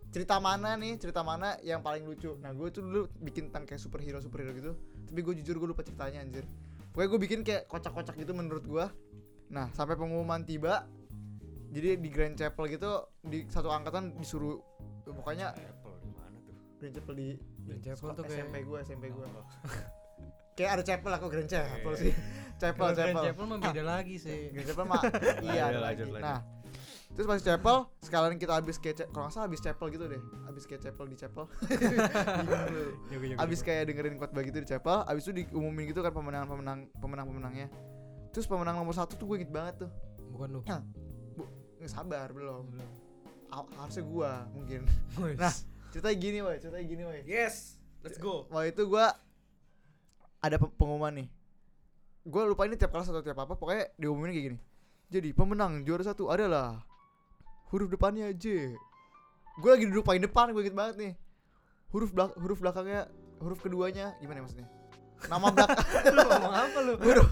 Cerita 0.08 0.40
mana 0.40 0.70
nih 0.74 0.96
cerita 0.96 1.20
mana 1.22 1.60
yang 1.62 1.84
paling 1.84 2.04
lucu? 2.04 2.40
Nah 2.40 2.50
gue 2.50 2.72
tuh 2.72 2.80
dulu 2.80 3.02
bikin 3.20 3.52
tentang 3.52 3.68
kayak 3.68 3.82
superhero 3.82 4.18
superhero 4.18 4.56
gitu 4.56 4.72
tapi 5.06 5.20
gue 5.22 5.36
jujur 5.38 5.56
gue 5.58 5.70
lupa 5.70 5.84
ceritanya 5.84 6.24
anjir. 6.24 6.48
Pokoknya 6.90 7.10
gue 7.10 7.22
bikin 7.22 7.40
kayak 7.42 7.68
kocak-kocak 7.68 8.16
gitu 8.16 8.32
menurut 8.32 8.64
gue 8.64 8.86
nah 9.46 9.68
sampai 9.70 9.94
pengumuman 9.94 10.42
tiba 10.42 10.88
jadi 11.68 12.00
di 12.00 12.08
Grand 12.08 12.34
Chapel 12.34 12.66
gitu 12.68 12.88
di 13.22 13.44
satu 13.46 13.68
angkatan 13.68 14.16
disuruh 14.16 14.58
pokoknya 15.04 15.52
Apple 15.52 16.00
di 16.00 16.10
mana 16.10 16.38
tuh? 16.40 16.56
Grand 16.80 16.94
Chapel 16.94 17.14
di, 17.14 17.28
Grand 17.62 17.82
Chapel 17.84 18.00
sekolah- 18.00 18.16
tuh 18.16 18.24
kayak- 18.24 18.40
SMP 18.42 18.56
gue 18.64 18.78
SMP 18.82 19.06
gue 19.12 19.26
kayak 20.56 20.70
ada 20.72 20.84
chapel 20.84 21.12
aku 21.12 21.28
Grand 21.28 21.46
Chapel 21.46 21.94
sih 21.94 22.14
chapel 22.62 22.88
Grand 22.90 22.98
chapel 23.12 23.24
Chapel 23.28 23.44
mah 23.46 23.60
beda 23.60 23.84
lagi 23.94 24.16
sih. 24.16 24.50
Grand 24.50 24.68
Chapel 24.68 24.86
mah 24.86 25.02
iya 25.46 25.62
ada 25.68 25.80
lanjut, 25.84 26.08
lagi. 26.08 26.16
lanjut. 26.16 26.24
Nah, 26.24 26.40
terus 27.12 27.26
pas 27.26 27.40
chapel 27.40 27.76
sekalian 28.00 28.36
kita 28.36 28.54
habis 28.56 28.76
kayak 28.76 29.08
kalau 29.12 29.28
nggak 29.28 29.36
salah 29.36 29.46
habis 29.46 29.60
chapel 29.60 29.88
gitu 29.88 30.06
deh. 30.08 30.22
Habis 30.48 30.64
kayak 30.64 30.82
chapel 30.82 31.06
di 31.06 31.16
chapel. 31.16 31.44
Habis 33.36 33.60
kayak 33.62 33.92
dengerin 33.92 34.16
khotbah 34.16 34.42
gitu 34.42 34.58
di 34.60 34.68
chapel, 34.68 35.04
habis 35.04 35.24
itu 35.24 35.44
diumumin 35.44 35.92
gitu 35.92 36.00
kan 36.00 36.12
pemenang-pemenang 36.12 36.88
pemenang-pemenangnya. 36.96 37.68
Terus 38.32 38.48
pemenang 38.48 38.80
nomor 38.80 38.92
satu 38.92 39.16
tuh 39.16 39.28
gue 39.28 39.44
inget 39.44 39.52
banget 39.52 39.88
tuh. 39.88 39.92
bukan 40.32 40.48
lu. 40.52 40.62
Nggak 40.64 41.88
sabar 41.88 42.28
belum. 42.32 42.64
Belum. 42.72 42.90
Ha- 43.48 43.72
harusnya 43.80 44.04
gua 44.04 44.32
mungkin. 44.52 44.84
Nah, 45.40 45.54
ceritanya 45.92 46.18
gini 46.18 46.38
woi, 46.40 46.56
ceritanya 46.60 46.84
gini 46.84 47.04
woi. 47.04 47.20
Yes, 47.24 47.80
let's 48.04 48.20
go. 48.20 48.44
Waktu 48.52 48.76
itu 48.76 48.84
gua 48.88 49.16
ada 50.46 50.56
pe- 50.56 50.70
pengumuman 50.72 51.14
nih. 51.16 51.28
Gua 52.22 52.46
lupa 52.46 52.66
ini 52.66 52.74
tiap 52.74 52.90
kelas 52.90 53.10
atau 53.10 53.22
tiap 53.22 53.38
apa, 53.38 53.54
pokoknya 53.54 53.90
diumumin 53.98 54.30
kayak 54.30 54.46
gini. 54.46 54.58
Jadi 55.06 55.30
pemenang 55.32 55.82
juara 55.82 56.02
satu 56.02 56.30
adalah 56.30 56.82
huruf 57.70 57.90
depannya 57.90 58.30
J. 58.32 58.74
Gue 59.56 59.70
lagi 59.72 59.86
duduk 59.86 60.04
paling 60.04 60.20
depan, 60.20 60.52
gue 60.52 60.62
inget 60.62 60.74
banget 60.74 60.96
nih. 60.98 61.14
Huruf 61.90 62.12
belak 62.12 62.34
huruf 62.36 62.60
belakangnya, 62.60 63.08
huruf 63.40 63.62
keduanya 63.62 64.18
gimana 64.18 64.42
ya 64.42 64.44
maksudnya? 64.44 64.68
Nama 65.26 65.48
belakang 65.48 65.80
lu 66.18 66.22
ngomong 66.22 66.54
apa 66.54 66.80
lu? 66.82 66.94
huruf. 67.00 67.28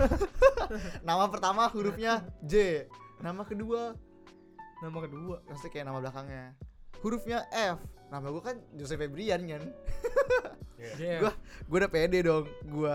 nama 1.08 1.26
pertama 1.28 1.68
hurufnya 1.68 2.24
J. 2.42 2.86
Nama 3.20 3.44
kedua 3.44 3.98
Nama 4.80 4.98
kedua. 5.00 5.36
maksudnya 5.48 5.72
kayak 5.72 5.86
nama 5.88 6.00
belakangnya. 6.00 6.44
Hurufnya 7.00 7.38
F. 7.52 7.80
Nama 8.08 8.26
gue 8.30 8.44
kan 8.44 8.56
Joseph 8.78 9.00
Febrian 9.00 9.42
kan. 9.44 9.64
Yeah. 10.96 11.20
Gua- 11.22 11.38
gue 11.64 11.78
udah 11.80 11.90
pede 11.90 12.18
dong 12.22 12.44
gue 12.62 12.94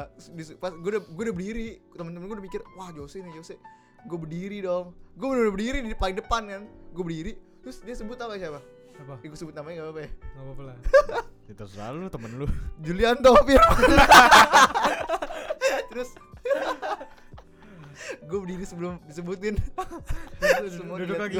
pas 0.56 0.70
gue 0.70 0.90
udah 0.90 1.00
gue 1.02 1.22
udah 1.24 1.34
berdiri 1.34 1.66
temen-temen 1.90 2.24
gue 2.24 2.36
udah 2.36 2.44
mikir 2.46 2.60
wah 2.74 2.88
Jose 2.90 3.18
nih 3.18 3.32
Jose 3.32 3.54
gue 4.00 4.18
berdiri 4.18 4.60
dong 4.60 4.92
gue 5.12 5.26
bener 5.26 5.48
berdiri 5.48 5.76
di 5.80 5.92
paling 5.92 6.16
depan 6.16 6.42
kan 6.44 6.62
gue 6.66 7.02
berdiri 7.02 7.32
terus 7.58 7.80
dia 7.80 7.92
sebut 7.92 8.16
apa 8.16 8.36
siapa 8.36 8.60
apa? 8.98 9.14
Eh, 9.20 9.26
gue 9.26 9.34
sebut 9.34 9.52
namanya 9.52 9.78
gak 9.78 9.86
apa-apa 9.86 10.00
ya 10.00 10.10
Enggak 10.10 10.42
apa-apa 10.42 10.62
lah. 10.64 10.76
Itu 11.48 11.64
selalu 11.64 11.96
temen 12.08 12.30
lu. 12.34 12.46
Julianto 12.78 13.30
Firman 13.40 13.78
terus 15.88 16.12
gue 18.24 18.38
berdiri 18.38 18.64
sebelum 18.64 18.98
disebutin 19.04 19.54
Semua 20.70 20.96
duduk 21.02 21.18
lagi. 21.18 21.38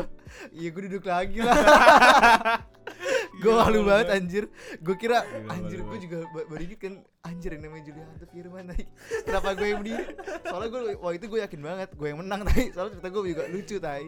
iya 0.53 0.69
gue 0.71 0.83
duduk 0.91 1.05
lagi 1.07 1.39
lah 1.43 1.57
gue 3.43 3.53
malu 3.53 3.63
malu 3.63 3.81
banget 3.87 4.07
banget. 4.11 4.17
anjir 4.19 4.45
gue 4.83 4.97
kira 4.99 5.23
Gila, 5.23 5.53
anjir 5.55 5.79
gue 5.87 5.99
juga 6.03 6.19
baru 6.33 6.63
inget 6.63 6.81
kan 6.83 6.95
anjir 7.23 7.51
yang 7.55 7.63
namanya 7.71 7.85
Julianto 7.87 8.27
Firman 8.27 8.65
naik 8.75 8.89
kenapa 9.23 9.49
gue 9.55 9.67
yang 9.71 9.79
berdiri 9.85 10.05
soalnya 10.43 10.69
gue 10.75 10.81
wah 10.99 11.13
itu 11.15 11.27
gue 11.31 11.41
yakin 11.47 11.61
banget 11.63 11.89
gue 11.95 12.07
yang 12.11 12.19
menang 12.19 12.43
tai 12.43 12.75
soalnya 12.75 12.99
cerita 12.99 13.09
gue 13.15 13.23
juga 13.31 13.45
lucu 13.47 13.77
tai 13.79 14.07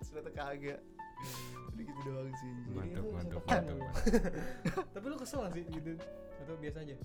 ternyata 0.00 0.30
kagak 0.32 0.80
udah 1.70 1.84
gitu 1.86 2.00
doang 2.04 2.32
sih. 2.36 2.52
Mantap, 2.76 3.04
mantap, 3.08 3.42
mantap. 3.46 3.88
Tapi 4.92 5.04
lu 5.06 5.16
kesel 5.16 5.38
gak 5.48 5.52
sih 5.56 5.64
gitu? 5.64 5.92
Atau 6.44 6.54
biasa 6.60 6.78
aja? 6.84 6.96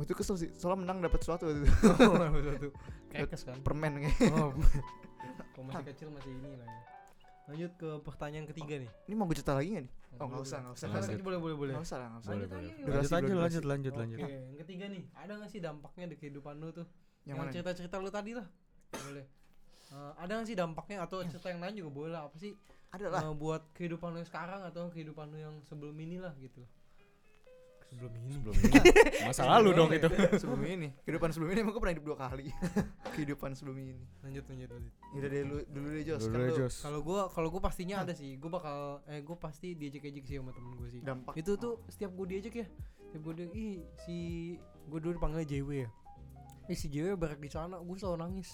Itu 0.00 0.12
kesel 0.12 0.36
sih 0.36 0.48
soalnya 0.52 0.82
menang 0.82 0.98
dapat 1.00 1.18
sesuatu 1.18 1.44
waktu 1.48 1.60
itu. 1.60 1.72
Oh, 2.00 2.30
betul 2.30 2.54
tuh. 2.60 2.72
Kekes 3.08 3.42
kan? 3.48 3.56
permen 3.60 3.92
kayak 4.00 4.16
Oh, 4.30 4.50
kalau 5.52 5.64
masih 5.66 5.84
kecil 5.86 6.08
masih 6.08 6.32
ini 6.32 6.56
lah 6.56 6.66
ya. 6.66 6.80
Lanjut 7.46 7.72
ke 7.74 7.88
pertanyaan 8.00 8.46
ketiga 8.46 8.78
nih. 8.78 8.90
ini 9.04 9.14
mau 9.14 9.26
gue 9.26 9.34
cerita 9.34 9.52
lagi 9.52 9.68
gak 9.72 9.84
nih 9.84 9.92
Oh, 10.12 10.26
nggak 10.26 10.42
usah, 10.42 10.58
nggak 10.60 10.74
usah. 10.74 10.86
Nggak 10.86 11.02
usah, 11.02 11.12
boleh 11.20 11.38
boleh 11.38 11.56
boleh. 11.56 11.72
nggak 11.74 11.84
usah 11.84 11.98
lah 11.98 12.08
nggak 12.08 12.20
usah 12.20 12.30
Boleh, 12.30 12.38
Lanjut 12.40 12.50
boleh. 12.52 12.70
aja, 12.70 12.82
Durasi, 12.82 12.90
Lanjut 12.90 13.10
aja, 13.10 13.26
durasi. 13.30 13.40
lanjut, 13.40 13.64
lanjut, 13.64 13.90
Oke, 13.90 14.00
lanjut. 14.00 14.18
yang 14.20 14.58
ketiga 14.58 14.84
nih, 14.86 15.02
ada 15.14 15.32
gak 15.36 15.50
sih 15.50 15.60
dampaknya 15.60 16.04
di 16.06 16.16
kehidupan 16.16 16.54
lu 16.56 16.68
tuh? 16.70 16.86
yang 17.20 17.26
Yang, 17.26 17.36
mana 17.36 17.46
nih? 17.46 17.54
cerita-cerita 17.54 17.94
lu 17.96 18.10
tadi 18.10 18.30
lah. 18.32 18.46
Boleh. 18.92 19.24
Eh, 19.90 20.12
ada 20.16 20.32
gak 20.32 20.46
sih 20.46 20.56
dampaknya 20.56 20.96
atau 21.00 21.16
cerita 21.22 21.46
yang 21.48 21.60
lain 21.60 21.74
juga 21.76 21.90
boleh 21.90 22.10
lah. 22.10 22.22
Apa 22.24 22.36
sih 22.38 22.52
ada 22.90 23.06
lah 23.08 23.20
eh, 23.20 23.34
buat 23.34 23.62
kehidupan 23.72 24.08
lu 24.08 24.18
yang 24.18 24.28
sekarang 24.28 24.60
atau 24.64 24.82
kehidupan 24.88 25.26
lu 25.28 25.38
yang 25.40 25.54
sebelum 25.64 25.94
ini 25.96 26.16
lah 26.16 26.34
gitu. 26.36 26.62
Sebelum 27.90 28.12
ini. 28.14 28.30
Sebelum 28.32 28.54
ini 28.54 28.78
masa 29.28 29.42
lalu 29.44 29.68
dong 29.74 29.90
itu. 29.90 30.06
sebelum 30.40 30.62
ini 30.62 30.88
kehidupan 31.02 31.28
sebelum 31.28 31.50
ini 31.50 31.58
emang 31.60 31.72
gue 31.72 31.82
pernah 31.82 31.94
hidup 31.94 32.06
dua 32.06 32.18
kali 32.20 32.46
kehidupan 33.14 33.50
sebelum 33.52 33.76
ini 33.76 33.94
Lanjut 34.20 34.44
lanjut 34.46 34.68
lanjut. 34.70 34.92
Yaudah 35.10 35.28
deh 35.28 35.42
lu 35.42 35.56
dulu 35.66 35.86
deh 35.90 36.02
Jos 36.04 36.22
Dulu 36.22 36.38
kan. 36.38 36.70
Kalau 36.80 37.00
gua 37.00 37.20
kalau 37.28 37.48
gua 37.48 37.60
pastinya 37.60 37.96
ada 38.00 38.12
sih. 38.12 38.38
Gua 38.38 38.50
bakal 38.52 38.78
eh 39.06 39.20
gua 39.20 39.36
pasti 39.36 39.74
diajak-ajak 39.74 40.22
sih 40.22 40.38
sama 40.38 40.50
temen 40.50 40.72
gua 40.72 40.88
sih. 40.88 41.00
dampak 41.00 41.34
Itu 41.34 41.58
tuh 41.58 41.82
setiap 41.86 42.10
gua 42.12 42.26
diajak 42.26 42.54
ya. 42.54 42.66
Setiap 43.04 43.22
gua 43.22 43.34
diajak 43.34 43.54
ih 43.54 43.74
si 43.98 44.16
gua 44.86 44.98
dulu 44.98 45.18
dipanggilnya 45.18 45.48
JW 45.48 45.68
ya. 45.76 45.88
Eh 46.66 46.76
si 46.76 46.86
JW 46.86 47.18
berak 47.18 47.36
di 47.36 47.50
sana, 47.50 47.74
gua 47.76 47.96
selalu 47.96 48.18
nangis. 48.20 48.50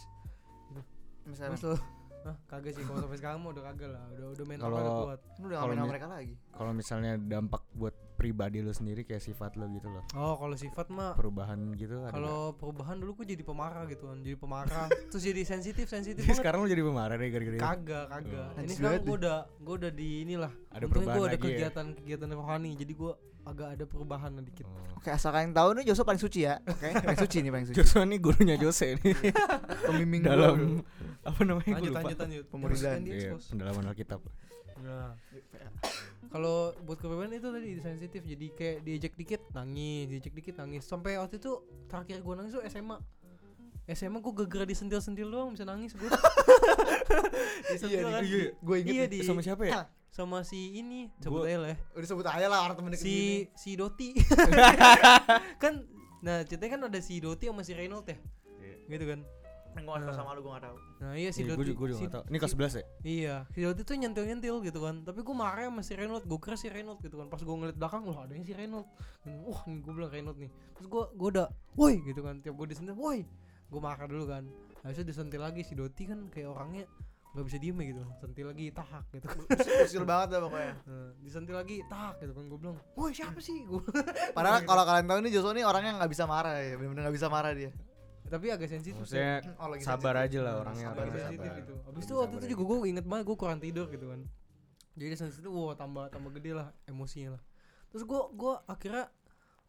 misalnya 1.24 1.58
selalu 1.58 1.78
Hah, 2.22 2.34
kagak 2.48 2.72
sih 2.72 2.82
kalau 2.82 2.98
sampai 2.98 3.18
sekarang 3.18 3.38
mah 3.38 3.50
udah 3.50 3.64
kagak 3.70 3.90
lah. 3.92 4.02
Udah 4.10 4.26
udah 4.32 4.44
mental 4.48 4.66
udah 4.68 4.94
kuat. 5.04 5.20
lu 5.36 5.44
udah 5.46 5.58
mi- 5.62 5.86
mereka 5.86 6.06
lagi 6.08 6.34
Kalau 6.50 6.72
misalnya 6.72 7.12
dampak 7.16 7.62
buat 7.70 7.94
pribadi 8.16 8.64
lu 8.64 8.72
sendiri 8.72 9.04
kayak 9.04 9.20
sifat 9.20 9.54
lu 9.60 9.68
gitu 9.76 9.92
loh. 9.92 10.02
Oh, 10.16 10.34
kalau 10.40 10.56
sifat 10.56 10.88
mah 10.88 11.12
Perubahan 11.12 11.60
gitu 11.76 12.00
kalau 12.08 12.56
perubahan 12.56 12.96
dulu 12.96 13.22
gua 13.22 13.26
jadi 13.28 13.44
pemarah 13.44 13.84
gitu 13.86 14.08
kan. 14.08 14.18
Jadi 14.24 14.36
pemarah, 14.40 14.86
terus 15.12 15.22
jadi 15.22 15.42
sensitif, 15.44 15.86
sensitif 15.86 16.24
Jadi 16.24 16.32
banget. 16.32 16.40
sekarang 16.40 16.58
lu 16.64 16.68
jadi 16.72 16.82
pemarah 16.82 17.14
deh 17.20 17.28
gara-gara. 17.28 17.56
Kagak, 17.60 18.04
kagak. 18.08 18.48
Oh. 18.56 18.64
Ini 18.64 18.72
sekarang 18.72 19.02
gua 19.04 19.16
udah 19.20 19.36
gua 19.60 19.74
udah 19.84 19.92
di 19.92 20.08
inilah. 20.24 20.52
Ada 20.72 20.88
Untungnya 20.88 20.88
perubahan 20.88 21.16
gua 21.20 21.26
ada 21.28 21.36
ya? 21.36 21.42
kegiatan 21.44 21.86
kegiatan 22.00 22.28
rohani. 22.32 22.70
Jadi 22.74 22.92
gua 22.96 23.12
agak 23.46 23.68
ada 23.78 23.84
perubahan 23.86 24.30
dikit 24.42 24.66
Oh. 24.66 24.98
Oke, 24.98 25.14
asal 25.14 25.30
kalian 25.30 25.54
tahu 25.54 25.78
nih 25.78 25.84
Joshua 25.86 26.02
paling 26.02 26.18
suci 26.18 26.40
ya. 26.50 26.58
Oke, 26.66 26.90
paling 27.06 27.20
suci 27.20 27.36
nih 27.44 27.50
paling 27.54 27.66
suci. 27.70 27.76
Joshua 27.78 28.02
nih 28.02 28.18
gurunya 28.18 28.56
Jose 28.58 28.98
nih 28.98 29.14
Pembimbing 29.86 30.26
dalam 30.26 30.82
apa 31.22 31.40
namanya 31.46 31.78
gue 31.78 31.90
lanjut 31.90 31.90
lupa 31.94 32.00
lanjut 32.02 32.20
lanjut 32.26 32.44
Pemuridan. 32.50 32.98
Jangan 33.02 33.02
Iya, 33.06 33.30
pendalaman 33.52 33.84
Alkitab 33.92 34.20
nah 34.76 35.16
kalau 36.28 36.56
buat 36.82 36.96
kepribadian 36.96 37.36
itu 37.36 37.48
tadi 37.48 37.70
sensitif. 37.78 38.22
Jadi 38.22 38.46
kayak 38.50 38.76
diejek 38.82 39.14
dikit 39.14 39.42
nangis 39.50 40.06
diejek 40.08 40.32
dikit 40.32 40.54
nangis. 40.56 40.82
Sampai 40.82 41.16
waktu 41.16 41.36
itu 41.36 41.58
terakhir 41.86 42.20
gue 42.20 42.34
nangis 42.34 42.52
tuh 42.52 42.64
SMA 42.66 42.96
SMA 43.88 44.18
gue 44.18 44.34
gegera 44.42 44.64
disentil-sentil 44.64 45.26
doang 45.26 45.54
bisa 45.54 45.62
nangis 45.62 45.94
gue 45.94 46.10
disentil 47.70 48.02
kan? 48.04 48.22
iya. 48.22 48.50
Gue 48.58 48.76
inget 48.82 48.92
iya 48.92 49.04
di 49.06 49.18
sama 49.22 49.40
siapa 49.40 49.62
ya? 49.62 49.86
Sama 50.10 50.42
si 50.42 50.74
ini 50.74 51.12
sebut 51.20 51.44
Gua- 51.44 51.46
aja 51.46 51.58
lah 51.60 51.70
ya. 51.70 51.78
Udah 51.94 52.08
sebut 52.08 52.26
aja 52.26 52.46
lah 52.48 52.58
orang 52.64 52.74
temen 52.74 52.90
deket 52.90 53.04
gini. 53.04 53.46
si 53.54 53.70
si 53.70 53.70
Doti. 53.76 54.08
Kan 55.62 55.86
nah 56.18 56.42
ceritanya 56.42 56.70
kan 56.72 56.82
ada 56.88 56.98
si 56.98 57.20
Doti 57.20 57.46
sama 57.46 57.62
si 57.62 57.76
Reynold 57.76 58.08
ya? 58.08 58.16
Gitu 58.86 59.04
kan 59.04 59.20
Gue 59.76 59.92
gak 59.92 60.08
tau 60.08 60.16
sama 60.16 60.30
lu, 60.32 60.40
gue 60.40 60.52
gak 60.56 60.64
tau. 60.64 60.76
nah 60.96 61.12
iya 61.12 61.28
si 61.28 61.44
Doti 61.44 61.54
gue 61.54 61.66
juga, 61.68 61.76
gua 61.76 61.88
juga 61.92 61.98
si- 62.00 62.06
gak 62.06 62.14
tau. 62.16 62.24
Ini 62.26 62.36
kelas 62.40 62.52
11 62.56 62.72
ya? 62.72 62.84
Iya, 63.04 63.36
si 63.52 63.58
Doti 63.60 63.80
tuh 63.84 63.94
nyentil-nyentil 63.94 64.56
gitu 64.64 64.78
kan. 64.80 64.94
Tapi 65.02 65.20
gue 65.20 65.36
marah 65.36 65.68
sama 65.68 65.82
si 65.84 65.92
Reynolds, 65.92 66.24
gue 66.24 66.38
kira 66.40 66.56
si 66.56 66.66
Reynolds 66.66 67.00
gitu 67.00 67.16
kan. 67.16 67.26
Pas 67.26 67.38
gue 67.38 67.54
ngeliat 67.54 67.76
belakang, 67.76 68.02
loh 68.02 68.16
adanya 68.16 68.42
si 68.42 68.54
Reynolds. 68.56 68.88
Dan, 69.20 69.44
Wah, 69.44 69.60
nih 69.64 69.78
gue 69.80 69.92
bilang 69.92 70.10
Reynolds 70.10 70.38
nih. 70.40 70.50
Terus 70.74 70.86
gue 70.86 71.02
gue 71.12 71.28
udah, 71.36 71.46
woi 71.74 71.94
gitu 72.02 72.20
kan. 72.20 72.40
Tiap 72.40 72.54
gue 72.54 72.66
disentil, 72.66 72.96
woi. 72.96 73.28
Gue 73.66 73.80
marah 73.82 74.08
dulu 74.08 74.24
kan. 74.24 74.48
Habis 74.80 75.02
itu 75.02 75.10
disentil 75.10 75.42
lagi 75.42 75.60
si 75.60 75.74
Doti 75.74 76.02
kan 76.06 76.30
kayak 76.30 76.48
orangnya 76.48 76.86
nggak 77.36 77.52
bisa 77.52 77.58
diem 77.60 77.76
ya 77.76 77.86
gitu. 77.92 78.02
Sentil 78.16 78.46
lagi, 78.48 78.66
tahak 78.72 79.04
gitu 79.12 79.26
kan. 79.28 79.40
Usil 79.84 80.04
banget 80.08 80.28
dah 80.32 80.40
pokoknya. 80.40 80.72
Nah, 80.88 81.10
disentil 81.20 81.56
lagi, 81.58 81.76
tahak 81.84 82.16
gitu 82.24 82.32
kan. 82.32 82.44
Gue 82.48 82.58
bilang, 82.58 82.76
woi 82.96 83.12
siapa 83.12 83.36
sih? 83.38 83.60
Gue 83.68 83.84
Padahal 84.32 84.64
kalau 84.70 84.88
kalian 84.88 85.04
tahu 85.04 85.18
nih 85.20 85.32
Joshua 85.36 85.52
nih 85.52 85.68
orangnya 85.68 86.00
nggak 86.00 86.08
bisa 86.08 86.24
marah 86.24 86.56
ya, 86.56 86.80
bener-bener 86.80 87.02
nggak 87.04 87.16
bisa 87.20 87.28
marah 87.28 87.52
dia. 87.52 87.70
Tapi 88.28 88.46
agak 88.48 88.68
sensitif. 88.68 89.02
sih. 89.02 89.16
Maksudnya 89.16 89.56
Oh, 89.56 89.68
lagi 89.68 89.82
sabar 89.82 90.14
sensitif. 90.14 90.26
aja 90.26 90.38
lah 90.40 90.54
orangnya 90.58 90.86
Sabar, 90.86 91.02
orangnya 91.02 91.20
sensitif 91.20 91.46
sabar. 91.46 91.60
gitu. 91.60 91.74
Abis 91.86 92.02
itu 92.02 92.14
waktu 92.14 92.34
itu 92.36 92.46
juga 92.48 92.62
gue 92.64 92.78
inget 92.86 93.04
banget 93.04 93.24
gue 93.24 93.36
kurang 93.36 93.58
tidur 93.58 93.86
gitu 93.86 94.06
kan. 94.06 94.20
Jadi 94.92 95.12
sensitif, 95.14 95.48
wah 95.48 95.74
tambah 95.74 96.04
tambah 96.08 96.30
gede 96.32 96.52
lah 96.52 96.68
emosinya 96.84 97.30
lah. 97.32 97.42
Terus 97.88 98.02
gue 98.02 98.20
gue 98.32 98.54
akhirnya 98.66 99.04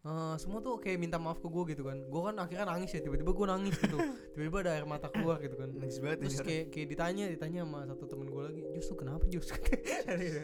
eh, 0.00 0.34
semua 0.36 0.58
tuh 0.58 0.78
kayak 0.78 0.96
minta 0.96 1.16
maaf 1.16 1.36
ke 1.36 1.46
gue 1.46 1.64
gitu 1.68 1.82
kan. 1.82 1.98
Gue 2.02 2.22
kan 2.22 2.34
akhirnya 2.34 2.66
nangis 2.66 2.90
ya 2.90 3.00
tiba-tiba 3.00 3.30
gue 3.30 3.46
nangis 3.46 3.76
gitu. 3.76 3.96
tiba-tiba 4.32 4.58
ada 4.62 4.70
air 4.74 4.86
mata 4.86 5.08
keluar 5.08 5.36
gitu 5.38 5.54
kan. 5.54 5.68
Najis 5.70 5.98
banget 5.98 6.18
Terus 6.22 6.40
kayak 6.40 6.64
kayak 6.70 6.86
ditanya 6.88 7.24
ditanya 7.28 7.60
sama 7.62 7.80
satu 7.84 8.04
temen 8.06 8.26
gue 8.26 8.42
lagi, 8.42 8.62
Jus 8.72 8.86
tuh 8.86 8.96
kenapa 8.96 9.24
Jus? 9.26 9.46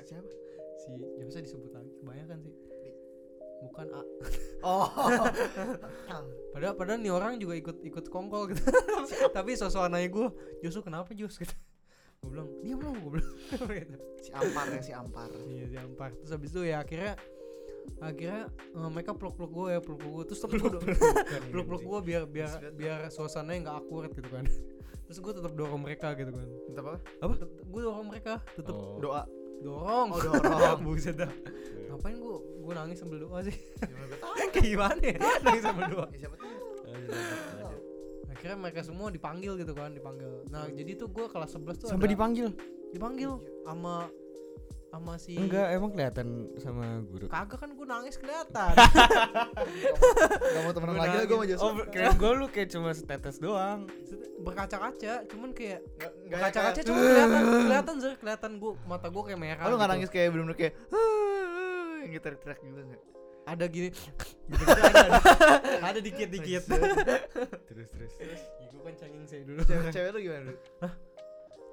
Siapa? 0.04 0.30
si 0.74 0.90
ya 0.90 1.24
bisa 1.24 1.38
disebut 1.38 1.70
lagi 1.70 1.88
kebanyakan 1.96 2.38
sih. 2.42 2.52
Bukan 3.64 3.86
A. 3.92 4.02
Oh. 4.64 4.88
Padahal 6.56 6.72
padahal 6.72 6.96
nih 7.04 7.12
orang 7.12 7.36
juga 7.36 7.52
ikut 7.52 7.84
ikut 7.84 8.08
kongkol 8.08 8.48
gitu. 8.48 8.64
Tapi 9.36 9.60
sosok 9.60 9.92
nanya 9.92 10.08
gue, 10.08 10.32
Jus 10.64 10.72
tuh 10.72 10.80
kenapa 10.80 11.12
Jus? 11.12 11.36
Gitu. 11.36 11.52
Gue 12.24 12.32
bilang, 12.32 12.48
diam 12.64 12.80
lu, 12.80 12.96
gue 12.96 13.12
bilang. 13.20 13.34
gitu. 13.52 13.96
si 14.24 14.30
Ampar 14.32 14.64
ya 14.72 14.80
si 14.80 14.92
Ampar. 14.96 15.28
Iya 15.44 15.64
si 15.68 15.76
Ampar 15.76 16.16
Terus 16.16 16.30
habis 16.32 16.48
itu 16.48 16.64
ya 16.64 16.80
akhirnya 16.80 17.12
akhirnya 18.00 18.48
eh, 18.48 18.88
mereka 18.88 19.12
peluk-peluk 19.12 19.52
gue 19.52 19.66
ya 19.76 19.80
peluk-peluk 19.84 20.12
gue 20.16 20.24
terus 20.32 20.40
tapi 20.40 20.56
gue 20.56 20.70
peluk-peluk 21.52 21.82
gue 21.84 22.00
biar 22.00 22.22
biar 22.24 22.72
biar 22.72 22.98
suasananya 23.12 23.68
nggak 23.68 23.76
akurat 23.84 24.10
gitu 24.16 24.28
kan 24.32 24.48
terus 25.04 25.18
gue 25.20 25.32
tetap 25.36 25.52
dorong 25.52 25.84
mereka 25.84 26.16
gitu 26.16 26.32
kan 26.32 26.48
Minta 26.64 26.80
apa? 26.80 27.34
gue 27.44 27.80
dorong 27.84 28.08
mereka 28.08 28.40
tetap 28.56 28.72
Oh. 28.72 28.96
Doa. 28.96 29.28
Dorong. 29.60 30.08
Oh, 30.10 30.18
dorong. 30.18 30.78
buset 30.86 31.14
dah. 31.14 31.30
Ngapain 31.88 32.16
gue 32.16 32.34
gue 32.64 32.72
nangis 32.72 32.96
sambil 32.98 33.18
doa 33.20 33.38
sih? 33.42 33.54
Tahu? 33.54 34.34
kayak 34.54 34.64
gimana 34.64 35.02
ya? 35.04 35.18
Nangis 35.44 35.62
sambil 35.62 35.86
doa. 35.86 36.06
Ya, 36.10 36.26
siapa 36.26 36.36
akhirnya 38.26 38.56
mereka 38.60 38.80
semua 38.84 39.08
dipanggil 39.08 39.56
gitu 39.56 39.72
kan 39.72 39.92
dipanggil. 39.92 40.44
Nah 40.48 40.68
jadi 40.68 40.96
tuh 40.96 41.08
gue 41.08 41.26
kelas 41.26 41.56
11 41.56 41.80
tuh 41.80 41.88
Sampai 41.88 42.08
ada- 42.08 42.14
dipanggil? 42.14 42.48
dipanggil 42.92 43.30
sama 43.64 44.06
sama 44.94 45.14
si 45.16 45.34
Enggak, 45.34 45.66
emang 45.70 45.90
kelihatan 45.90 46.26
sama 46.56 47.02
guru. 47.02 47.26
kagak 47.26 47.58
kan 47.58 47.66
gue 47.68 47.82
nangis 47.84 48.14
kelihatan 48.14 48.72
Gak 50.54 50.60
mau 50.60 50.72
temenan 50.72 50.94
lagi 50.96 51.16
lah 51.16 51.24
gue 51.24 51.34
nangis. 51.36 51.50
Joshua. 51.52 51.66
Oh, 51.66 51.72
keren 51.84 52.14
gue 52.14 52.30
lu 52.32 52.46
kayak 52.46 52.68
cuma 52.70 52.90
setetes 52.90 53.36
doang. 53.38 53.90
berkaca-kaca 54.36 55.24
cuman 55.26 55.50
kayak 55.50 55.80
Nggak- 55.96 56.14
nggak 56.22 56.40
kaca-kaca 56.42 56.72
kayak- 56.74 56.86
cuma 56.86 56.98
kelihatan 57.00 57.42
kelihatan 57.66 57.94
sih 57.98 58.12
kelihatan 58.14 58.50
gua 58.54 58.72
mata 58.84 59.08
gua 59.08 59.22
kayak 59.24 59.40
merah 59.40 59.62
Oh, 59.62 59.66
lu 59.66 59.74
gak 59.74 59.80
gitu. 59.80 59.90
nangis 59.90 60.10
kayak 60.10 60.28
bener-bener 60.28 60.54
kayak 60.54 60.74
yang 61.98 62.12
gitu 62.12 62.26
teriak 62.30 62.58
gitu 62.60 62.78
enggak? 62.78 63.02
ada 63.44 63.64
gini 63.66 63.88
ada 64.54 64.72
ada, 64.84 65.18
ada 65.82 65.98
dikit 65.98 66.28
dikit 66.30 66.62
Terus 67.66 67.88
terus. 67.90 68.12
gua 68.70 68.82
kan 68.84 68.94
cengeng 68.96 69.24
saya 69.24 69.42
dulu 69.42 69.60
Cewek 69.60 69.90
cewek 69.90 70.10
lu 70.10 70.20
gimana 70.22 70.42
dulu? 70.46 70.58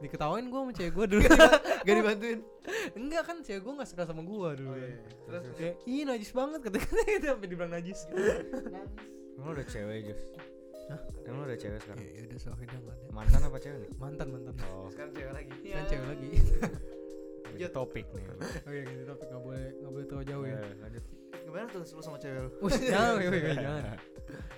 Diketawain 0.01 0.45
gua 0.47 0.61
sama 0.61 0.73
cewek 0.73 0.91
gua 0.91 1.05
dulu 1.05 1.21
Gak 1.85 1.95
dibantuin. 1.95 2.39
enggak 2.93 3.23
kan 3.23 3.37
cewek 3.39 3.61
gua 3.61 3.73
gak 3.77 3.89
suka 3.89 4.03
sama 4.03 4.21
gua 4.21 4.53
dulu 4.53 4.67
Oh, 4.67 4.75
kan. 4.75 4.83
iya. 4.83 4.97
Terus 5.23 5.45
kayak 5.55 5.75
ih 5.85 6.01
najis 6.03 6.31
banget 6.31 6.59
kata 6.61 6.77
kata 6.77 7.01
itu 7.07 7.27
sampai 7.27 7.47
dibilang 7.47 7.71
najis 7.71 7.99
Emang 9.31 9.47
lu 9.47 9.55
udah 9.55 9.65
cewek, 9.65 9.99
Jus? 10.05 10.21
Hah? 10.85 10.99
Emang 11.23 11.39
lu 11.39 11.45
udah 11.47 11.57
cewek 11.57 11.79
sekarang? 11.79 12.03
ya 12.03 12.21
udah 12.23 12.37
soalnya 12.37 12.65
nggak 12.67 12.81
ada 12.83 13.11
Mantan 13.11 13.41
apa 13.43 13.57
cewek 13.57 13.77
nih? 13.79 13.91
mantan 13.95 14.27
mantan 14.29 14.53
Oh, 14.67 14.87
sekarang 14.87 15.11
cewek 15.11 15.33
lagi. 15.33 15.55
kan 15.67 15.83
cewek 15.87 16.07
lagi 16.07 16.27
itu 17.51 17.67
topik 17.69 18.07
nih. 18.11 18.23
oh 18.63 18.71
iya 18.71 18.83
gitu 18.83 19.03
tapi 19.05 19.23
nggak 19.23 19.43
boleh 19.43 19.65
nggak 19.75 19.91
boleh 19.91 20.05
terlalu 20.05 20.25
jauh 20.25 20.45
ya 20.45 20.57
Eh, 20.57 20.73
lanjut. 20.79 21.03
Gimana 21.45 21.65
tuh 21.69 21.79
lu 21.83 22.01
sama 22.01 22.17
cewek 22.21 22.39
lu? 22.45 22.49
Wih, 22.61 22.73
jangan, 22.93 23.13
wih, 23.17 23.27
wih, 23.29 23.41
jangan. 23.57 23.83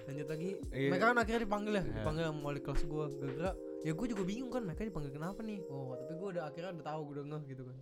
Lanjut 0.04 0.28
lagi. 0.28 0.50
Iya. 0.70 0.90
Mereka 0.92 1.06
kan 1.10 1.18
akhirnya 1.18 1.42
dipanggil 1.48 1.74
ya, 1.74 1.84
Iya. 1.84 1.94
dipanggil 1.98 2.24
sama 2.28 2.40
wali 2.44 2.62
kelas 2.62 2.82
gua. 2.86 3.06
Gara-gara 3.10 3.52
ya 3.84 3.92
gue 3.92 4.08
juga 4.08 4.24
bingung 4.24 4.52
kan 4.52 4.62
mereka 4.64 4.82
dipanggil 4.88 5.12
kenapa 5.12 5.40
nih. 5.44 5.60
Oh, 5.68 5.96
tapi 5.96 6.14
gue 6.16 6.28
udah 6.40 6.44
akhirnya 6.48 6.72
udah 6.76 6.86
tahu 6.88 7.00
gue 7.08 7.14
udah 7.20 7.26
ngeh 7.32 7.44
gitu 7.56 7.64
kan. 7.68 7.78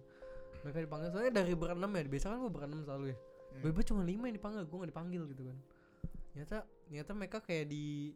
Mereka 0.62 0.78
dipanggil 0.86 1.08
soalnya 1.10 1.34
dari 1.34 1.54
berenam 1.58 1.92
ya. 1.94 2.02
Biasa 2.06 2.26
kan 2.30 2.38
gue 2.42 2.52
berenam 2.54 2.80
selalu 2.86 3.06
ya. 3.14 3.18
Hmm. 3.18 3.62
Bebe 3.68 3.82
cuma 3.84 4.02
lima 4.06 4.24
yang 4.32 4.38
dipanggil, 4.38 4.64
gue 4.64 4.78
gak 4.80 4.92
dipanggil 4.94 5.22
gitu 5.34 5.44
kan. 5.50 5.58
Ternyata 6.32 6.58
ternyata 6.88 7.12
mereka 7.18 7.38
kayak 7.44 7.66
di 7.68 8.16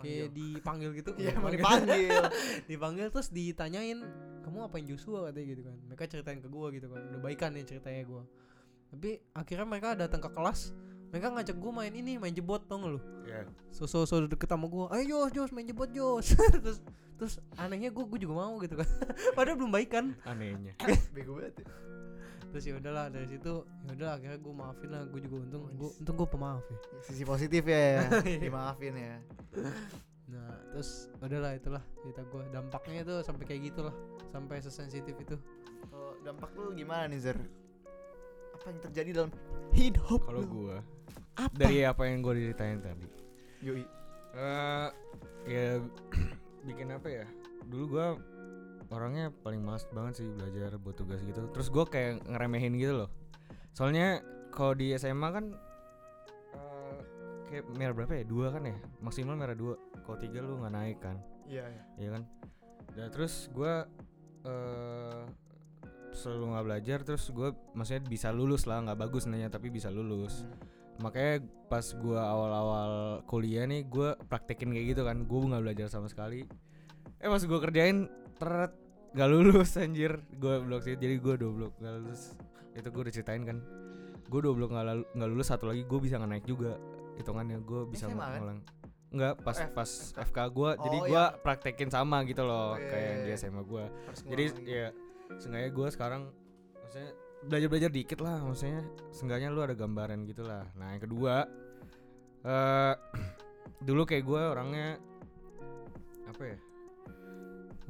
kayak 0.00 0.28
dipanggil 0.32 0.90
gitu. 0.96 1.10
Iya, 1.20 1.36
mau 1.36 1.52
dipanggil. 1.52 2.08
dipanggil. 2.70 3.06
terus 3.12 3.28
ditanyain 3.28 4.00
kamu 4.42 4.58
apain 4.66 4.84
Joshua 4.84 5.30
katanya 5.30 5.46
gitu 5.54 5.62
kan 5.64 5.76
mereka 5.86 6.04
ceritain 6.10 6.40
ke 6.42 6.48
gua 6.50 6.68
gitu 6.74 6.90
kan 6.90 6.98
udah 7.14 7.20
baikan 7.22 7.54
nih 7.54 7.64
ceritanya 7.64 8.02
gua 8.04 8.22
tapi 8.92 9.10
akhirnya 9.32 9.64
mereka 9.64 9.96
datang 9.96 10.20
ke 10.20 10.28
kelas 10.28 10.76
mereka 11.08 11.28
ngajak 11.28 11.56
gua 11.56 11.72
main 11.74 11.92
ini 11.92 12.16
main 12.16 12.30
jebot 12.30 12.60
tau 12.64 12.76
gak 12.78 12.92
lu 12.92 13.00
Ya. 13.22 13.48
so 13.70 13.84
so 13.84 14.04
so 14.04 14.20
deket 14.22 14.44
sama 14.46 14.66
gua 14.66 14.92
ayo 14.92 15.24
Jos 15.24 15.48
Jos 15.48 15.50
main 15.50 15.64
jebot 15.64 15.88
Jos 15.88 16.36
terus 16.62 16.78
terus 17.16 17.34
anehnya 17.56 17.88
gua 17.88 18.04
gua 18.04 18.18
juga 18.18 18.34
mau 18.36 18.54
gitu 18.58 18.76
kan 18.76 18.88
padahal 19.36 19.56
belum 19.56 19.70
baikan 19.70 20.12
Anehnya. 20.22 20.76
Bego 21.16 21.36
banget. 21.36 21.60
ya. 21.60 21.66
terus 22.52 22.64
ya 22.64 22.76
udahlah 22.76 23.08
dari 23.08 23.24
situ 23.26 23.52
ya 23.82 23.90
udah 23.94 24.10
akhirnya 24.12 24.38
gua 24.38 24.54
maafin 24.58 24.88
lah 24.88 25.02
gua 25.08 25.20
juga 25.20 25.36
untung 25.40 25.62
gua 25.72 25.90
untung 25.96 26.16
gua 26.16 26.28
pemaaf 26.28 26.64
ya 26.66 26.78
Sisi 27.00 27.24
positif 27.24 27.62
ya. 27.64 28.04
Dimaafin 28.20 28.92
ya. 28.92 29.16
nah 30.28 30.52
terus 30.68 31.08
udahlah 31.16 31.52
itulah 31.54 31.82
cerita 31.98 32.20
gua 32.26 32.44
dampaknya 32.48 33.00
itu 33.02 33.14
sampai 33.20 33.44
kayak 33.46 33.62
gitulah 33.68 33.94
sampai 34.28 34.60
sesensitif 34.60 35.12
itu 35.14 35.36
Kalau 35.82 36.12
dampak 36.20 36.52
lu 36.54 36.72
gimana 36.72 37.04
nih 37.06 37.20
Zer? 37.20 37.38
Apa 38.62 38.70
yang 38.70 38.82
terjadi 38.86 39.10
dalam 39.10 39.30
hidup 39.74 40.22
Kalau 40.22 40.46
gua 40.46 40.78
Apa? 41.34 41.50
dari 41.50 41.82
apa 41.82 42.06
yang 42.06 42.22
gua 42.22 42.38
diceritain 42.38 42.78
tadi. 42.78 43.10
Yoi. 43.58 43.82
Eh 44.38 44.88
ya 45.50 45.82
bikin 46.70 46.94
apa 46.94 47.08
ya? 47.10 47.26
Dulu 47.66 47.98
gua 47.98 48.14
orangnya 48.94 49.34
paling 49.42 49.58
males 49.58 49.82
banget 49.90 50.22
sih 50.22 50.30
belajar 50.30 50.78
buat 50.78 50.94
tugas 50.94 51.18
gitu. 51.26 51.42
Terus 51.50 51.74
gua 51.74 51.90
kayak 51.90 52.22
ngeremehin 52.22 52.78
gitu 52.78 53.02
loh. 53.02 53.10
Soalnya 53.74 54.22
kalau 54.54 54.78
di 54.78 54.94
SMA 54.94 55.26
kan 55.34 55.58
eh, 56.54 56.98
kayak 57.50 57.66
merah 57.74 57.98
berapa 57.98 58.14
ya? 58.14 58.24
Dua 58.30 58.54
kan 58.54 58.62
ya? 58.62 58.78
Maksimal 59.02 59.34
merah 59.34 59.58
dua. 59.58 59.74
Kalau 60.06 60.22
tiga 60.22 60.38
lu 60.38 60.62
nggak 60.62 60.70
naik 60.70 60.98
kan? 61.02 61.18
Iya, 61.50 61.66
iya. 61.66 61.82
Iya 61.98 62.08
kan? 62.14 62.22
Dan 62.94 63.10
terus 63.10 63.50
gua 63.50 63.90
eh 64.46 65.22
selalu 66.12 66.44
nggak 66.48 66.64
belajar 66.64 66.98
terus 67.02 67.24
gue 67.26 67.48
maksudnya 67.72 68.02
bisa 68.02 68.28
lulus 68.28 68.64
lah 68.64 68.80
nggak 68.80 68.98
bagus 68.98 69.24
nanya 69.24 69.48
tapi 69.48 69.68
bisa 69.68 69.88
lulus 69.88 70.44
Hmm. 70.92 71.08
makanya 71.08 71.40
pas 71.66 71.88
gua 71.94 72.20
awal-awal 72.22 72.92
kuliah 73.24 73.64
nih 73.64 73.82
gua 73.82 74.12
praktekin 74.22 74.70
kayak 74.70 74.92
gitu 74.92 75.02
kan 75.02 75.24
gua 75.24 75.40
nggak 75.48 75.62
belajar 75.64 75.86
sama 75.88 76.04
sekali 76.04 76.44
eh 77.16 77.26
pas 77.26 77.40
gua 77.40 77.58
kerjain 77.58 78.06
teret 78.34 78.76
gak 79.10 79.24
lulus 79.26 79.72
anjir 79.74 80.20
gua 80.34 80.60
blok 80.60 80.82
sih 80.82 80.94
jadi 80.94 81.16
dua 81.16 81.36
blok 81.38 81.72
gak 81.76 81.96
lulus 81.96 82.36
itu 82.72 82.86
gua 82.86 83.02
udah 83.02 83.14
ceritain 83.14 83.42
kan 83.42 83.58
dua 84.28 84.52
blok 84.52 84.70
nggak 84.70 84.86
lalu- 84.86 85.08
nggak 85.10 85.28
lulus 85.28 85.48
satu 85.48 85.64
lagi 85.64 85.82
gua 85.82 85.98
bisa 85.98 86.16
nggak 86.16 86.30
naik 86.30 86.46
juga 86.46 86.76
hitungannya 87.14 87.58
gua 87.60 87.80
bisa 87.84 88.06
kan? 88.06 88.16
ngulang 88.38 88.60
Enggak, 89.10 89.34
pas 89.40 89.52
Oh, 89.54 89.60
F- 89.62 89.74
pas 89.74 89.90
FK. 90.14 90.24
FK 90.26 90.38
gua 90.50 90.70
jadi 90.74 90.98
Oh, 90.98 91.04
gua 91.06 91.24
iya. 91.26 91.36
praktekin 91.38 91.88
sama 91.88 92.24
gitu 92.24 92.42
loh 92.42 92.72
Oh, 92.72 92.74
iya, 92.74 92.84
kayak 92.86 93.12
iya, 93.18 93.24
di. 93.26 93.32
SMA 93.34 93.62
gua 93.62 93.84
Harus 94.06 94.20
jadi 94.22 94.44
ya 94.62 94.88
sengaja 95.40 95.68
gue 95.72 95.88
sekarang 95.92 96.22
maksudnya 96.82 97.10
belajar 97.42 97.68
belajar 97.68 97.90
dikit 97.90 98.18
lah 98.22 98.38
maksudnya 98.42 98.82
seenggaknya 99.10 99.48
lu 99.50 99.60
ada 99.62 99.74
gambaran 99.74 100.26
gitu 100.28 100.42
lah 100.44 100.66
nah 100.78 100.94
yang 100.94 101.02
kedua 101.02 101.46
eh 102.42 102.94
dulu 103.86 104.02
kayak 104.06 104.24
gue 104.26 104.42
orangnya 104.42 104.98
apa 106.30 106.42
ya 106.42 106.58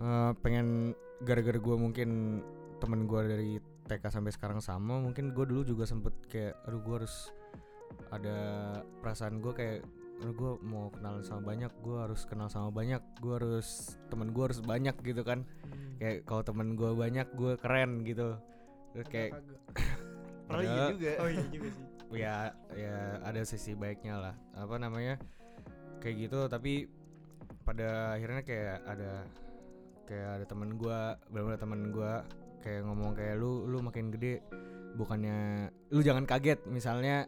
Eh, 0.03 0.32
pengen 0.43 0.99
gara-gara 1.22 1.55
gue 1.55 1.76
mungkin 1.78 2.43
temen 2.82 3.07
gue 3.07 3.20
dari 3.22 3.53
TK 3.86 4.03
sampai 4.11 4.34
sekarang 4.34 4.59
sama 4.59 4.99
mungkin 4.99 5.30
gue 5.30 5.47
dulu 5.47 5.62
juga 5.62 5.86
sempet 5.86 6.11
kayak 6.26 6.59
aduh 6.66 6.82
gue 6.82 6.95
harus 6.99 7.30
ada 8.11 8.36
perasaan 8.99 9.38
gue 9.38 9.55
kayak 9.55 9.86
gue 10.31 10.53
mau 10.62 10.87
kenal 10.95 11.18
sama 11.27 11.43
banyak 11.51 11.73
gue 11.83 11.97
harus 11.99 12.23
kenal 12.23 12.47
sama 12.47 12.70
banyak 12.70 13.03
gue 13.18 13.35
harus 13.35 13.99
temen 14.07 14.31
gue 14.31 14.45
harus 14.47 14.62
banyak 14.62 14.95
gitu 15.03 15.27
kan. 15.27 15.43
Kayak 15.99 16.23
kalau 16.31 16.43
temen 16.47 16.79
gue 16.79 16.91
banyak 16.95 17.27
gue 17.35 17.59
keren 17.59 18.07
gitu. 18.07 18.39
Terus 18.95 19.09
kayak 19.11 19.43
Oh 20.53 20.61
iya 20.61 20.83
juga. 20.93 21.11
oh 21.23 21.29
iya 21.31 21.47
juga 21.49 21.68
sih. 21.73 21.87
Ya 22.12 22.53
ya 22.77 23.25
ada 23.25 23.41
sisi 23.41 23.73
baiknya 23.73 24.20
lah. 24.20 24.35
Apa 24.53 24.77
namanya? 24.77 25.16
Kayak 26.05 26.29
gitu 26.29 26.45
tapi 26.45 26.85
pada 27.64 28.12
akhirnya 28.12 28.45
kayak 28.45 28.85
ada 28.85 29.12
kayak 30.05 30.29
ada 30.37 30.45
temen 30.45 30.77
gua 30.77 31.16
benar-benar 31.33 31.61
temen 31.64 31.81
gua 31.89 32.12
kayak 32.61 32.85
ngomong 32.85 33.16
kayak 33.16 33.41
lu 33.41 33.64
lu 33.64 33.81
makin 33.81 34.12
gede. 34.12 34.45
Bukannya 34.93 35.73
lu 35.89 36.05
jangan 36.05 36.29
kaget. 36.29 36.61
Misalnya 36.68 37.25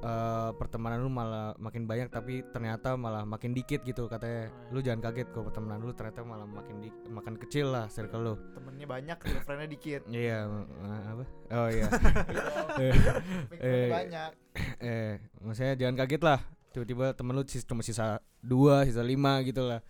eh, 0.00 0.50
pertemanan 0.54 1.00
lu 1.00 1.08
malah 1.08 1.56
makin 1.56 1.84
banyak 1.84 2.08
tapi 2.08 2.44
ternyata 2.52 2.94
malah 2.94 3.24
makin 3.24 3.52
dikit 3.52 3.80
gitu 3.82 4.06
katanya. 4.06 4.52
Lu 4.70 4.78
jangan 4.80 5.00
kaget 5.10 5.32
kalau 5.32 5.48
pertemanan 5.48 5.80
lu 5.80 5.92
ternyata 5.92 6.20
malah 6.22 6.44
makin 6.44 6.80
di, 6.80 6.88
makin 7.08 7.34
kecil 7.38 7.72
lah 7.72 7.88
circle 7.88 8.22
lu. 8.22 8.34
Temennya 8.52 8.86
banyak, 8.86 9.16
girlfriendnya 9.20 9.68
dikit. 9.68 10.00
iya 10.12 10.44
eh, 10.46 11.02
apa? 11.08 11.24
Oh 11.54 11.68
iya. 11.68 11.86
Girlfriendnya 12.78 13.60
Eh. 13.60 13.90
banyak. 13.90 14.30
eh 14.78 15.12
maksudnya 15.42 15.74
jangan 15.74 15.94
kaget 16.04 16.22
lah. 16.22 16.40
Tiba-tiba 16.74 17.14
temen 17.14 17.34
lu 17.38 17.42
cuma 17.46 17.82
sisa 17.86 18.18
dua 18.42 18.82
sisa 18.84 19.02
lima 19.02 19.38
gitu 19.46 19.62
lah. 19.62 19.80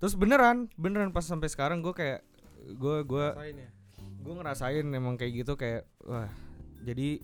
Terus 0.00 0.18
beneran 0.18 0.66
beneran 0.74 1.14
pas 1.14 1.22
sampai 1.22 1.46
sekarang 1.46 1.78
gue 1.78 1.94
kayak 1.94 2.20
gue 2.74 2.96
gue 3.06 3.26
gue 4.22 4.34
ngerasain 4.38 4.86
emang 4.86 5.18
kayak 5.18 5.42
gitu 5.42 5.58
kayak 5.58 5.82
wah 6.06 6.30
jadi 6.82 7.22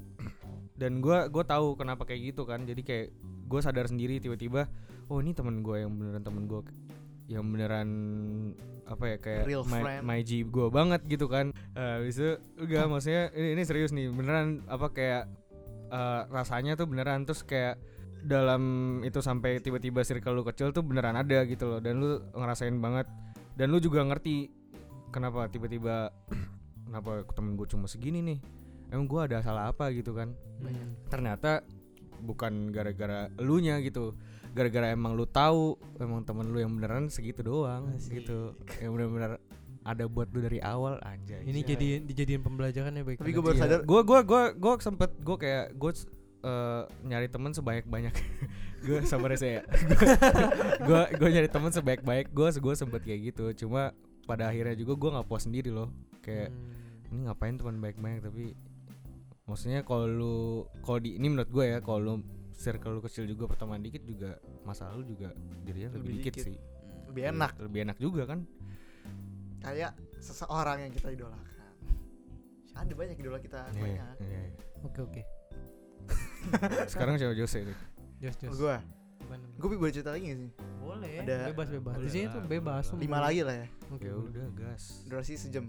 dan 0.79 1.03
gue 1.03 1.19
gue 1.29 1.45
tahu 1.45 1.75
kenapa 1.75 2.07
kayak 2.07 2.33
gitu 2.35 2.47
kan. 2.47 2.63
Jadi 2.63 2.83
kayak 2.87 3.07
gue 3.51 3.61
sadar 3.61 3.91
sendiri 3.91 4.23
tiba-tiba 4.23 4.71
oh 5.11 5.19
ini 5.19 5.35
temen 5.35 5.65
gue 5.65 5.83
yang 5.83 5.93
beneran 5.93 6.23
temen 6.23 6.45
gue 6.47 6.61
yang 7.29 7.45
beneran 7.45 7.89
apa 8.89 9.05
ya 9.05 9.17
kayak 9.21 9.45
Real 9.45 9.65
my, 9.69 9.83
friend. 9.85 10.03
my 10.07 10.21
G 10.25 10.47
gue 10.47 10.67
banget 10.71 11.01
gitu 11.11 11.27
kan. 11.29 11.53
Habis 11.75 12.17
itu 12.17 12.33
enggak 12.57 12.87
maksudnya 12.89 13.23
ini, 13.35 13.49
ini 13.59 13.63
serius 13.67 13.91
nih 13.93 14.09
beneran 14.09 14.65
apa 14.71 14.89
kayak 14.95 15.25
eh, 15.93 16.23
rasanya 16.31 16.79
tuh 16.79 16.87
beneran 16.89 17.27
terus 17.27 17.45
kayak 17.45 17.77
dalam 18.19 18.99
itu 19.07 19.23
sampai 19.23 19.63
tiba-tiba 19.63 20.03
circle 20.03 20.35
lu 20.35 20.43
kecil 20.43 20.75
tuh 20.75 20.87
beneran 20.87 21.19
ada 21.19 21.45
gitu 21.45 21.69
loh. 21.69 21.81
Dan 21.83 22.01
lu 22.01 22.23
ngerasain 22.33 22.75
banget. 22.79 23.11
Dan 23.59 23.75
lu 23.75 23.83
juga 23.83 24.07
ngerti 24.07 24.55
kenapa 25.11 25.51
tiba-tiba 25.51 26.15
kenapa 26.87 27.27
temen 27.35 27.59
gue 27.59 27.67
cuma 27.69 27.91
segini 27.91 28.23
nih 28.23 28.39
emang 28.89 29.07
gue 29.07 29.21
ada 29.21 29.39
salah 29.41 29.69
apa 29.69 29.91
gitu 29.91 30.13
kan? 30.13 30.33
Banyak. 30.59 31.09
Ternyata 31.09 31.63
bukan 32.19 32.69
gara-gara 32.69 33.31
elunya 33.37 33.79
gitu. 33.79 34.13
Gara-gara 34.51 34.91
emang 34.91 35.15
lu 35.15 35.23
tahu 35.25 35.77
emang 35.97 36.25
temen 36.25 36.49
lu 36.49 36.59
yang 36.59 36.73
beneran 36.73 37.07
segitu 37.07 37.43
doang 37.43 37.93
Asik. 37.95 38.23
gitu. 38.25 38.57
Yang 38.81 38.91
bener-bener 38.93 39.33
ada 39.87 40.05
buat 40.05 40.29
lu 40.37 40.45
dari 40.45 40.61
awal 40.61 41.01
aja 41.01 41.41
ini 41.41 41.65
jadi 41.65 42.05
dijadiin 42.05 42.45
pembelajaran 42.45 42.93
ya 42.93 43.03
baik? 43.07 43.25
Tapi 43.25 43.33
gue 43.33 43.41
baru 43.41 43.57
sadar 43.57 43.81
gue 43.83 44.01
gue 44.05 44.21
gue 44.21 44.43
gue 44.53 44.73
sempet 44.83 45.11
gue 45.17 45.37
kayak 45.39 45.67
gue 45.73 45.93
nyari 47.05 47.29
temen 47.29 47.57
sebanyak 47.57 47.87
banyak 47.89 48.13
gue 48.87 48.99
sabar 49.05 49.33
ya. 49.33 49.39
Saya 49.43 49.61
gue 50.83 51.03
gue 51.17 51.29
nyari 51.29 51.49
temen 51.49 51.71
sebaik 51.73 52.03
baik 52.05 52.31
gue 52.31 52.49
gue 52.53 52.75
sempet 52.77 53.01
kayak 53.01 53.33
gitu. 53.33 53.65
Cuma 53.65 53.97
pada 54.29 54.53
akhirnya 54.53 54.77
juga 54.77 54.93
gue 54.93 55.11
nggak 55.17 55.27
puas 55.27 55.45
sendiri 55.45 55.73
loh. 55.73 55.89
Kayak 56.21 56.53
Hmm. 57.09 57.09
ini 57.09 57.21
ngapain 57.25 57.57
teman 57.57 57.81
baik 57.81 57.97
baik 57.97 58.21
tapi 58.21 58.53
maksudnya 59.49 59.81
kalau 59.81 60.05
lu 60.05 60.37
kalau 60.81 61.01
di 61.01 61.17
ini 61.17 61.27
menurut 61.27 61.49
gue 61.49 61.65
ya 61.67 61.79
kalau 61.81 61.99
lu 61.99 62.13
circle 62.53 62.93
lu 62.93 63.01
kecil 63.01 63.25
juga 63.25 63.49
pertemanan 63.49 63.81
dikit 63.81 64.03
juga 64.03 64.37
masalah 64.63 64.93
lu 64.93 65.05
juga 65.05 65.33
jadinya 65.65 65.95
lebih, 65.95 66.05
Lebih 66.05 66.15
dikit, 66.21 66.33
dikit. 66.35 66.45
sih 66.45 66.57
lebih 67.09 67.23
enak 67.27 67.53
lebih 67.59 67.81
enak 67.83 67.97
juga 67.97 68.23
kan 68.27 68.45
kayak 69.59 69.91
seseorang 70.19 70.79
yang 70.81 70.93
kita 70.93 71.11
idolakan. 71.11 71.47
Ada 72.73 72.95
banyak 72.95 73.17
idola 73.17 73.39
kita 73.39 73.59
Iya, 73.69 73.81
banyak. 73.81 74.15
iya, 74.23 74.39
iya. 74.39 74.51
oke 74.85 75.01
oke 75.03 75.23
sekarang 76.93 77.19
siapa 77.19 77.35
Jose 77.35 77.59
nih 77.63 77.77
jos 78.21 78.37
jos 78.39 78.55
Gue, 78.55 78.77
gue 79.59 79.77
boleh 79.77 79.93
cerita 79.93 80.11
lagi 80.11 80.25
gak 80.27 80.39
sih? 80.39 80.51
boleh 80.79 81.13
Ada- 81.21 81.51
bebas 81.51 81.69
bebas 81.71 81.95
di 81.99 82.09
sini 82.09 82.27
tuh 82.29 82.41
bebas. 82.43 82.85
Lima 82.95 83.19
lagi 83.19 83.43
lah 83.43 83.57
ya. 83.57 83.67
oke 83.89 84.01
ya 84.01 84.15
boleh. 84.15 84.31
udah 84.31 84.47
gas 84.57 85.05
Durasi 85.05 85.35
sejam. 85.37 85.69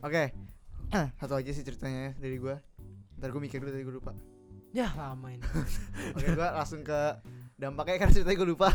Oke. 0.00 0.30
Satu 1.18 1.34
aja 1.34 1.50
sih 1.50 1.62
ceritanya 1.62 2.00
ya 2.04 2.12
dari 2.14 2.36
gue. 2.36 2.54
Ntar 3.22 3.30
gue 3.30 3.38
mikir 3.38 3.62
dulu 3.62 3.70
tadi 3.70 3.86
gue 3.86 3.94
lupa. 3.94 4.12
ya 4.74 4.90
lama 4.98 5.30
ini 5.30 5.44
Oke, 6.18 6.26
gue 6.34 6.48
langsung 6.58 6.82
ke 6.82 7.00
dampaknya 7.54 8.02
karena 8.02 8.12
ceritanya 8.18 8.38
gue 8.42 8.48
lupa. 8.50 8.68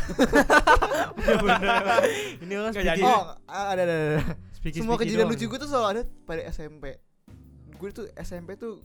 ini 2.40 2.52
orang 2.56 2.72
Nggak 2.72 2.86
jadi. 2.96 3.02
speaking 3.04 3.12
oh, 3.12 3.36
ada 3.44 3.80
ada 3.84 3.92
ada. 3.92 4.20
speaking 4.56 4.82
Semua 4.88 4.96
speaking 4.96 5.20
kejadian 5.20 5.28
lucu 5.28 5.44
gue 5.52 5.58
tuh 5.60 5.68
selalu 5.68 5.86
ada 5.92 6.02
pada 6.24 6.40
SMP. 6.48 6.96
Gue 7.76 7.92
tuh 7.92 8.08
SMP 8.16 8.56
tuh 8.56 8.80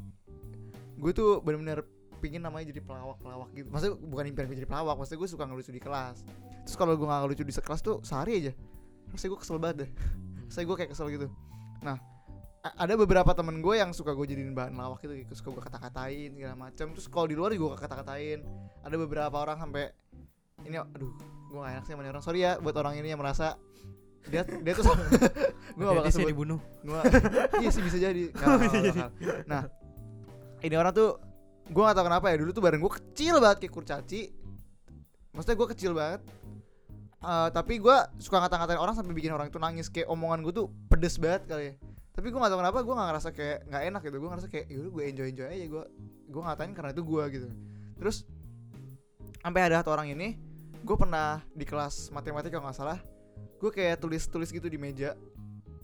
gue 0.99 1.11
tuh 1.15 1.39
bener-bener 1.39 1.87
pingin 2.19 2.43
namanya 2.43 2.75
jadi 2.75 2.83
pelawak-pelawak 2.83 3.55
gitu. 3.55 3.67
Maksudnya 3.71 3.95
bukan 4.03 4.23
impian 4.27 4.45
gue 4.51 4.57
jadi 4.59 4.67
pelawak, 4.67 4.95
maksudnya 4.99 5.19
gue 5.23 5.29
suka 5.31 5.43
ngelucu 5.47 5.71
di 5.71 5.79
kelas. 5.79 6.27
Terus 6.67 6.75
kalau 6.75 6.99
gue 6.99 7.07
gak 7.07 7.19
ngelucu 7.23 7.43
di 7.47 7.55
sekelas 7.55 7.79
tuh 7.79 8.03
sehari 8.03 8.39
aja. 8.39 8.51
Rasanya 9.15 9.31
gue 9.31 9.39
kesel 9.39 9.57
banget 9.63 9.75
deh. 9.87 9.89
Rasanya 10.51 10.65
gue 10.67 10.75
kayak 10.75 10.91
kesel 10.91 11.07
gitu. 11.07 11.27
Nah, 11.83 11.99
ada 12.63 12.93
beberapa 12.95 13.27
temen 13.35 13.59
gue 13.59 13.75
yang 13.75 13.91
suka 13.91 14.15
gue 14.15 14.23
jadiin 14.23 14.55
bahan 14.55 14.71
lawak 14.79 15.03
gitu, 15.03 15.19
gitu. 15.19 15.33
suka 15.35 15.51
gue 15.51 15.63
kata-katain 15.67 16.31
segala 16.31 16.55
macam. 16.55 16.85
Terus 16.95 17.07
kalau 17.11 17.27
di 17.27 17.35
luar 17.35 17.51
juga 17.51 17.75
gue 17.75 17.79
kata-katain. 17.83 18.39
Ada 18.87 18.95
beberapa 18.95 19.35
orang 19.35 19.59
sampai 19.59 19.91
ini 20.63 20.79
aduh, 20.79 21.11
gue 21.51 21.59
gak 21.59 21.71
enak 21.75 21.83
sih 21.83 21.91
sama 21.91 22.07
orang. 22.07 22.23
Sorry 22.23 22.39
ya 22.47 22.55
buat 22.63 22.75
orang 22.79 22.95
ini 22.99 23.11
yang 23.11 23.19
merasa 23.19 23.59
dia 24.23 24.47
dia 24.47 24.73
tuh 24.79 24.87
gue 24.87 25.83
gak 25.83 25.95
bakal 25.99 26.11
sebut 26.15 26.31
dibunuh 26.31 26.55
gua 26.79 27.03
iya 27.59 27.67
sih 27.75 27.83
bisa 27.83 27.99
jadi 27.99 28.31
nggak 28.31 28.71
jadi. 28.71 28.89
bakal. 28.95 29.09
nah 29.51 29.67
ini 30.63 30.75
orang 30.79 30.95
tuh 30.95 31.19
gue 31.67 31.83
gak 31.83 31.91
tau 31.91 32.07
kenapa 32.07 32.31
ya 32.31 32.39
dulu 32.39 32.55
tuh 32.55 32.63
badan 32.63 32.79
gue 32.79 32.93
kecil 33.03 33.43
banget 33.43 33.67
kayak 33.67 33.73
kurcaci 33.75 34.31
maksudnya 35.35 35.59
gue 35.59 35.67
kecil 35.75 35.91
banget 35.91 36.23
Eh, 37.23 37.49
tapi 37.55 37.79
gue 37.79 37.97
suka 38.19 38.35
ngata-ngatain 38.43 38.75
orang 38.75 38.99
sampai 38.99 39.15
bikin 39.15 39.31
orang 39.31 39.47
itu 39.47 39.55
nangis 39.55 39.87
kayak 39.87 40.11
omongan 40.11 40.43
gue 40.43 40.51
tuh 40.51 40.67
pedes 40.91 41.15
banget 41.15 41.47
kali 41.47 41.63
ya 41.71 41.73
tapi 42.13 42.29
gue 42.29 42.37
gak 42.37 42.51
tau 42.53 42.61
kenapa 42.61 42.79
gue 42.85 42.93
gak 42.93 43.07
ngerasa 43.09 43.29
kayak 43.33 43.59
nggak 43.73 43.83
enak 43.89 44.01
gitu. 44.05 44.17
Gue 44.21 44.29
ngerasa 44.29 44.47
kayak 44.53 44.65
yaudah 44.69 44.91
gue 44.93 45.03
enjoy 45.09 45.27
enjoy 45.33 45.47
aja. 45.49 45.65
Gue 45.65 45.83
gue 46.29 46.41
ngatain 46.45 46.71
karena 46.77 46.89
itu 46.93 47.01
gue 47.01 47.23
gitu. 47.33 47.47
Terus 47.97 48.17
sampai 49.41 49.61
ada 49.65 49.81
satu 49.81 49.89
orang 49.91 50.13
ini 50.13 50.37
gue 50.83 50.95
pernah 50.99 51.41
di 51.51 51.65
kelas 51.65 52.13
matematika 52.13 52.59
kalau 52.59 52.69
nggak 52.69 52.77
salah 52.77 52.99
gue 53.59 53.71
kayak 53.71 53.99
tulis 54.03 54.23
tulis 54.29 54.49
gitu 54.53 54.69
di 54.69 54.77
meja. 54.77 55.17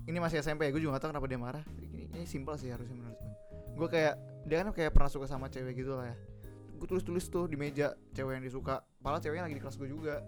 Ini 0.05 0.17
masih 0.17 0.41
SMP 0.41 0.69
ya 0.69 0.71
gue 0.73 0.81
juga 0.81 0.97
gak 0.97 1.09
tau 1.09 1.11
kenapa 1.13 1.25
dia 1.29 1.39
marah. 1.41 1.65
Ini, 1.81 2.13
ini 2.13 2.25
simpel 2.29 2.57
sih 2.61 2.69
harusnya 2.69 2.93
menurut 2.93 3.17
gue 3.17 3.29
gue 3.79 3.87
kayak 3.87 4.15
dia 4.43 4.55
kan 4.59 4.75
kayak 4.75 4.91
pernah 4.91 5.07
suka 5.07 5.25
sama 5.25 5.47
cewek 5.47 5.81
gitu 5.81 5.95
lah 5.95 6.11
ya. 6.11 6.17
Gue 6.75 6.87
tulis 6.87 7.03
tulis 7.07 7.25
tuh 7.31 7.47
di 7.47 7.55
meja 7.55 7.95
cewek 8.13 8.37
yang 8.37 8.45
disuka. 8.45 8.83
Padahal 8.99 9.23
ceweknya 9.23 9.47
lagi 9.47 9.55
di 9.55 9.63
kelas 9.63 9.79
gue 9.79 9.89
juga. 9.89 10.19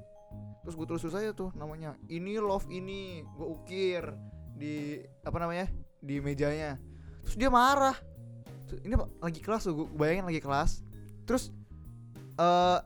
Terus 0.64 0.76
gue 0.80 0.88
tulis 0.88 1.02
tulis 1.04 1.18
aja 1.20 1.36
tuh 1.36 1.52
namanya 1.60 2.00
ini 2.08 2.40
love 2.40 2.66
ini 2.72 3.22
gue 3.36 3.48
ukir 3.48 4.08
di 4.56 5.04
apa 5.28 5.38
namanya 5.42 5.68
di 6.02 6.18
mejanya. 6.20 6.82
Terus 7.24 7.36
dia 7.38 7.50
marah. 7.54 7.96
Ini 8.72 8.96
apa, 8.98 9.08
lagi 9.22 9.40
kelas 9.44 9.68
tuh 9.68 9.74
gue 9.84 9.88
bayangin 9.94 10.26
lagi 10.26 10.42
kelas. 10.42 10.82
Terus 11.24 11.54
eh 12.42 12.80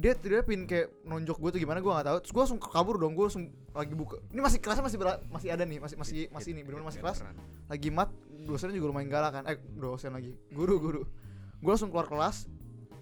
dia 0.00 0.16
dia 0.16 0.40
pin 0.40 0.64
kayak 0.64 1.04
nonjok 1.04 1.36
gue 1.36 1.50
tuh 1.54 1.60
gimana 1.60 1.84
gue 1.84 1.92
nggak 1.92 2.06
tahu. 2.08 2.18
Terus 2.24 2.32
gue 2.32 2.42
langsung 2.42 2.60
kabur 2.60 2.96
dong 2.96 3.12
gue 3.12 3.24
langsung 3.28 3.52
lagi 3.76 3.94
buka. 3.94 4.16
Ini 4.32 4.40
masih 4.40 4.58
kelasnya 4.58 4.84
masih 4.88 4.98
bera- 4.98 5.20
masih 5.28 5.48
ada 5.52 5.62
nih 5.68 5.78
masih 5.78 5.96
masih 6.00 6.14
masih 6.32 6.50
ini 6.56 6.64
benar 6.64 6.82
masih 6.82 7.04
kelas. 7.04 7.20
Lagi 7.68 7.88
mat 7.92 8.08
dosennya 8.48 8.74
juga 8.80 8.96
lumayan 8.96 9.12
galak 9.12 9.30
kan. 9.36 9.44
Eh 9.44 9.60
dosen 9.76 10.16
lagi. 10.16 10.32
Guru 10.50 10.80
guru. 10.80 11.02
Gue 11.60 11.70
langsung 11.70 11.92
keluar 11.92 12.08
kelas 12.08 12.48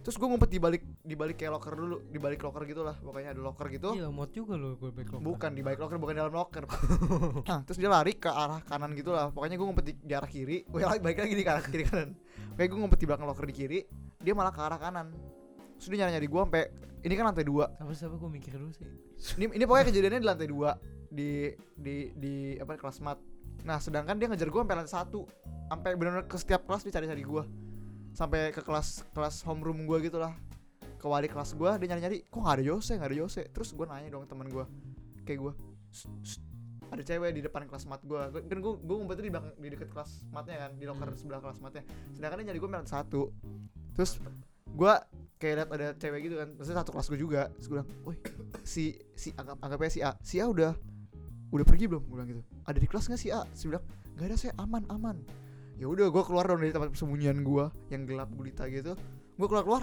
terus 0.09 0.17
gue 0.17 0.25
ngumpet 0.25 0.49
di 0.49 0.57
balik 0.57 0.83
di 1.05 1.13
balik 1.13 1.37
kayak 1.37 1.53
locker 1.53 1.77
dulu 1.77 2.01
di 2.09 2.17
balik 2.17 2.41
locker 2.41 2.65
gitu 2.65 2.81
lah 2.81 2.97
pokoknya 2.97 3.37
ada 3.37 3.45
locker 3.45 3.69
gitu. 3.69 3.93
Gila 3.93 4.09
mod 4.09 4.33
juga 4.33 4.57
lo 4.57 4.81
gue 4.81 4.89
back 4.89 5.21
bukan 5.21 5.53
di 5.53 5.61
balik 5.61 5.85
locker 5.85 6.01
bukan 6.01 6.17
di 6.17 6.21
dalam 6.25 6.33
locker. 6.33 6.65
Nah, 7.45 7.61
terus 7.69 7.77
dia 7.77 7.93
lari 7.93 8.17
ke 8.17 8.33
arah 8.33 8.65
kanan 8.65 8.97
gitu 8.97 9.13
lah 9.13 9.29
pokoknya 9.29 9.61
gue 9.61 9.67
ngumpet 9.69 9.85
di, 9.85 9.93
di 10.01 10.17
arah 10.17 10.25
kiri. 10.25 10.65
Gue 10.65 10.81
lagi 10.81 11.05
balik 11.05 11.21
lagi 11.21 11.37
di 11.37 11.45
arah 11.45 11.61
kiri 11.61 11.85
kanan. 11.85 12.17
Kayak 12.57 12.69
gue 12.73 12.79
ngumpet 12.81 12.99
di 13.05 13.05
belakang 13.05 13.27
locker 13.29 13.45
di 13.45 13.53
kiri 13.53 13.79
dia 14.25 14.33
malah 14.33 14.49
ke 14.49 14.61
arah 14.65 14.81
kanan. 14.81 15.13
Terus 15.77 15.89
dia 15.93 15.99
nyari 16.01 16.13
nyari 16.17 16.29
gue 16.33 16.41
sampai 16.41 16.65
ini 17.05 17.13
kan 17.13 17.25
lantai 17.29 17.45
dua. 17.45 17.65
Apa 17.77 17.93
sih 17.93 18.09
apa 18.09 18.17
gue 18.17 18.31
mikir 18.33 18.57
dulu 18.57 18.73
sih. 18.73 18.89
Ini 19.37 19.61
ini 19.61 19.65
pokoknya 19.69 19.93
kejadiannya 19.93 20.21
di 20.25 20.29
lantai 20.33 20.49
dua 20.49 20.73
di 21.13 21.53
di 21.77 22.17
di 22.17 22.35
apa 22.57 22.81
kelas 22.81 23.05
mat. 23.05 23.21
Nah 23.69 23.77
sedangkan 23.77 24.17
dia 24.17 24.33
ngejar 24.33 24.49
gue 24.49 24.61
sampai 24.65 24.77
lantai 24.81 24.95
satu. 25.05 25.29
Sampai 25.69 26.01
benar-benar 26.01 26.25
ke 26.25 26.41
setiap 26.41 26.65
kelas 26.65 26.81
dicari-cari 26.89 27.21
gua 27.29 27.45
sampai 28.19 28.51
ke 28.51 28.59
kelas 28.67 29.07
kelas 29.15 29.47
homeroom 29.47 29.87
gua 29.87 30.03
gitu 30.03 30.19
lah 30.19 30.35
ke 30.99 31.07
wali 31.07 31.31
kelas 31.31 31.55
gua 31.55 31.79
dia 31.79 31.95
nyari-nyari 31.95 32.27
kok 32.27 32.35
nggak 32.43 32.55
ada 32.59 32.65
Yose 32.67 32.99
nggak 32.99 33.11
ada 33.15 33.19
Yose 33.23 33.43
terus 33.55 33.71
gua 33.71 33.87
nanya 33.95 34.11
dong 34.11 34.27
teman 34.27 34.51
gua 34.51 34.67
kayak 35.23 35.39
gua 35.39 35.53
"Shh, 35.95 36.11
shh, 36.27 36.43
ada 36.91 37.03
cewek 37.05 37.31
di 37.37 37.41
depan 37.45 37.69
kelas 37.69 37.85
mat 37.87 38.01
gua. 38.03 38.33
Gua- 38.33 38.45
kan 38.45 38.59
gua 38.59 38.75
gua 38.81 38.97
ngumpetnya 38.99 39.25
di 39.29 39.33
belakang 39.33 39.53
di 39.61 39.69
dekat 39.71 39.89
kelas 39.93 40.11
matnya 40.33 40.57
kan 40.67 40.71
di 40.75 40.85
locker 40.89 41.09
sebelah 41.15 41.41
kelas 41.45 41.59
matnya. 41.61 41.83
Sedangkan 42.17 42.37
dia 42.43 42.47
nyari 42.51 42.59
gua 42.59 42.71
merit 42.75 42.89
satu. 42.89 43.23
Terus 43.95 44.11
gua 44.73 45.05
kayak 45.39 45.55
liat 45.55 45.69
ada 45.71 45.89
cewek 45.95 46.21
gitu 46.27 46.35
kan 46.43 46.49
terus 46.59 46.69
satu 46.75 46.91
kelas 46.91 47.07
gua 47.07 47.19
juga. 47.21 47.43
Terus 47.55 47.67
gua 47.71 47.77
bilang 47.81 47.89
woi 48.03 48.17
si 48.65 48.85
si 49.15 49.31
anggap 49.37 49.57
anggapnya 49.63 49.93
si 49.93 50.01
A 50.03 50.11
si 50.25 50.37
A 50.43 50.49
udah 50.49 50.73
udah 51.55 51.65
pergi 51.65 51.85
belum? 51.87 52.03
Gua 52.09 52.25
bilang 52.25 52.31
gitu 52.35 52.43
ada 52.67 52.79
di 52.81 52.89
kelas 52.89 53.05
nggak 53.07 53.21
si 53.21 53.29
A? 53.31 53.45
Si 53.53 53.69
bilang 53.69 53.85
nggak 54.17 54.27
ada 54.33 54.37
saya 54.37 54.53
aman 54.59 54.83
aman 54.91 55.17
ya 55.79 55.87
udah 55.87 56.11
gua 56.11 56.27
keluar 56.27 56.45
dong 56.51 56.61
dari 56.61 56.75
tempat 56.75 56.91
persembunyian 56.91 57.41
gua 57.47 57.71
yang 57.89 58.05
gelap 58.05 58.29
gulita 58.35 58.67
gitu. 58.69 58.99
Gua 59.39 59.47
keluar 59.47 59.65
keluar 59.65 59.83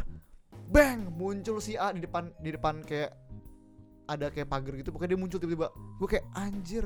bang 0.69 1.07
muncul 1.13 1.61
si 1.63 1.79
A 1.79 1.93
di 1.93 2.03
depan 2.03 2.29
di 2.41 2.49
depan 2.51 2.83
kayak 2.83 3.15
ada 4.05 4.29
kayak 4.29 4.47
pagar 4.49 4.73
gitu. 4.77 4.93
Pokoknya 4.93 5.17
dia 5.17 5.19
muncul 5.19 5.39
tiba-tiba. 5.41 5.67
Gue 5.97 6.07
kayak 6.09 6.25
anjir 6.37 6.85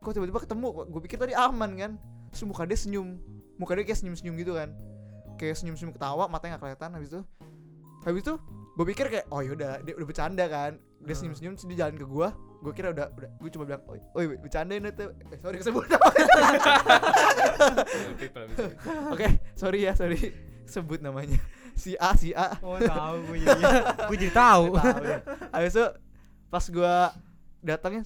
kok 0.00 0.12
tiba-tiba 0.16 0.40
ketemu? 0.44 0.66
Gue 0.88 1.00
pikir 1.04 1.16
tadi 1.20 1.34
aman 1.36 1.70
kan? 1.76 1.92
Terus 2.32 2.42
muka 2.48 2.64
dia 2.64 2.78
senyum. 2.78 3.20
Muka 3.56 3.76
dia 3.76 3.84
kayak 3.84 3.98
senyum-senyum 4.00 4.34
gitu 4.40 4.52
kan. 4.56 4.72
Kayak 5.36 5.60
senyum-senyum 5.60 5.92
ketawa 5.96 6.28
matanya 6.28 6.56
nggak 6.56 6.62
kelihatan. 6.64 6.90
Habis 6.96 7.08
itu 7.12 7.20
habis 8.06 8.22
itu 8.22 8.34
gue 8.76 8.84
pikir 8.86 9.06
kayak 9.10 9.26
oh 9.34 9.40
yaudah 9.42 9.82
dia 9.82 9.96
udah 9.98 10.06
bercanda 10.06 10.44
kan 10.46 10.78
dia 11.06 11.14
Hmm. 11.14 11.20
senyum-senyum 11.22 11.54
terus 11.54 11.66
dia 11.70 11.78
jalan 11.86 11.94
ke 11.94 12.02
gue 12.02 12.28
gue 12.66 12.72
kira 12.74 12.90
udah 12.90 13.06
udah 13.14 13.30
gue 13.38 13.50
cuma 13.54 13.62
bilang 13.62 13.82
oi 13.86 14.02
oi 14.18 14.24
bercandain 14.42 14.82
itu 14.82 15.06
eh, 15.06 15.38
sorry 15.38 15.56
kesebut 15.62 15.86
oke 19.14 19.28
sorry 19.54 19.86
ya 19.86 19.92
sorry 19.94 20.34
sebut 20.66 20.98
namanya 20.98 21.38
si 21.78 21.94
A 21.94 22.10
si 22.18 22.34
A 22.34 22.58
oh 22.58 22.80
tahu 22.80 23.16
gue 23.30 23.38
jadi 23.46 23.62
gue 24.10 24.16
jadi 24.18 24.32
tahu 24.34 24.64
ya. 24.74 25.18
Habis 25.54 25.72
itu 25.78 25.86
pas 26.46 26.64
gua 26.70 26.94
datangnya 27.60 28.02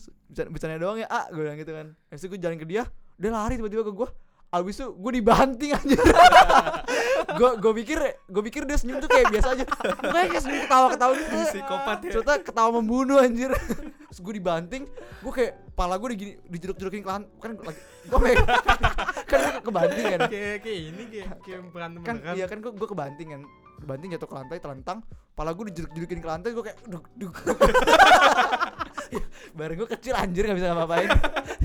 bercanda, 0.48 0.80
doang 0.80 0.96
ya, 0.96 1.04
ah 1.12 1.28
gue 1.28 1.42
bilang 1.44 1.60
gitu 1.60 1.76
kan. 1.76 1.92
Habis 2.08 2.24
itu 2.24 2.28
gue 2.32 2.40
jalan 2.40 2.56
ke 2.56 2.64
dia, 2.64 2.88
dia 3.20 3.28
lari 3.28 3.60
tiba-tiba 3.60 3.84
ke 3.84 3.92
gua. 3.92 4.08
Habis 4.50 4.82
itu 4.82 4.86
gue 4.90 5.12
dibanting 5.22 5.70
aja. 5.78 5.98
gue 7.38 7.50
gue 7.62 7.72
pikir 7.82 7.98
gue 8.26 8.42
pikir 8.50 8.62
dia 8.66 8.74
senyum 8.74 8.98
tuh 8.98 9.06
kayak 9.06 9.30
biasa 9.30 9.48
aja. 9.54 9.64
Kayak 10.10 10.28
kayak 10.34 10.42
senyum 10.42 10.60
ketawa-ketawa 10.66 11.12
gitu. 11.14 11.36
Psikopat 11.54 11.98
ya. 12.02 12.10
Ternyata 12.18 12.34
ketawa 12.42 12.70
membunuh 12.82 13.22
anjir. 13.22 13.54
Terus 14.10 14.18
gue 14.18 14.34
dibanting, 14.42 14.90
gue 15.22 15.32
kayak 15.32 15.52
pala 15.78 15.96
gue 15.96 16.08
digini 16.12 16.32
dijeruk-jerukin 16.50 17.00
ke 17.00 17.08
lan- 17.08 17.30
kan 17.40 17.56
lagi 17.56 17.80
gue 18.04 18.18
kan 19.30 19.38
gue 19.40 19.64
kebanting 19.64 20.04
kan 20.12 20.20
kayak 20.28 20.56
kayak 20.60 20.80
ini 20.92 21.02
kayak 21.08 21.28
kayak 21.40 21.60
berantem 21.72 22.00
kan 22.04 22.16
iya 22.36 22.44
kan 22.44 22.60
gue 22.60 22.68
gue 22.68 22.88
kebanting 22.90 23.28
kan 23.32 23.42
kebanting 23.80 24.08
jatuh 24.12 24.28
ke 24.28 24.36
lantai 24.36 24.58
telentang 24.60 24.98
pala 25.32 25.56
gue 25.56 25.72
dijeruk-jerukin 25.72 26.20
ke 26.20 26.28
lantai 26.28 26.50
gue 26.52 26.64
kayak 26.68 26.78
duk 26.84 27.04
duk 27.16 27.32
bareng 29.56 29.76
gue 29.80 29.88
kecil 29.88 30.14
anjir 30.20 30.44
nggak 30.44 30.58
bisa 30.60 30.66
ngapa-ngapain 30.68 31.08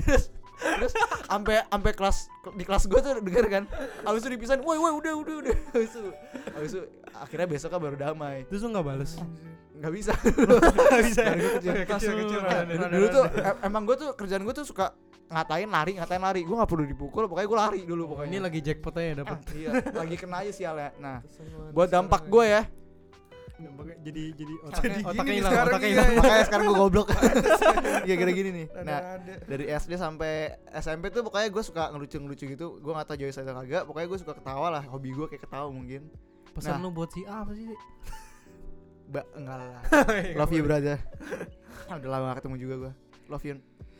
terus 0.00 0.24
terus 0.56 0.92
sampai 1.26 1.60
sampai 1.66 1.92
kelas 1.92 2.18
di 2.52 2.64
kelas 2.64 2.84
gue 2.86 3.00
tuh 3.00 3.12
denger 3.20 3.46
kan 3.46 3.64
abis 4.04 4.20
itu 4.24 4.30
dipisahin 4.32 4.62
woi 4.64 4.76
woi 4.76 4.92
udah 4.96 5.12
udah 5.20 5.34
udah. 5.44 5.56
Abis 5.76 5.90
itu 5.92 6.10
abis 6.56 6.70
itu 6.72 6.82
akhirnya 7.12 7.46
besoknya 7.46 7.78
baru 7.80 7.96
damai. 7.96 8.44
Terus 8.48 8.60
lu 8.64 8.68
nggak 8.72 8.86
bales? 8.86 9.12
Nggak 9.76 9.92
bisa. 9.92 10.12
Nggak 10.88 11.04
bisa 11.04 11.22
gue 11.36 11.84
kecil 11.84 12.12
kecil. 12.24 12.40
Eh, 12.40 12.88
dulu, 12.88 13.06
tuh 13.12 13.24
em- 13.28 13.60
emang 13.60 13.82
gue 13.84 13.96
tuh 13.96 14.10
kerjaan 14.16 14.40
gue 14.40 14.54
tuh 14.56 14.64
suka 14.64 14.96
ngatain 15.28 15.68
lari 15.68 15.92
ngatain 16.00 16.22
lari. 16.22 16.40
Gue 16.44 16.56
nggak 16.56 16.70
perlu 16.70 16.84
dipukul 16.88 17.28
pokoknya 17.28 17.48
gue 17.48 17.58
lari 17.60 17.80
dulu 17.84 18.16
pokoknya. 18.16 18.30
Ini 18.32 18.38
lagi 18.40 18.60
jackpotnya 18.64 19.02
ya 19.04 19.14
dapat 19.20 19.38
Ah, 19.38 19.52
iya 19.52 19.70
lagi 19.92 20.16
kena 20.16 20.36
aja 20.40 20.52
sialnya. 20.52 20.90
Nah 20.96 21.16
buat 21.72 21.88
dampak 21.88 22.24
gue 22.24 22.44
ya 22.46 22.62
Dampaknya 23.56 23.96
jadi 24.04 24.22
jadi 24.36 24.54
Jadi 24.68 25.00
otaknya 25.08 25.34
hilang 25.40 25.52
sekarang 25.52 25.72
otaknya 25.72 25.90
hilang. 25.90 26.06
Ya. 26.06 26.16
makanya 26.20 26.44
sekarang 26.44 26.64
gue 26.66 26.76
goblok. 26.76 27.08
Ya 28.08 28.14
kira 28.14 28.30
gini. 28.30 28.50
Nih. 28.52 28.66
Nah 28.84 28.98
dari 29.48 29.64
SD 29.66 29.92
sampai 29.96 30.54
SMP 30.76 31.10
tuh 31.10 31.24
pokoknya 31.26 31.48
gue 31.50 31.62
suka 31.64 31.88
ngelucu-ngelucu 31.90 32.44
gitu. 32.52 32.66
Gue 32.78 32.92
gak 32.92 33.08
tau 33.08 33.16
Joyce 33.16 33.40
atau 33.40 33.56
kagak. 33.56 33.82
Pokoknya 33.88 34.06
gue 34.06 34.18
suka 34.20 34.32
ketawa 34.36 34.68
lah. 34.70 34.82
Hobi 34.86 35.10
gue 35.10 35.26
kayak 35.26 35.42
ketawa 35.42 35.72
mungkin. 35.72 36.06
Pesan 36.52 36.78
Nah. 36.78 36.84
lu 36.84 36.92
buat 36.92 37.10
si 37.10 37.24
A 37.24 37.42
apa 37.42 37.52
sih? 37.56 37.66
Ba 39.08 39.22
enggak 39.34 39.56
lah. 39.56 39.80
Love 40.38 40.52
you 40.52 40.62
brother. 40.62 40.96
Udah 41.96 42.10
lama 42.12 42.24
gak 42.30 42.44
ketemu 42.44 42.56
juga 42.60 42.74
gue 42.76 42.92
love 43.26 43.42
you 43.42 43.56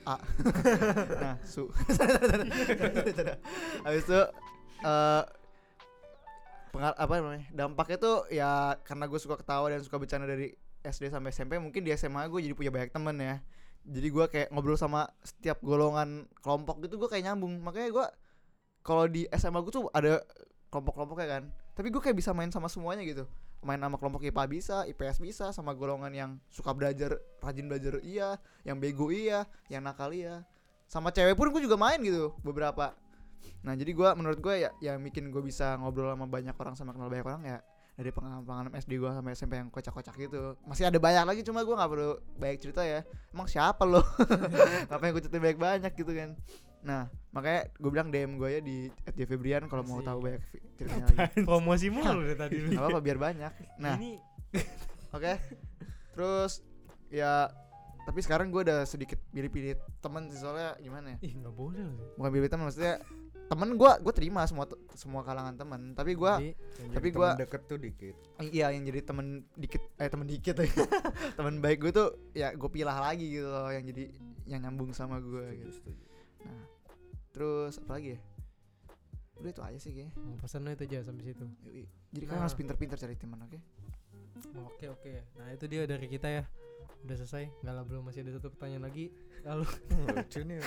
A. 0.06 0.16
Nah 1.18 1.34
su. 1.42 1.66
Habis 3.82 4.02
itu 4.06 4.20
eh 4.84 5.22
pengal 6.74 6.92
apa 6.96 7.12
namanya 7.18 7.46
dampaknya 7.54 7.98
tuh 7.98 8.16
ya 8.30 8.76
karena 8.82 9.04
gue 9.06 9.20
suka 9.20 9.38
ketawa 9.38 9.70
dan 9.70 9.80
suka 9.82 9.96
bercanda 9.96 10.26
dari 10.28 10.54
SD 10.86 11.10
sampai 11.10 11.34
SMP 11.34 11.58
mungkin 11.58 11.82
di 11.82 11.90
SMA 11.98 12.30
gue 12.30 12.40
jadi 12.46 12.54
punya 12.54 12.70
banyak 12.70 12.90
temen 12.94 13.16
ya. 13.18 13.36
Jadi 13.86 14.08
gue 14.10 14.26
kayak 14.26 14.48
ngobrol 14.50 14.78
sama 14.78 15.06
setiap 15.22 15.62
golongan 15.62 16.26
kelompok 16.42 16.82
gitu 16.86 16.98
gue 16.98 17.08
kayak 17.10 17.30
nyambung. 17.30 17.58
Makanya 17.62 17.90
gue 17.90 18.06
kalau 18.86 19.10
di 19.10 19.26
SMA 19.34 19.58
gue 19.62 19.72
tuh 19.74 19.86
ada 19.90 20.22
kelompok-kelompoknya 20.70 21.28
kan. 21.38 21.42
Tapi 21.74 21.88
gue 21.90 22.02
kayak 22.02 22.16
bisa 22.18 22.30
main 22.34 22.50
sama 22.50 22.70
semuanya 22.70 23.02
gitu. 23.06 23.26
Main 23.66 23.82
sama 23.82 23.98
kelompok 23.98 24.22
IPA 24.22 24.42
bisa 24.46 24.76
IPS 24.86 25.18
bisa 25.18 25.46
sama 25.50 25.74
golongan 25.74 26.12
yang 26.14 26.30
suka 26.50 26.70
belajar 26.70 27.18
rajin 27.42 27.66
belajar 27.66 27.98
iya 28.02 28.38
yang 28.62 28.78
bego 28.78 29.10
iya 29.10 29.46
yang 29.66 29.82
nakal 29.82 30.14
iya. 30.14 30.46
Sama 30.86 31.10
cewek 31.10 31.34
pun 31.34 31.50
gue 31.50 31.62
juga 31.66 31.74
main 31.74 31.98
gitu 31.98 32.34
beberapa 32.46 32.94
nah 33.64 33.74
jadi 33.74 33.90
gue 33.90 34.08
menurut 34.14 34.38
gue 34.38 34.54
ya 34.62 34.70
yang 34.78 35.02
bikin 35.02 35.30
gue 35.34 35.42
bisa 35.42 35.74
ngobrol 35.80 36.14
sama 36.14 36.26
banyak 36.30 36.54
orang 36.54 36.74
sama 36.78 36.94
kenal 36.94 37.10
banyak 37.10 37.26
orang 37.26 37.42
ya 37.44 37.58
dari 37.96 38.12
pengalaman 38.12 38.76
SD 38.76 39.00
gue 39.00 39.08
sampai 39.08 39.32
SMP 39.32 39.56
yang 39.56 39.72
kocak-kocak 39.72 40.12
gitu. 40.20 40.52
Masih 40.68 40.84
ada 40.84 41.00
banyak 41.00 41.24
lagi 41.24 41.40
cuma 41.40 41.64
gue 41.64 41.72
nggak 41.72 41.90
perlu 41.90 42.20
banyak 42.36 42.58
cerita 42.60 42.84
ya. 42.84 43.00
Emang 43.32 43.48
siapa 43.48 43.88
lo? 43.88 44.04
Ngapain 44.92 45.16
gue 45.16 45.22
cerita 45.24 45.40
banyak 45.40 45.56
banyak 45.56 45.92
gitu 45.96 46.12
kan? 46.12 46.36
Nah 46.84 47.08
makanya 47.32 47.72
gue 47.72 47.90
bilang 47.90 48.08
DM 48.12 48.36
gue 48.36 48.48
ya 48.52 48.60
di 48.60 48.92
@jfebrian 49.16 49.64
kalau 49.72 49.80
mau 49.88 50.04
tahu 50.04 50.28
banyak 50.28 50.44
ceritanya 50.76 51.08
lagi. 51.08 51.40
promosi 51.48 51.88
mulu 51.88 52.20
dari 52.20 52.36
tadi. 52.36 52.56
Nggak 52.68 52.84
apa-apa 52.84 53.00
biar 53.00 53.18
banyak. 53.18 53.52
Nah 53.80 53.96
ini 53.96 54.20
Oke. 55.16 55.32
Terus 56.12 56.60
ya 57.08 57.48
tapi 58.04 58.20
sekarang 58.22 58.52
gue 58.52 58.60
udah 58.60 58.84
sedikit 58.84 59.18
pilih-pilih 59.32 59.74
temen 59.98 60.30
sih 60.30 60.38
soalnya 60.38 60.78
gimana 60.78 61.16
ya? 61.16 61.26
ih 61.26 61.32
nggak 61.32 61.54
boleh. 61.56 61.80
Loh 61.80 62.12
Bukan 62.20 62.30
pilih 62.30 62.48
temen 62.52 62.68
maksudnya 62.68 63.00
temen 63.46 63.74
gue 63.74 63.92
gue 64.02 64.12
terima 64.12 64.42
semua 64.42 64.66
semua 64.92 65.22
kalangan 65.22 65.54
temen 65.54 65.94
tapi 65.94 66.12
gue 66.12 66.32
Tapi 66.90 67.08
teman 67.08 67.38
deket 67.38 67.62
tuh 67.64 67.78
dikit. 67.78 68.14
iya 68.42 68.68
yang 68.68 68.82
jadi 68.82 69.00
temen 69.00 69.46
dikit 69.54 69.82
eh 69.96 70.08
temen 70.08 70.26
dikit 70.26 70.58
temen 71.38 71.58
baik 71.58 71.78
gue 71.80 71.92
tuh 71.92 72.08
ya 72.32 72.50
gue 72.50 72.66
pilah 72.66 72.98
lagi 72.98 73.30
gitu 73.30 73.46
loh 73.46 73.70
yang 73.70 73.86
jadi 73.86 74.10
yang 74.44 74.60
nyambung 74.62 74.90
sama 74.90 75.18
gue 75.18 75.46
gitu. 75.56 75.70
setuju. 75.72 76.04
Terus 77.30 77.78
apa 77.78 78.00
lagi 78.00 78.16
ya? 78.16 78.20
Udah 79.36 79.50
itu 79.52 79.62
aja 79.62 79.78
sih 79.78 79.92
kayaknya. 79.92 80.12
oh, 80.16 80.36
pesan 80.40 80.64
itu 80.66 80.84
aja 80.86 80.98
sampai 81.04 81.24
situ. 81.24 81.44
Jadi 82.10 82.24
kan 82.24 82.34
Nah. 82.34 82.42
harus 82.42 82.56
pinter-pinter 82.56 82.96
cari 82.96 83.14
teman, 83.14 83.38
oke? 83.40 83.58
oke 84.36 84.84
oke 84.90 85.12
nah 85.34 85.48
itu 85.48 85.64
dia 85.64 85.88
dari 85.88 86.04
kita 86.06 86.28
ya 86.28 86.44
udah 87.04 87.16
selesai? 87.18 87.44
Nggak 87.60 87.74
lah 87.74 87.84
belum. 87.84 88.02
Masih 88.08 88.20
ada 88.24 88.32
satu 88.38 88.48
pertanyaan 88.52 88.84
lagi. 88.86 89.12
Lalu. 89.44 89.66
Lucu 90.14 90.40
nih. 90.46 90.58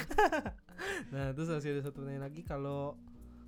nah 1.13 1.25
terus 1.33 1.49
masih 1.49 1.69
ada 1.77 1.81
satu 1.87 2.01
pertanyaan 2.01 2.25
lagi. 2.29 2.41
Kalau 2.45 2.99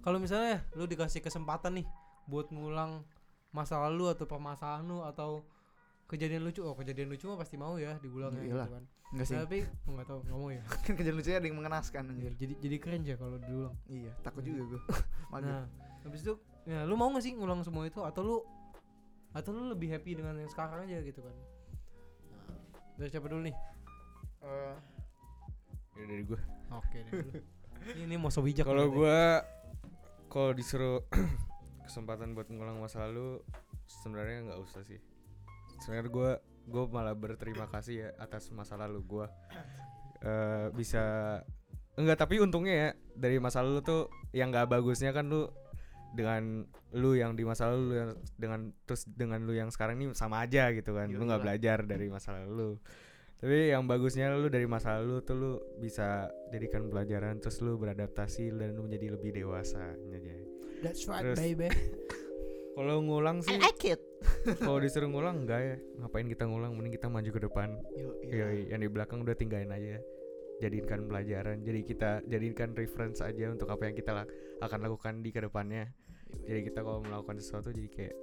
kalau 0.02 0.18
misalnya 0.18 0.66
lu 0.74 0.90
dikasih 0.90 1.22
kesempatan 1.22 1.84
nih 1.84 1.88
buat 2.26 2.50
ngulang 2.50 3.06
masa 3.52 3.78
lalu 3.84 4.10
atau 4.10 4.26
permasalahan 4.26 4.88
lu 4.88 5.04
atau 5.06 5.46
kejadian 6.10 6.42
lucu. 6.44 6.66
Oh 6.66 6.74
kejadian 6.74 7.12
lucu 7.12 7.30
mah 7.30 7.38
pasti 7.40 7.56
mau 7.60 7.78
ya 7.78 8.00
diulang 8.02 8.34
ya 8.40 8.44
gitu 8.44 8.58
kan. 8.58 8.84
Enggak 9.12 9.26
sih. 9.28 9.36
Tapi 9.38 9.60
nggak 9.86 10.08
tahu 10.08 10.20
nggak 10.26 10.38
mau 10.38 10.50
ya. 10.50 10.64
Kan 10.88 10.94
kejadian 10.98 11.18
lucunya 11.20 11.38
ada 11.38 11.48
yang 11.48 11.58
mengenaskan 11.60 12.04
anjir. 12.12 12.34
jadi 12.40 12.54
jadi 12.60 12.76
keren 12.82 13.02
ya 13.06 13.16
kalau 13.20 13.38
diulang. 13.38 13.76
Iya, 13.88 14.12
takut 14.26 14.44
juga 14.44 14.78
gue. 14.78 14.82
Nah 15.42 15.64
habis 16.02 16.26
itu 16.26 16.34
ya 16.68 16.84
lu 16.84 16.98
mau 17.00 17.08
gak 17.14 17.24
sih 17.24 17.32
ngulang 17.38 17.64
semua 17.64 17.88
itu? 17.88 18.04
Atau 18.04 18.22
lu 18.26 18.38
atau 19.32 19.56
lu 19.56 19.72
lebih 19.72 19.96
happy 19.96 20.20
dengan 20.20 20.36
yang 20.36 20.52
sekarang 20.52 20.84
aja 20.88 21.00
gitu 21.00 21.24
kan 21.24 21.36
dari 22.96 23.10
siapa 23.10 23.28
dulu 23.28 23.42
nih 23.44 23.56
Eh, 24.42 24.76
Ya 25.94 26.04
dari 26.08 26.24
gua. 26.24 26.40
oke 26.74 26.98
dulu. 27.06 27.30
ini, 27.92 28.02
ini 28.04 28.16
mau 28.16 28.28
so 28.28 28.42
bijak 28.42 28.64
Kalau 28.64 28.90
gua 28.90 29.46
kalau 30.28 30.52
disuruh 30.52 31.04
kesempatan 31.86 32.32
buat 32.32 32.48
ngulang 32.48 32.80
masa 32.80 33.06
lalu 33.06 33.44
sebenarnya 33.86 34.48
nggak 34.48 34.60
usah 34.62 34.82
sih. 34.82 34.98
Sebenarnya 35.78 36.08
gua 36.08 36.32
gua 36.64 36.84
malah 36.88 37.12
berterima 37.12 37.68
kasih 37.68 37.96
ya 38.00 38.10
atas 38.18 38.50
masa 38.50 38.76
lalu 38.76 39.04
gua. 39.04 39.28
Eh 40.22 40.72
bisa 40.72 41.38
enggak 41.94 42.18
tapi 42.18 42.40
untungnya 42.40 42.74
ya 42.74 42.90
dari 43.14 43.38
masa 43.38 43.60
lalu 43.60 43.84
tuh 43.84 44.02
yang 44.32 44.50
nggak 44.50 44.72
bagusnya 44.72 45.12
kan 45.12 45.28
lu 45.28 45.52
dengan 46.12 46.68
lu 46.92 47.16
yang 47.16 47.40
di 47.40 47.48
masa 47.48 47.72
lalu 47.72 47.82
lu 47.88 47.96
yang 47.96 48.12
dengan 48.36 48.60
terus 48.84 49.08
dengan 49.08 49.40
lu 49.48 49.56
yang 49.56 49.72
sekarang 49.72 49.96
ini 50.00 50.12
sama 50.12 50.44
aja 50.44 50.72
gitu 50.76 50.92
kan 50.92 51.08
lu 51.08 51.24
nggak 51.24 51.40
belajar 51.42 51.88
dari 51.88 52.12
masa 52.12 52.36
lalu 52.44 52.76
Tapi 53.42 53.74
yang 53.74 53.90
bagusnya 53.90 54.30
lu 54.38 54.54
dari 54.54 54.70
masa 54.70 55.02
lalu 55.02 55.26
tuh 55.26 55.34
lu 55.34 55.52
bisa 55.82 56.30
jadikan 56.54 56.86
pelajaran 56.94 57.42
terus 57.42 57.58
lu 57.66 57.74
beradaptasi 57.74 58.54
dan 58.54 58.78
lu 58.78 58.86
menjadi 58.86 59.18
lebih 59.18 59.34
dewasa 59.34 59.82
aja. 59.98 60.36
That's 60.86 61.10
right 61.10 61.26
Terus- 61.26 61.42
baby. 61.42 61.74
Kalau 62.78 63.04
ngulang 63.04 63.44
sih, 63.44 63.60
like 63.60 63.84
it 63.84 64.00
kalau 64.64 64.80
disuruh 64.80 65.12
ngulang 65.12 65.44
enggak 65.44 65.60
ya. 65.60 65.76
Ngapain 66.00 66.24
kita 66.24 66.48
ngulang? 66.48 66.72
Mending 66.72 66.96
kita 66.96 67.12
maju 67.12 67.30
ke 67.30 67.42
depan. 67.44 67.70
Yo, 68.00 68.16
Yoi, 68.24 68.72
yang 68.72 68.80
di 68.80 68.88
belakang 68.88 69.26
udah 69.26 69.36
tinggalin 69.36 69.68
aja. 69.76 70.00
Jadikan 70.62 71.00
pelajaran. 71.04 71.58
Jadi 71.60 71.80
kita 71.82 72.22
jadikan 72.24 72.72
reference 72.72 73.20
aja 73.20 73.50
untuk 73.50 73.66
apa 73.68 73.84
yang 73.84 73.96
kita 73.96 74.14
lak- 74.14 74.30
akan 74.62 74.80
lakukan 74.80 75.14
di 75.20 75.30
ke 75.30 75.42
depannya. 75.42 75.90
Jadi 76.46 76.62
kita 76.64 76.80
kalau 76.80 77.02
melakukan 77.02 77.36
sesuatu 77.36 77.70
jadi 77.70 77.90
kayak, 77.90 78.16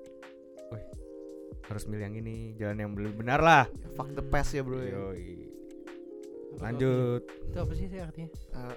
wih 0.70 0.84
harus 1.66 1.84
milih 1.84 2.00
yang 2.02 2.16
ini, 2.16 2.36
jalan 2.54 2.78
yang 2.78 2.90
lebih 2.94 3.18
benar 3.18 3.40
lah. 3.40 3.64
fuck 3.92 4.08
the 4.12 4.22
past 4.22 4.54
ya 4.54 4.62
bro 4.62 4.78
ya. 4.78 4.94
Yoi. 4.94 5.50
Lanjut. 6.58 7.22
tuh? 7.22 7.44
Itu 7.44 7.58
apa 7.60 7.72
sih 7.74 7.86
sih 7.86 7.98
artinya? 7.98 8.30
Eh, 8.32 8.74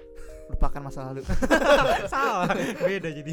lupakan 0.48 0.80
masa 0.82 1.08
lalu 1.08 1.24
Salah. 2.12 2.52
Beda 2.52 3.08
jadi. 3.08 3.32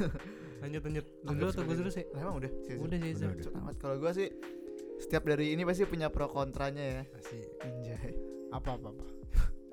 lanjut 0.62 0.80
lanjut. 0.80 1.06
Dulu 1.20 1.44
atau 1.50 1.62
gue 1.62 1.76
dulu 1.76 1.90
sih? 1.90 2.04
Lah, 2.14 2.20
emang 2.22 2.36
udah 2.38 2.50
sih 2.62 2.74
Udah 2.78 2.96
sih. 2.96 3.10
Udah, 3.10 3.18
Zul. 3.18 3.28
udah. 3.28 3.42
Cepet 3.42 3.58
amat 3.58 3.74
kalau 3.76 3.96
gua 3.98 4.12
sih 4.12 4.28
setiap 4.94 5.26
dari 5.26 5.50
ini 5.50 5.66
pasti 5.66 5.84
punya 5.84 6.06
pro 6.06 6.30
kontranya 6.30 6.80
ya 6.80 7.02
Asik. 7.12 7.44
anjay 7.60 8.14
Apa 8.48 8.78
apa 8.78 8.88
apa. 8.88 9.06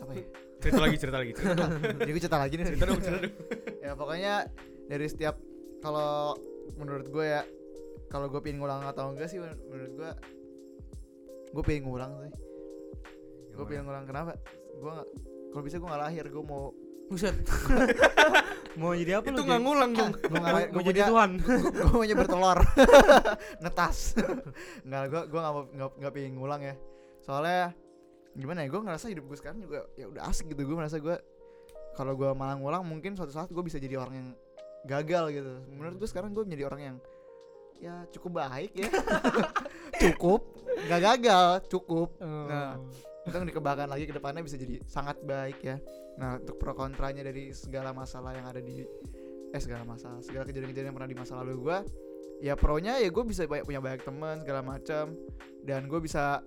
Apa 0.01 0.11
ya 0.11 0.25
Cerita 0.61 0.77
lagi, 0.77 0.93
cerita 0.95 1.17
lagi. 1.17 1.31
Cerita 1.33 1.55
dong. 1.57 1.71
jadi 1.99 2.09
gue 2.11 2.21
cerita 2.21 2.37
lagi 2.37 2.53
nih 2.53 2.65
Cerita 2.69 2.85
dong, 2.85 2.99
cerita 2.99 3.19
dong. 3.19 3.33
ya 3.85 3.91
pokoknya 3.93 4.33
dari 4.85 5.05
setiap 5.05 5.35
kalau 5.79 6.37
menurut 6.77 7.07
gue 7.07 7.25
ya 7.27 7.41
kalau 8.07 8.27
gue 8.27 8.37
pengen 8.39 8.59
ngulang 8.59 8.83
atau 8.83 9.09
enggak 9.09 9.25
sih 9.25 9.37
men- 9.37 9.57
menurut 9.65 9.91
gue 9.91 10.09
gue 11.51 11.63
pengen 11.63 11.83
ngulang 11.83 12.11
sih 12.21 12.31
gue 13.51 13.65
pengen 13.65 13.83
ngulang 13.83 14.05
kenapa 14.05 14.37
gue 14.71 14.91
nggak 14.91 15.09
kalau 15.49 15.63
bisa 15.65 15.75
gue 15.75 15.87
nggak 15.87 16.03
lahir 16.03 16.25
gue 16.25 16.43
mau 16.43 16.69
Buset. 17.09 17.35
mau 18.73 18.95
jadi 18.95 19.19
apa 19.19 19.27
Itu 19.27 19.35
lu? 19.35 19.43
nggak 19.43 19.61
ngulang 19.61 19.91
dong. 19.91 20.11
gue 20.15 20.31
nggak 20.31 20.53
lahir 20.55 20.69
Mau 20.69 20.75
gue 20.77 20.83
jadi 20.85 20.95
punya 20.95 21.09
Tuhan. 21.09 21.31
gue 21.41 21.89
maunya 21.91 22.15
bertelur 22.15 22.59
netas 23.59 23.97
nggak 24.81 25.03
gue 25.07 25.21
gue 25.27 25.39
nggak 25.41 25.53
mau 25.53 25.63
nggak 25.67 25.89
nggak 25.97 26.13
pengen 26.13 26.33
ngulang 26.37 26.61
ya 26.61 26.75
soalnya 27.19 27.75
gimana 28.31 28.63
ya 28.63 28.67
gue 28.71 28.81
ngerasa 28.81 29.05
hidup 29.11 29.27
gue 29.27 29.37
sekarang 29.37 29.59
juga 29.59 29.87
ya 29.99 30.07
udah 30.07 30.27
asik 30.31 30.51
gitu. 30.51 30.63
Gue 30.63 30.77
merasa 30.77 30.97
gue 30.97 31.15
kalau 31.95 32.15
gue 32.15 32.31
malah 32.31 32.55
ngulang 32.55 32.83
mungkin 32.87 33.15
suatu 33.15 33.31
saat 33.35 33.51
gue 33.51 33.63
bisa 33.63 33.77
jadi 33.77 33.99
orang 33.99 34.15
yang 34.15 34.29
gagal 34.87 35.25
gitu. 35.35 35.53
Menurut 35.71 35.95
gue 35.99 36.09
sekarang 36.09 36.31
gue 36.31 36.43
menjadi 36.47 36.65
orang 36.71 36.81
yang 36.81 36.97
ya 37.81 37.95
cukup 38.13 38.45
baik 38.45 38.71
ya. 38.77 38.89
Cukup 40.01 40.41
nggak 40.71 41.01
gagal 41.01 41.47
cukup. 41.69 42.09
Nah. 42.21 42.79
kita 43.21 43.37
dikembangkan 43.45 43.85
lagi 43.85 44.09
ke 44.09 44.17
depannya 44.17 44.41
bisa 44.41 44.57
jadi 44.57 44.81
sangat 44.89 45.21
baik 45.21 45.61
ya. 45.61 45.77
Nah 46.17 46.41
untuk 46.41 46.57
pro 46.57 46.73
kontranya 46.73 47.21
dari 47.21 47.53
segala 47.53 47.93
masalah 47.93 48.33
yang 48.33 48.49
ada 48.49 48.57
di 48.57 48.81
eh 49.51 49.61
segala 49.61 49.85
masalah 49.85 50.23
segala 50.25 50.47
kejadian-kejadian 50.47 50.89
yang 50.89 50.97
pernah 50.97 51.11
di 51.11 51.17
masa 51.19 51.37
lalu 51.37 51.53
gua 51.59 51.85
ya 52.41 52.57
pronya 52.57 52.97
ya 52.97 53.13
gue 53.13 53.23
bisa 53.23 53.45
banyak, 53.45 53.69
punya 53.69 53.79
banyak 53.79 54.01
teman 54.01 54.41
segala 54.41 54.61
macam. 54.65 55.13
Dan 55.61 55.85
gue 55.85 55.99
bisa 56.01 56.41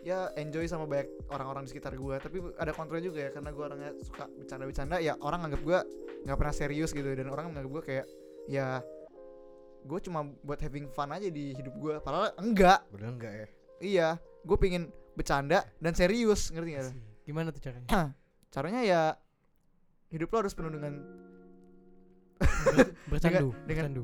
ya 0.00 0.32
enjoy 0.34 0.64
sama 0.64 0.84
banyak 0.84 1.06
orang-orang 1.28 1.64
di 1.64 1.70
sekitar 1.70 1.92
gua 1.94 2.16
tapi 2.16 2.40
ada 2.56 2.72
kontra 2.72 2.96
juga 2.98 3.20
ya 3.20 3.30
karena 3.30 3.50
gua 3.50 3.64
orangnya 3.68 3.92
suka 4.00 4.24
bercanda-bercanda 4.30 4.96
ya 4.98 5.12
orang 5.18 5.44
anggap 5.44 5.60
gua 5.60 5.84
nggak 6.22 6.36
pernah 6.36 6.54
serius 6.54 6.90
gitu 6.90 7.04
dan 7.06 7.28
orang 7.28 7.52
menganggap 7.52 7.70
gua 7.70 7.82
kayak 7.82 8.06
ya 8.46 8.80
gue 9.80 9.96
cuma 10.02 10.24
buat 10.40 10.56
having 10.58 10.88
fun 10.88 11.08
aja 11.08 11.24
di 11.26 11.52
hidup 11.52 11.72
gua 11.74 11.94
padahal 11.98 12.36
enggak 12.36 12.84
Udah 12.92 13.08
enggak 13.08 13.32
ya? 13.32 13.46
iya 13.80 14.08
gue 14.40 14.56
pengen 14.56 14.88
bercanda 15.12 15.64
dan 15.76 15.92
serius 15.92 16.48
ngerti 16.48 16.70
gak. 16.74 16.92
Gimana 17.24 17.48
tuh 17.48 17.60
caranya? 17.60 17.88
caranya 18.48 18.80
ya 18.82 19.02
hidup 20.08 20.28
lo 20.28 20.36
harus 20.38 20.52
penuh 20.52 20.68
dengan 20.68 21.00
Bercandu. 23.10 23.52
dengan- 23.64 23.92
Bercandu. 23.92 24.02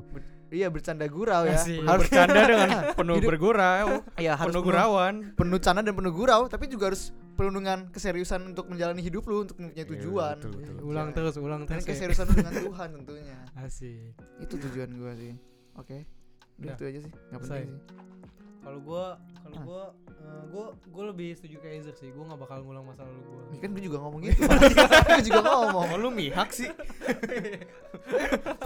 Iya 0.49 0.67
bercanda 0.67 1.07
gurau 1.07 1.43
ya 1.43 1.55
Asik. 1.55 1.83
harus 1.83 2.07
Bercanda 2.07 2.41
dengan 2.49 2.69
penuh 2.93 3.17
Hidup- 3.17 3.29
bergurau, 3.29 3.89
ya 4.17 4.33
harus 4.33 4.49
penuh 4.49 4.63
gurauan. 4.63 5.15
penuh 5.33 5.59
canda 5.59 5.81
dan 5.81 5.93
penuh 5.93 6.11
gurau 6.11 6.47
tapi 6.47 6.67
juga 6.67 6.89
harus 6.89 7.11
penuh 7.33 7.53
dengan 7.53 7.89
keseriusan 7.89 8.41
untuk 8.47 8.65
menjalani 8.67 9.01
hidup 9.01 9.23
lu 9.25 9.43
untuk 9.43 9.57
mempunyai 9.57 9.77
Iya, 9.79 9.93
tujuan 9.93 10.35
betul, 10.37 10.53
betul. 10.55 10.75
Ulang 10.81 10.95
Jangan- 11.05 11.15
terus, 11.15 11.35
ulang 11.37 11.61
dan 11.61 11.69
terus. 11.69 11.83
ya. 11.83 11.89
keseriusan 11.91 12.25
lu 12.25 12.35
dengan 12.35 12.55
Tuhan 12.57 12.89
tentunya 12.95 13.39
Asik. 13.61 14.13
itu 14.39 14.55
tujuan 14.59 14.89
gua 14.95 15.13
sih 15.13 15.33
oke 15.75 15.97
udah 16.57 16.63
Udah. 16.63 16.75
itu 16.75 16.83
aja 16.87 16.99
sih 17.03 17.13
nggak 17.13 17.41
penting 17.43 17.69
sih 17.69 17.81
Kalau 18.59 18.81
gua 18.81 19.05
kalau 19.39 19.55
Ah. 19.55 19.63
gua 19.63 19.83
eh, 20.11 20.43
gua 20.49 20.65
gua 20.87 21.05
lebih 21.07 21.31
setuju 21.33 21.61
kayak 21.61 21.87
Ezer 21.87 21.95
sih. 21.95 22.11
Gua 22.11 22.27
nggak 22.27 22.41
bakal 22.41 22.59
ngulang 22.61 22.83
masa 22.83 23.05
lalu 23.05 23.23
gua. 23.25 23.43
ini 23.47 23.59
kan 23.61 23.71
dia 23.71 23.83
juga 23.85 23.99
ngomong 24.01 24.21
gitu 24.25 24.43
gue 25.07 25.23
juga 25.23 25.41
ngomong 25.45 25.87
Oh 25.87 25.97
lu 25.97 26.11
mihak 26.11 26.51
sih. 26.51 26.67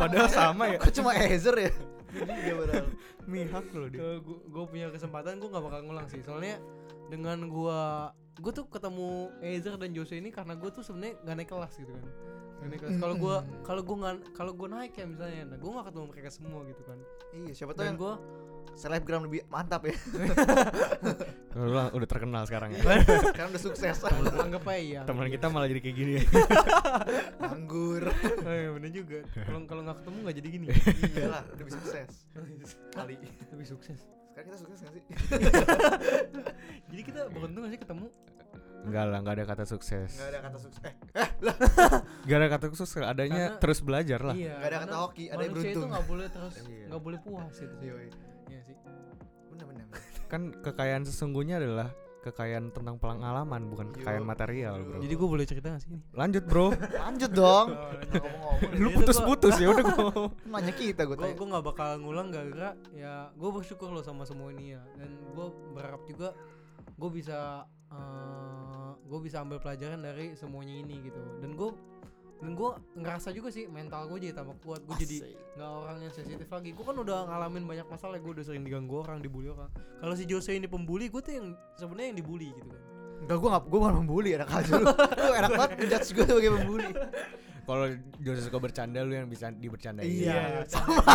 Padahal 0.01 0.29
sama 0.41 0.65
ya. 0.73 0.79
kok 0.81 0.93
cuma 0.97 1.13
Ezer 1.15 1.57
ya 1.61 1.73
juga 2.11 2.55
padahal. 2.67 2.87
Mihak 3.31 3.65
lu 3.71 3.87
dia. 3.87 3.99
Kalau 4.03 4.19
gua, 4.27 4.39
gua 4.51 4.65
punya 4.67 4.87
kesempatan 4.91 5.39
gua 5.39 5.49
nggak 5.55 5.65
bakal 5.71 5.81
ngulang 5.87 6.07
sih. 6.11 6.21
Soalnya 6.27 6.59
dengan 7.07 7.39
gua 7.47 8.11
gua 8.41 8.53
tuh 8.55 8.67
ketemu 8.67 9.31
Ezer 9.45 9.75
dan 9.79 9.91
Jose 9.95 10.19
ini 10.19 10.35
karena 10.35 10.59
gua 10.59 10.71
tuh 10.75 10.83
sebenarnya 10.83 11.15
nggak 11.23 11.37
naik 11.39 11.51
kelas 11.51 11.73
gitu 11.79 11.93
kan. 11.95 12.07
Nggak 12.59 12.69
naik 12.69 12.81
kelas. 12.83 12.97
Kalau 12.99 13.15
gua 13.15 13.37
Mm-mm. 13.47 13.63
kalau 13.63 13.83
gua 13.87 13.97
nggak 14.03 14.15
kalau 14.35 14.53
gua 14.59 14.69
naik 14.75 14.93
ya 14.99 15.07
misalnya, 15.07 15.43
nah 15.55 15.57
gua 15.63 15.71
nggak 15.79 15.87
ketemu 15.93 16.07
mereka 16.11 16.31
semua 16.35 16.61
gitu 16.67 16.83
kan. 16.83 16.99
iya 17.31 17.53
siapa 17.55 17.73
tahu 17.73 17.83
Dan 17.87 17.89
yang 17.95 17.99
gua 18.01 18.15
selebgram 18.73 19.23
lebih 19.23 19.45
mantap 19.47 19.83
ya 19.83 19.93
Lu 21.53 21.69
lah 21.69 21.91
udah 21.91 22.07
terkenal 22.07 22.43
sekarang 22.45 22.73
ya. 22.73 22.81
karena 23.31 23.51
udah 23.51 23.61
sukses 23.61 24.01
anggap 24.33 24.63
aja 24.65 24.79
iya. 24.79 25.01
Teman 25.03 25.27
kita 25.27 25.47
malah 25.47 25.67
jadi 25.67 25.81
kayak 25.81 25.97
gini 25.97 26.13
ya. 26.17 26.23
anggur 27.43 28.07
Oh, 28.41 28.49
iya, 28.49 28.71
bener 28.71 28.91
juga. 28.91 29.19
Kalau 29.37 29.59
kalau 29.65 29.83
nggak 29.83 29.97
ketemu 30.01 30.17
nggak 30.21 30.37
jadi 30.37 30.49
gini. 30.49 30.67
iyalah 31.19 31.43
lebih 31.53 31.73
sukses 31.75 32.11
kali 32.95 33.15
Lebih 33.51 33.67
sukses. 33.67 33.99
sekarang 34.31 34.47
kita 34.47 34.59
sukses 34.59 34.79
gak 34.79 34.93
sih 34.95 35.03
Jadi 36.87 37.03
kita 37.03 37.21
beruntung 37.29 37.61
gak 37.63 37.73
sih 37.73 37.81
ketemu? 37.81 38.07
Enggak 38.81 39.05
lah, 39.05 39.19
enggak 39.21 39.35
ada 39.37 39.45
kata 39.45 39.65
sukses. 39.67 40.11
nggak 40.17 40.31
ada 40.31 40.41
kata 40.41 40.59
sukses 40.59 40.81
eh 40.81 40.95
Enggak 42.25 42.39
ada 42.39 42.49
kata 42.49 42.65
sukses, 42.73 43.03
adanya 43.03 43.43
Karena- 43.45 43.61
terus 43.61 43.79
belajar 43.81 44.21
lah. 44.23 44.33
Iya. 44.33 44.55
Nggak 44.57 44.71
ada 44.71 44.79
kata 44.81 44.97
hoki, 44.99 45.25
ada 45.27 45.37
yang 45.37 45.53
manusia 45.53 45.61
itu 45.61 45.69
beruntung. 45.75 45.91
nggak 45.91 46.07
boleh 46.07 46.27
terus 46.31 46.55
Iya. 46.63 46.87
nggak 46.89 47.03
boleh 47.03 47.19
puas 47.21 47.55
itu 47.59 47.75
sih. 47.77 47.91
Iya 48.51 48.61
sih. 48.65 48.77
bener 49.49 49.65
bener 49.65 49.85
Kan 50.27 50.51
kekayaan 50.57 51.03
sesungguhnya 51.03 51.57
adalah 51.57 51.89
kekayaan 52.21 52.69
tentang 52.69 52.99
pengalaman 52.99 53.65
bukan 53.67 53.89
Yo. 53.89 53.95
kekayaan 53.97 54.23
material, 54.23 54.75
Bro. 54.79 55.01
Jadi 55.01 55.15
gue 55.17 55.29
boleh 55.31 55.45
cerita 55.45 55.67
gak 55.71 55.81
sih 55.81 55.89
ini? 55.89 56.05
Lanjut, 56.13 56.45
Bro. 56.45 56.67
lanjut 57.07 57.31
dong 57.33 57.69
Oh, 57.73 58.55
Lu 58.77 58.93
putus-putus 58.93 59.57
ya 59.57 59.71
udah 59.71 59.85
gua. 59.87 60.29
nanya 60.53 60.69
kita 60.71 61.03
gue 61.03 61.15
gue 61.15 61.23
tanya 61.23 61.33
gue 61.33 61.49
nggak 61.49 61.65
bakal 61.65 61.89
ngulang 61.97 62.29
gara-gara 62.29 62.71
ya 62.93 63.33
gue 63.33 63.51
bersyukur 63.51 63.89
loh 63.89 64.03
sama 64.03 64.23
semua 64.23 64.51
ini 64.51 64.77
ya 64.77 64.83
dan 64.95 65.09
gue 65.33 65.47
berharap 65.73 66.03
juga 66.05 66.37
gue 66.93 67.11
bisa 67.11 67.65
gue 69.03 69.19
bisa 69.21 69.41
ambil 69.41 69.59
pelajaran 69.59 69.99
dari 69.99 70.35
semuanya 70.35 70.77
ini 70.77 71.01
gitu 71.03 71.19
dan 71.41 71.57
gue 71.57 71.71
dan 72.41 72.57
gue 72.57 72.71
ngerasa 72.97 73.29
juga 73.37 73.53
sih 73.53 73.69
mental 73.69 74.09
gue 74.09 74.17
jadi 74.17 74.33
tambah 74.33 74.57
kuat. 74.65 74.81
Gue 74.89 74.97
jadi 75.05 75.37
nggak 75.61 75.71
orang 75.71 75.97
yang 76.01 76.13
sensitif 76.13 76.49
lagi. 76.49 76.73
Gue 76.73 76.85
kan 76.89 76.97
udah 76.97 77.29
ngalamin 77.29 77.69
banyak 77.69 77.87
masalah. 77.87 78.17
Gue 78.17 78.33
udah 78.33 78.45
sering 78.49 78.65
diganggu 78.65 79.05
orang 79.05 79.21
dibully 79.21 79.53
orang. 79.53 79.69
Kalau 80.01 80.15
si 80.17 80.25
Jose 80.25 80.57
ini 80.57 80.65
pembuli 80.65 81.13
gue 81.13 81.21
tuh 81.21 81.37
yang 81.37 81.53
sebenarnya 81.77 82.17
yang 82.17 82.19
dibully 82.25 82.49
gitu 82.57 82.69
kan. 82.73 82.83
Enggak 83.21 83.37
gue 83.37 83.49
gak, 83.53 83.65
gue 83.69 83.79
gak 83.85 83.97
membuli 84.01 84.31
enak 84.41 84.49
aja 84.49 84.73
lu. 84.81 84.87
Lu 85.29 85.33
enak 85.37 85.51
banget 85.53 85.71
ngejudge 85.77 86.09
gue 86.17 86.25
sebagai 86.25 86.51
pembuli. 86.57 86.91
Kalau 87.71 87.87
Jose 88.19 88.43
suka 88.51 88.59
bercanda 88.59 88.99
lu 89.07 89.15
yang 89.15 89.31
bisa 89.31 89.53
dibercandain. 89.55 90.03
Iya, 90.03 90.65
sama. 90.73 91.15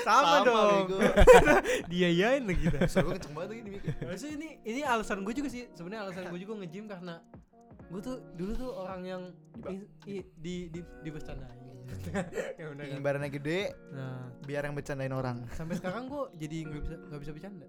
Sama, 0.00 0.36
dong. 0.40 0.88
bego. 0.88 0.98
dia 1.92 2.08
yain 2.08 2.48
lagi 2.48 2.64
kita 2.64 2.88
Suara 2.88 3.04
gue 3.04 3.14
kenceng 3.20 3.34
banget. 3.36 3.82
Maksudnya 4.08 4.34
ini 4.40 4.48
ini 4.64 4.80
alasan 4.80 5.20
gue 5.20 5.34
juga 5.36 5.52
sih. 5.52 5.68
Sebenarnya 5.76 6.08
alasan 6.08 6.32
gue 6.32 6.40
juga 6.40 6.64
nge-gym 6.64 6.88
karena 6.88 7.20
gue 7.92 8.00
tuh 8.00 8.16
dulu 8.32 8.52
tuh 8.56 8.70
orang 8.72 9.00
yang 9.04 9.22
i- 9.68 9.84
i- 10.08 10.28
di 10.34 10.54
di 10.68 10.80
di 10.80 11.10
bercandain. 11.10 11.60
Ya 12.56 12.72
Ingin 12.72 12.98
kan? 12.98 13.04
badannya 13.04 13.28
gede 13.28 13.76
nah. 13.92 14.32
biar 14.42 14.64
yang 14.64 14.72
bercandain 14.72 15.12
orang. 15.12 15.44
Sampai 15.52 15.76
sekarang 15.76 16.08
gue 16.08 16.22
jadi 16.40 16.56
nggak 16.64 16.82
bisa 16.82 16.96
nggak 16.96 17.20
bisa 17.20 17.32
bercanda. 17.32 17.66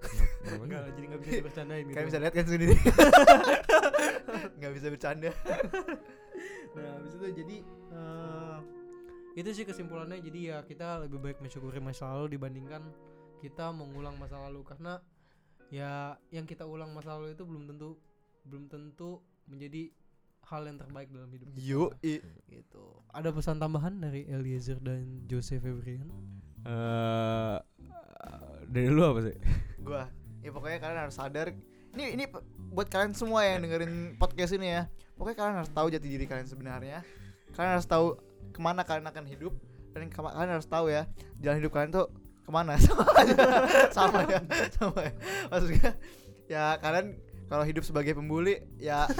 Kenapa 0.00 0.24
gitu? 0.40 0.64
Enggak, 0.64 0.82
jadi 0.96 1.04
nggak 1.04 1.20
bisa 1.20 1.32
bercandain 1.44 1.82
gitu. 1.84 1.92
Kalian 1.92 2.08
bisa 2.08 2.18
lihat 2.18 2.32
kan 2.32 2.46
sendiri. 2.48 2.74
Gak 4.60 4.72
bisa 4.72 4.86
bercanda. 4.88 5.30
Nah 6.72 6.86
habis 6.96 7.12
itu 7.12 7.26
jadi 7.34 7.56
eh, 7.92 8.58
itu 9.36 9.48
sih 9.52 9.64
kesimpulannya. 9.66 10.22
Jadi 10.22 10.40
ya 10.48 10.62
kita 10.62 11.02
lebih 11.04 11.18
baik 11.18 11.38
mensyukuri 11.42 11.82
masa 11.82 12.08
lalu 12.14 12.38
dibandingkan 12.38 12.88
kita 13.42 13.68
mengulang 13.74 14.16
masa 14.16 14.38
lalu. 14.40 14.62
Karena 14.62 14.96
ya 15.68 16.14
yang 16.30 16.46
kita 16.46 16.64
ulang 16.64 16.94
masa 16.94 17.18
lalu 17.18 17.34
itu 17.34 17.42
belum 17.44 17.68
tentu 17.68 17.98
belum 18.46 18.68
tentu 18.70 19.20
menjadi 19.50 19.90
hal 20.50 20.66
yang 20.66 20.78
terbaik 20.82 21.08
dalam 21.14 21.30
hidup 21.30 21.46
kita. 21.54 21.62
Yo 21.62 21.94
gitu. 22.50 22.84
Ada 23.14 23.30
pesan 23.30 23.62
tambahan 23.62 24.02
dari 24.02 24.26
Eliezer 24.26 24.82
dan 24.82 25.26
Jose 25.30 25.62
Febrian? 25.62 26.10
Eh 26.66 27.58
dari 28.70 28.86
lu 28.86 29.02
apa 29.02 29.20
sih? 29.26 29.36
Gua. 29.86 30.06
Ya 30.40 30.50
pokoknya 30.54 30.78
kalian 30.80 30.98
harus 31.06 31.16
sadar. 31.18 31.52
Ini 31.90 32.16
ini 32.16 32.24
buat 32.70 32.86
kalian 32.86 33.12
semua 33.12 33.44
yang 33.44 33.66
dengerin 33.66 34.16
podcast 34.16 34.54
ini 34.56 34.78
ya. 34.78 34.82
Pokoknya 35.18 35.36
kalian 35.36 35.56
harus 35.60 35.72
tahu 35.74 35.86
jati 35.90 36.06
diri 36.06 36.24
kalian 36.24 36.48
sebenarnya. 36.48 37.04
Kalian 37.52 37.72
harus 37.76 37.88
tahu 37.90 38.16
ke 38.54 38.60
mana 38.62 38.86
kalian 38.86 39.06
akan 39.10 39.24
hidup. 39.26 39.52
Dan 39.90 40.06
kalian 40.06 40.50
harus 40.54 40.70
tahu 40.70 40.86
ya 40.86 41.10
jalan 41.42 41.58
hidup 41.58 41.74
kalian 41.74 41.90
tuh 41.90 42.06
ke 42.46 42.50
mana. 42.50 42.78
Sama 42.86 43.04
aja. 43.18 43.34
Sama 43.90 44.20
ya. 44.24 44.40
Sama 44.72 45.00
ya. 45.02 45.12
Maksudnya 45.50 45.90
ya 46.46 46.64
kalian 46.78 47.06
kalau 47.50 47.64
hidup 47.66 47.82
sebagai 47.82 48.14
pembuli 48.14 48.62
ya. 48.78 49.10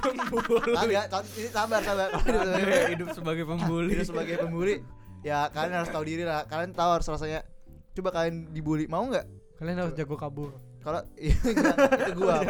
Kagak, 0.00 1.12
sa- 1.12 1.28
ini 1.36 1.48
sabar 1.52 1.80
sabar. 1.84 2.08
Hidup 2.16 2.32
sebagai- 2.40 2.88
hidup 2.96 3.08
sebagai 3.12 3.44
pembuli. 3.44 3.90
Hidup 3.92 4.06
sebagai 4.08 4.36
pembuli. 4.40 4.74
Ya 5.20 5.48
kalian 5.48 5.84
harus 5.84 5.92
tahu 5.92 6.04
diri 6.04 6.24
lah. 6.24 6.48
Kalian 6.48 6.72
tahu 6.72 6.90
harus 6.96 7.06
rasanya 7.06 7.44
coba 7.92 8.10
kalian 8.10 8.48
dibully. 8.50 8.88
Mau 8.88 9.04
nggak? 9.04 9.24
Kalian 9.60 9.76
harus 9.78 9.94
jago 9.94 10.16
kabur. 10.16 10.56
kalau 10.84 11.00
iya, 11.16 11.32
itu 11.32 12.12
gua 12.12 12.44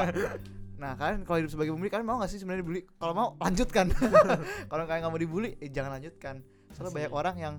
nah 0.75 0.99
kalian 0.99 1.23
kalau 1.23 1.39
hidup 1.39 1.55
sebagai 1.55 1.71
pembuli 1.71 1.87
kalian 1.87 2.03
mau 2.03 2.19
nggak 2.19 2.31
sih 2.31 2.39
sebenarnya 2.39 2.67
dibully? 2.67 2.83
Kalau 2.99 3.15
mau 3.15 3.29
lanjutkan. 3.39 3.87
Kalau 4.71 4.85
kalian 4.87 5.01
nggak 5.03 5.13
mau 5.15 5.23
dibully 5.23 5.51
eh, 5.59 5.71
jangan 5.71 5.99
lanjutkan. 5.99 6.43
Soalnya 6.75 6.93
banyak 6.93 7.13
orang 7.15 7.37
yang 7.39 7.55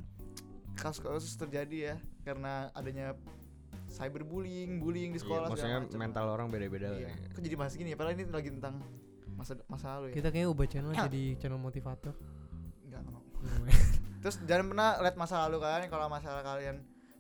kasus-kasus 0.76 1.40
terjadi 1.40 1.78
ya 1.80 1.96
karena 2.28 2.68
adanya 2.76 3.16
cyberbullying 3.96 4.84
bullying 4.84 5.12
di 5.16 5.20
Iya, 5.20 5.24
sekolah 5.24 5.48
maksudnya 5.48 5.80
segala 5.80 5.88
macam. 5.88 6.00
mental 6.04 6.26
orang 6.28 6.48
beda-beda 6.52 6.88
lah 6.92 7.00
iya. 7.00 7.10
ya. 7.16 7.32
kok 7.32 7.42
jadi 7.42 7.56
bahas 7.56 7.74
gini 7.80 7.90
ya 7.92 7.98
padahal 7.98 8.16
ini 8.20 8.24
lagi 8.28 8.50
tentang 8.52 8.76
masa 9.36 9.52
masa 9.68 9.86
lalu 10.00 10.06
ya 10.12 10.16
Kita 10.20 10.28
kayaknya 10.32 10.50
ubah 10.52 10.68
channel 10.68 10.92
jadi 10.96 11.24
channel 11.40 11.60
motivator. 11.60 12.14
Enggak, 12.88 13.00
enggak 13.04 13.14
mau. 13.16 13.24
Terus 14.24 14.36
jangan 14.48 14.66
pernah 14.72 14.90
lihat 15.04 15.16
masa 15.20 15.36
lalu 15.48 15.58
kalian 15.60 15.88
kalau 15.92 16.08
masalah 16.08 16.42
kalian 16.44 16.76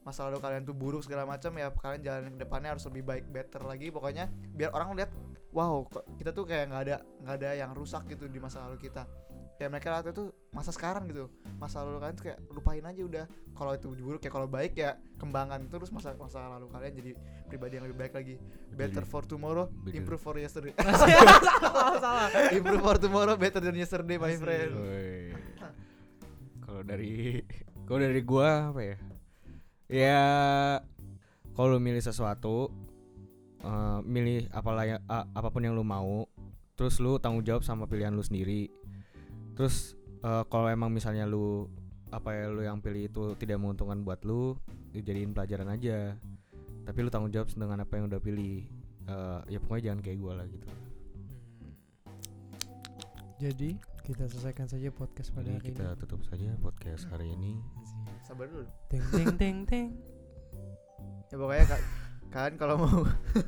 masa 0.05 0.21
lalu 0.29 0.37
kalian 0.37 0.61
tuh 0.69 0.77
buruk 0.77 1.01
segala 1.01 1.25
macam 1.25 1.49
ya 1.57 1.73
kalian 1.73 2.01
jalan 2.05 2.29
ke 2.37 2.39
depannya 2.45 2.77
harus 2.77 2.85
lebih 2.85 3.03
baik 3.09 3.25
better 3.33 3.65
lagi 3.65 3.89
pokoknya 3.89 4.29
biar 4.53 4.69
orang 4.77 4.93
lihat 4.93 5.09
wow 5.49 5.81
kok 5.89 6.05
kita 6.21 6.29
tuh 6.29 6.45
kayak 6.45 6.69
nggak 6.69 6.83
ada 6.85 6.95
nggak 7.25 7.35
ada 7.41 7.49
yang 7.57 7.71
rusak 7.73 8.05
gitu 8.13 8.29
di 8.29 8.37
masa 8.37 8.69
lalu 8.69 8.85
kita 8.85 9.09
ya 9.55 9.71
mereka 9.71 9.87
lihat 9.87 10.11
itu 10.11 10.35
masa 10.51 10.75
sekarang 10.75 11.07
gitu 11.07 11.31
masa 11.55 11.79
lalu 11.79 12.03
kalian 12.03 12.15
tuh 12.19 12.25
kayak 12.27 12.39
lupain 12.51 12.83
aja 12.83 13.01
udah 13.07 13.25
kalau 13.55 13.71
itu 13.71 13.87
buruk 13.95 14.19
ya 14.19 14.27
kalau 14.27 14.47
baik 14.51 14.75
ya 14.75 14.99
kembangkan 15.15 15.63
terus 15.71 15.87
masa 15.95 16.11
masa 16.19 16.43
lalu 16.51 16.67
kalian 16.67 16.91
jadi 16.91 17.11
pribadi 17.47 17.79
yang 17.79 17.87
lebih 17.87 17.97
baik 18.03 18.13
lagi 18.19 18.35
better 18.75 19.07
for 19.07 19.23
tomorrow 19.23 19.71
improve 19.95 20.19
for 20.19 20.35
yesterday 20.35 20.75
salah 21.63 21.95
salah. 22.03 22.27
improve 22.51 22.83
for 22.83 22.99
tomorrow 22.99 23.39
better 23.39 23.63
than 23.63 23.79
yesterday 23.79 24.19
my 24.19 24.35
friend. 24.35 24.75
Kalau 26.65 26.81
dari 26.83 27.39
kalau 27.85 27.99
dari 28.01 28.21
gua 28.25 28.73
apa 28.73 28.81
ya? 28.83 28.95
Ya 29.85 30.25
kalau 31.53 31.77
lu 31.77 31.79
milih 31.79 32.01
sesuatu 32.01 32.73
eh, 33.61 33.99
milih 34.03 34.49
apalah 34.51 34.83
ya, 34.83 34.97
a- 35.05 35.29
apa 35.31 35.47
pun 35.47 35.63
yang 35.63 35.77
lu 35.77 35.85
mau, 35.85 36.25
terus 36.73 36.97
lu 36.97 37.21
tanggung 37.21 37.45
jawab 37.45 37.61
sama 37.61 37.85
pilihan 37.85 38.11
lu 38.11 38.25
sendiri. 38.25 38.67
Terus 39.55 39.95
eh, 40.21 40.43
kalau 40.45 40.67
emang 40.67 40.91
misalnya 40.91 41.23
lu 41.23 41.67
apa 42.11 42.31
ya 42.31 42.47
lu 42.47 42.61
yang 42.61 42.79
pilih 42.79 43.07
itu 43.07 43.23
tidak 43.35 43.57
menguntungkan 43.57 43.99
buat 44.01 44.21
lu, 44.23 44.55
ya 44.91 45.01
jadiin 45.01 45.31
pelajaran 45.31 45.67
aja. 45.69 46.15
Tapi 46.85 46.97
lu 46.99 47.09
tanggung 47.09 47.31
jawab 47.31 47.49
dengan 47.49 47.81
apa 47.81 47.93
yang 47.95 48.05
udah 48.05 48.19
pilih. 48.19 48.67
Eh, 49.05 49.39
ya 49.47 49.57
pokoknya 49.57 49.83
jangan 49.89 50.01
kayak 50.01 50.17
gua 50.17 50.33
lah 50.37 50.47
gitu. 50.47 50.67
Jadi 53.35 53.69
kita 54.01 54.23
selesaikan 54.25 54.65
saja 54.65 54.87
podcast 54.89 55.29
pada 55.29 55.43
Jadi 55.45 55.55
hari 55.55 55.67
kita 55.67 55.85
ini. 55.87 55.97
tutup 55.97 56.21
saja 56.23 56.49
podcast 56.57 57.03
hari 57.09 57.27
ini. 57.29 57.57
sabar 58.21 58.47
dulu 58.47 58.65
Teng 58.87 59.03
teng 59.11 59.29
teng 59.35 59.57
teng. 59.65 59.87
ya 61.29 61.35
pokoknya 61.35 61.65
ka- 61.67 61.87
kalian 62.31 62.55
kalau 62.55 62.75
mau 62.79 63.01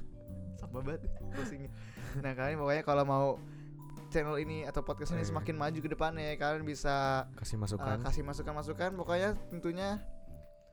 sama 0.60 0.80
banget 0.82 1.08
pusingnya 1.32 1.70
nah 2.18 2.34
kalian 2.34 2.58
pokoknya 2.58 2.84
kalau 2.84 3.04
mau 3.04 3.28
channel 4.08 4.38
ini 4.38 4.64
atau 4.64 4.82
podcast 4.82 5.12
ini 5.12 5.22
Eh. 5.22 5.28
semakin 5.28 5.56
maju 5.56 5.78
ke 5.78 5.90
depannya 5.90 6.36
kalian 6.36 6.64
bisa 6.64 7.28
Kasih 7.36 7.56
uh, 7.56 7.62
masukan. 7.62 7.98
kasih 8.02 8.24
masukan-masukan 8.24 8.90
pokoknya 8.94 9.30
tentunya 9.50 10.00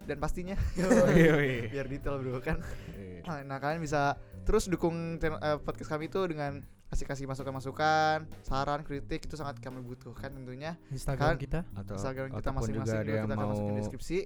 dan 0.00 0.16
pastinya 0.18 0.56
biar 1.72 1.86
detail 1.86 2.18
bro 2.18 2.38
kan 2.38 2.60
Iya. 2.92 3.24
nah, 3.24 3.38
nah, 3.46 3.58
kalian 3.58 3.80
bisa 3.80 4.14
terus 4.42 4.66
dukung 4.66 5.16
channel, 5.16 5.38
eh, 5.38 5.56
podcast 5.56 5.88
kami 5.88 6.06
itu 6.06 6.20
dengan 6.24 6.60
kasih 6.84 7.08
kasih 7.08 7.26
masukan-masukan 7.26 8.22
saran 8.44 8.84
kritik 8.84 9.24
itu 9.24 9.34
sangat 9.34 9.58
kami 9.58 9.82
butuhkan 9.82 10.30
tentunya 10.30 10.78
Instagram 10.88 11.34
Kan- 11.34 11.40
kita. 11.40 11.60
atau 11.74 11.96
Instagram 11.96 12.26
kita 12.30 12.38
ataupun 12.38 12.54
juga 12.60 12.60
masing-masing 12.60 12.94
ada 12.94 13.02
juga 13.02 13.10
yang 13.10 13.24
kita 13.24 13.32
akan 13.32 13.40
mau 13.40 13.50
masukin 13.50 13.74
deskripsi 13.74 14.18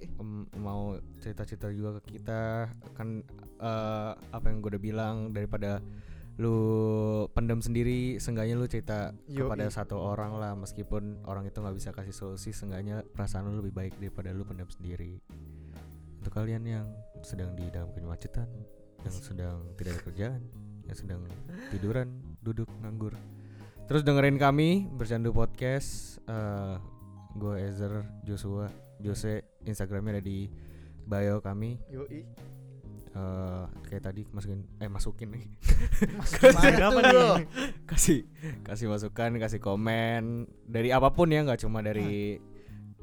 mau 0.55 0.81
cerita-cerita 1.17 1.67
juga 1.71 1.89
ke 1.97 2.01
kita 2.11 2.41
kan 2.93 3.07
eh, 3.57 4.11
apa 4.29 4.45
yang 4.45 4.57
gue 4.59 4.69
udah 4.69 4.83
bilang 4.83 5.15
daripada 5.31 5.81
lu 6.39 6.57
pendem 7.35 7.59
sendiri 7.59 8.15
seenggaknya 8.15 8.55
lu 8.55 8.63
cerita 8.63 9.11
Yoi. 9.27 9.43
kepada 9.43 9.67
satu 9.67 9.99
orang 9.99 10.39
lah 10.39 10.55
meskipun 10.55 11.27
orang 11.27 11.43
itu 11.43 11.59
nggak 11.59 11.75
bisa 11.75 11.91
kasih 11.91 12.15
solusi 12.15 12.55
seenggaknya 12.55 13.03
perasaan 13.03 13.51
lu 13.51 13.59
lebih 13.59 13.75
baik 13.75 13.93
daripada 13.99 14.31
lu 14.31 14.47
pendem 14.47 14.71
sendiri. 14.71 15.19
Untuk 16.23 16.31
kalian 16.31 16.63
yang 16.63 16.87
sedang 17.23 17.51
di 17.59 17.67
dalam 17.67 17.91
kemacetan 17.91 18.47
yang 19.03 19.13
sedang 19.15 19.57
tidak 19.75 19.99
ada 19.99 20.01
kerjaan 20.11 20.41
yang 20.87 20.97
sedang 20.97 21.21
tiduran 21.71 22.07
duduk 22.43 22.67
nganggur 22.83 23.15
terus 23.87 24.03
dengerin 24.03 24.35
kami 24.35 24.91
bercandu 24.91 25.31
podcast 25.31 26.19
eh 26.27 26.75
gue 27.39 27.55
Ezer 27.61 28.03
Joshua 28.27 28.67
Jose 28.99 29.47
Instagramnya 29.63 30.19
ada 30.19 30.23
di 30.23 30.51
bio 31.09 31.41
kami. 31.41 31.79
Yoi 31.89 32.21
eh 33.09 33.63
kayak 33.89 34.03
tadi 34.05 34.21
masukin 34.29 34.61
eh 34.77 34.89
masukin 34.89 35.29
nih. 35.33 35.45
Kenapa 36.37 36.99
bro 37.01 37.41
nih? 37.41 37.47
kasih 37.89 38.29
kasih 38.61 38.85
masukan 38.89 39.37
kasih 39.41 39.59
komen. 39.61 40.45
Dari 40.69 40.93
apa 40.93 41.09
pun 41.13 41.33
ya 41.33 41.41
nggak 41.41 41.65
cuma 41.65 41.81
dari 41.81 42.37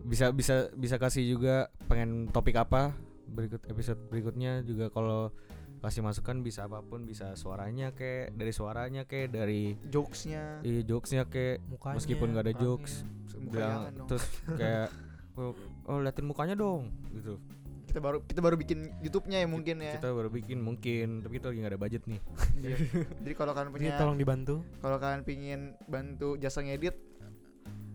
bisa 0.07 0.31
bisa 0.31 0.71
bisa 0.79 0.97
kasih 1.03 1.27
juga 1.27 1.67
pengen 1.91 2.31
topik 2.31 2.55
apa 2.55 2.95
berikut 3.27 3.67
episode 3.67 3.99
berikutnya 4.07 4.63
juga 4.63 4.87
kalau 4.95 5.35
kasih 5.83 6.03
masukan 6.07 6.41
bisa 6.47 6.71
apa 6.71 6.81
pun 6.81 7.03
bisa 7.03 7.35
suaranya 7.35 7.91
kayak 7.93 8.39
dari 8.39 8.53
suaranya 8.55 9.03
kayak 9.05 9.29
dari 9.35 9.75
jokesnya. 9.91 10.63
Iya 10.63 10.81
jokesnya 10.87 11.27
kayak 11.27 11.67
Mukanya. 11.67 11.97
meskipun 11.99 12.29
nggak 12.33 12.45
ada 12.47 12.55
orangnya. 12.55 12.65
jokes 12.65 12.93
bilang 13.47 13.81
terus 14.09 14.25
kayak 14.57 14.89
oh, 15.39 15.53
oh 15.87 15.99
liatin 16.03 16.27
mukanya 16.27 16.55
dong 16.57 16.91
gitu 17.13 17.39
kita 17.97 18.05
baru 18.05 18.19
kita 18.23 18.41
baru 18.45 18.57
bikin 18.57 18.93
YouTube-nya 19.01 19.41
ya 19.41 19.49
mungkin 19.49 19.81
ya 19.81 19.97
kita 19.97 20.13
baru 20.13 20.29
bikin 20.29 20.61
mungkin 20.61 21.25
tapi 21.25 21.41
kita 21.41 21.49
lagi 21.49 21.59
nggak 21.59 21.73
ada 21.73 21.81
budget 21.81 22.03
nih 22.05 22.21
Iya. 22.59 22.77
jadi 23.25 23.33
kalau 23.35 23.53
kalian 23.57 23.69
Jadi 23.69 23.77
punya 23.81 23.93
tolong 23.97 24.19
dibantu. 24.21 24.55
kalau 24.79 25.01
kalian 25.01 25.23
pingin 25.25 25.61
bantu 25.87 26.37
jasa 26.37 26.61
ngedit 26.61 26.93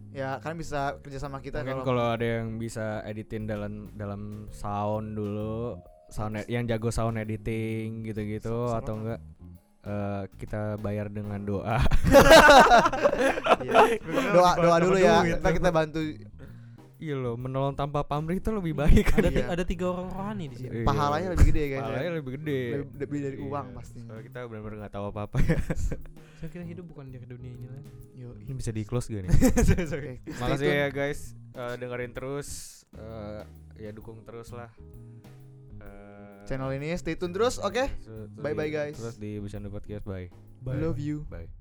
ya 0.09 0.41
kalian 0.41 0.57
bisa 0.57 0.97
kerja 0.97 1.21
sama 1.21 1.37
kita 1.37 1.61
mungkin 1.61 1.85
kalau 1.85 1.85
kalau 1.85 2.05
ada 2.11 2.25
yang 2.25 2.57
bisa 2.57 3.05
editin 3.05 3.45
dalam 3.45 3.93
dalam 3.93 4.49
sound 4.49 5.13
dulu 5.13 5.77
sound 6.09 6.33
ed- 6.35 6.49
yang 6.49 6.65
jago 6.65 6.89
sound 6.89 7.15
editing 7.15 8.01
gitu-gitu 8.01 8.73
atau 8.73 8.97
enggak 8.97 9.21
eh, 9.83 10.21
kita 10.35 10.75
bayar 10.77 11.07
dengan 11.07 11.39
doa 11.39 11.77
Iya. 13.61 14.01
doa 14.35 14.51
doa 14.57 14.77
dulu 14.79 14.97
ya 14.97 15.37
ntar 15.37 15.53
kita 15.53 15.69
bantu 15.69 16.01
iya 17.01 17.15
loh 17.15 17.33
menolong 17.33 17.73
tanpa 17.73 18.01
pamrih 18.01 18.37
itu 18.37 18.49
lebih 18.49 18.71
baik 18.73 19.09
Ada 19.11 19.27
Iya. 19.27 19.45
ada 19.49 19.63
tiga 19.63 19.89
orang 19.89 20.07
rohani 20.07 20.45
di 20.45 20.55
sini. 20.55 20.69
Iya. 20.71 20.85
pahalanya 20.85 21.27
lebih 21.31 21.45
gede 21.47 21.63
guys 21.67 21.81
pahalanya 21.81 22.05
ya. 22.05 22.13
lebih 22.13 22.31
gede 22.33 22.59
lebih, 22.71 22.87
lebih 22.95 23.19
dari 23.19 23.35
Iya, 23.35 23.47
uang 23.47 23.67
pasti 23.73 23.97
soalnya 23.99 24.23
kita 24.23 24.39
benar-benar 24.45 24.77
nggak 24.79 24.93
tahu 24.93 25.05
apa-apa 25.07 25.37
ya 25.41 25.57
Saya 26.37 26.49
kira 26.49 26.63
hidup 26.63 26.85
bukan 26.87 27.05
di 27.07 27.17
dunia 27.19 27.51
ini 27.51 27.67
lah. 27.67 27.81
Yo, 28.13 28.29
ini 28.35 28.51
bisa 28.51 28.69
di 28.69 28.81
close 28.81 29.05
gak 29.07 29.21
nih 29.23 29.29
Oke, 29.33 29.83
stay 29.83 30.17
makasih 30.35 30.61
tune. 30.63 30.77
ya 30.77 30.87
guys 30.89 31.19
Eh, 31.51 31.73
dengerin 31.75 32.11
terus 32.11 32.47
Eh, 32.91 33.41
ya 33.77 33.89
dukung 33.89 34.21
terus 34.21 34.49
lah 34.51 34.69
Eh, 35.77 36.45
channel 36.45 36.69
ini 36.71 36.93
stay 36.95 37.13
tune 37.13 37.31
terus 37.31 37.57
oke 37.57 37.81
terus 37.97 38.29
Bye-bye, 38.35 38.53
di- 38.63 38.73
guys. 38.73 38.95
terus 38.95 39.17
di 39.17 39.37
Bercanda 39.37 39.67
Podcast 39.67 40.03
bye 40.03 40.29
Bye. 40.59 40.77
love 40.77 40.97
you 40.97 41.25
bye 41.25 41.60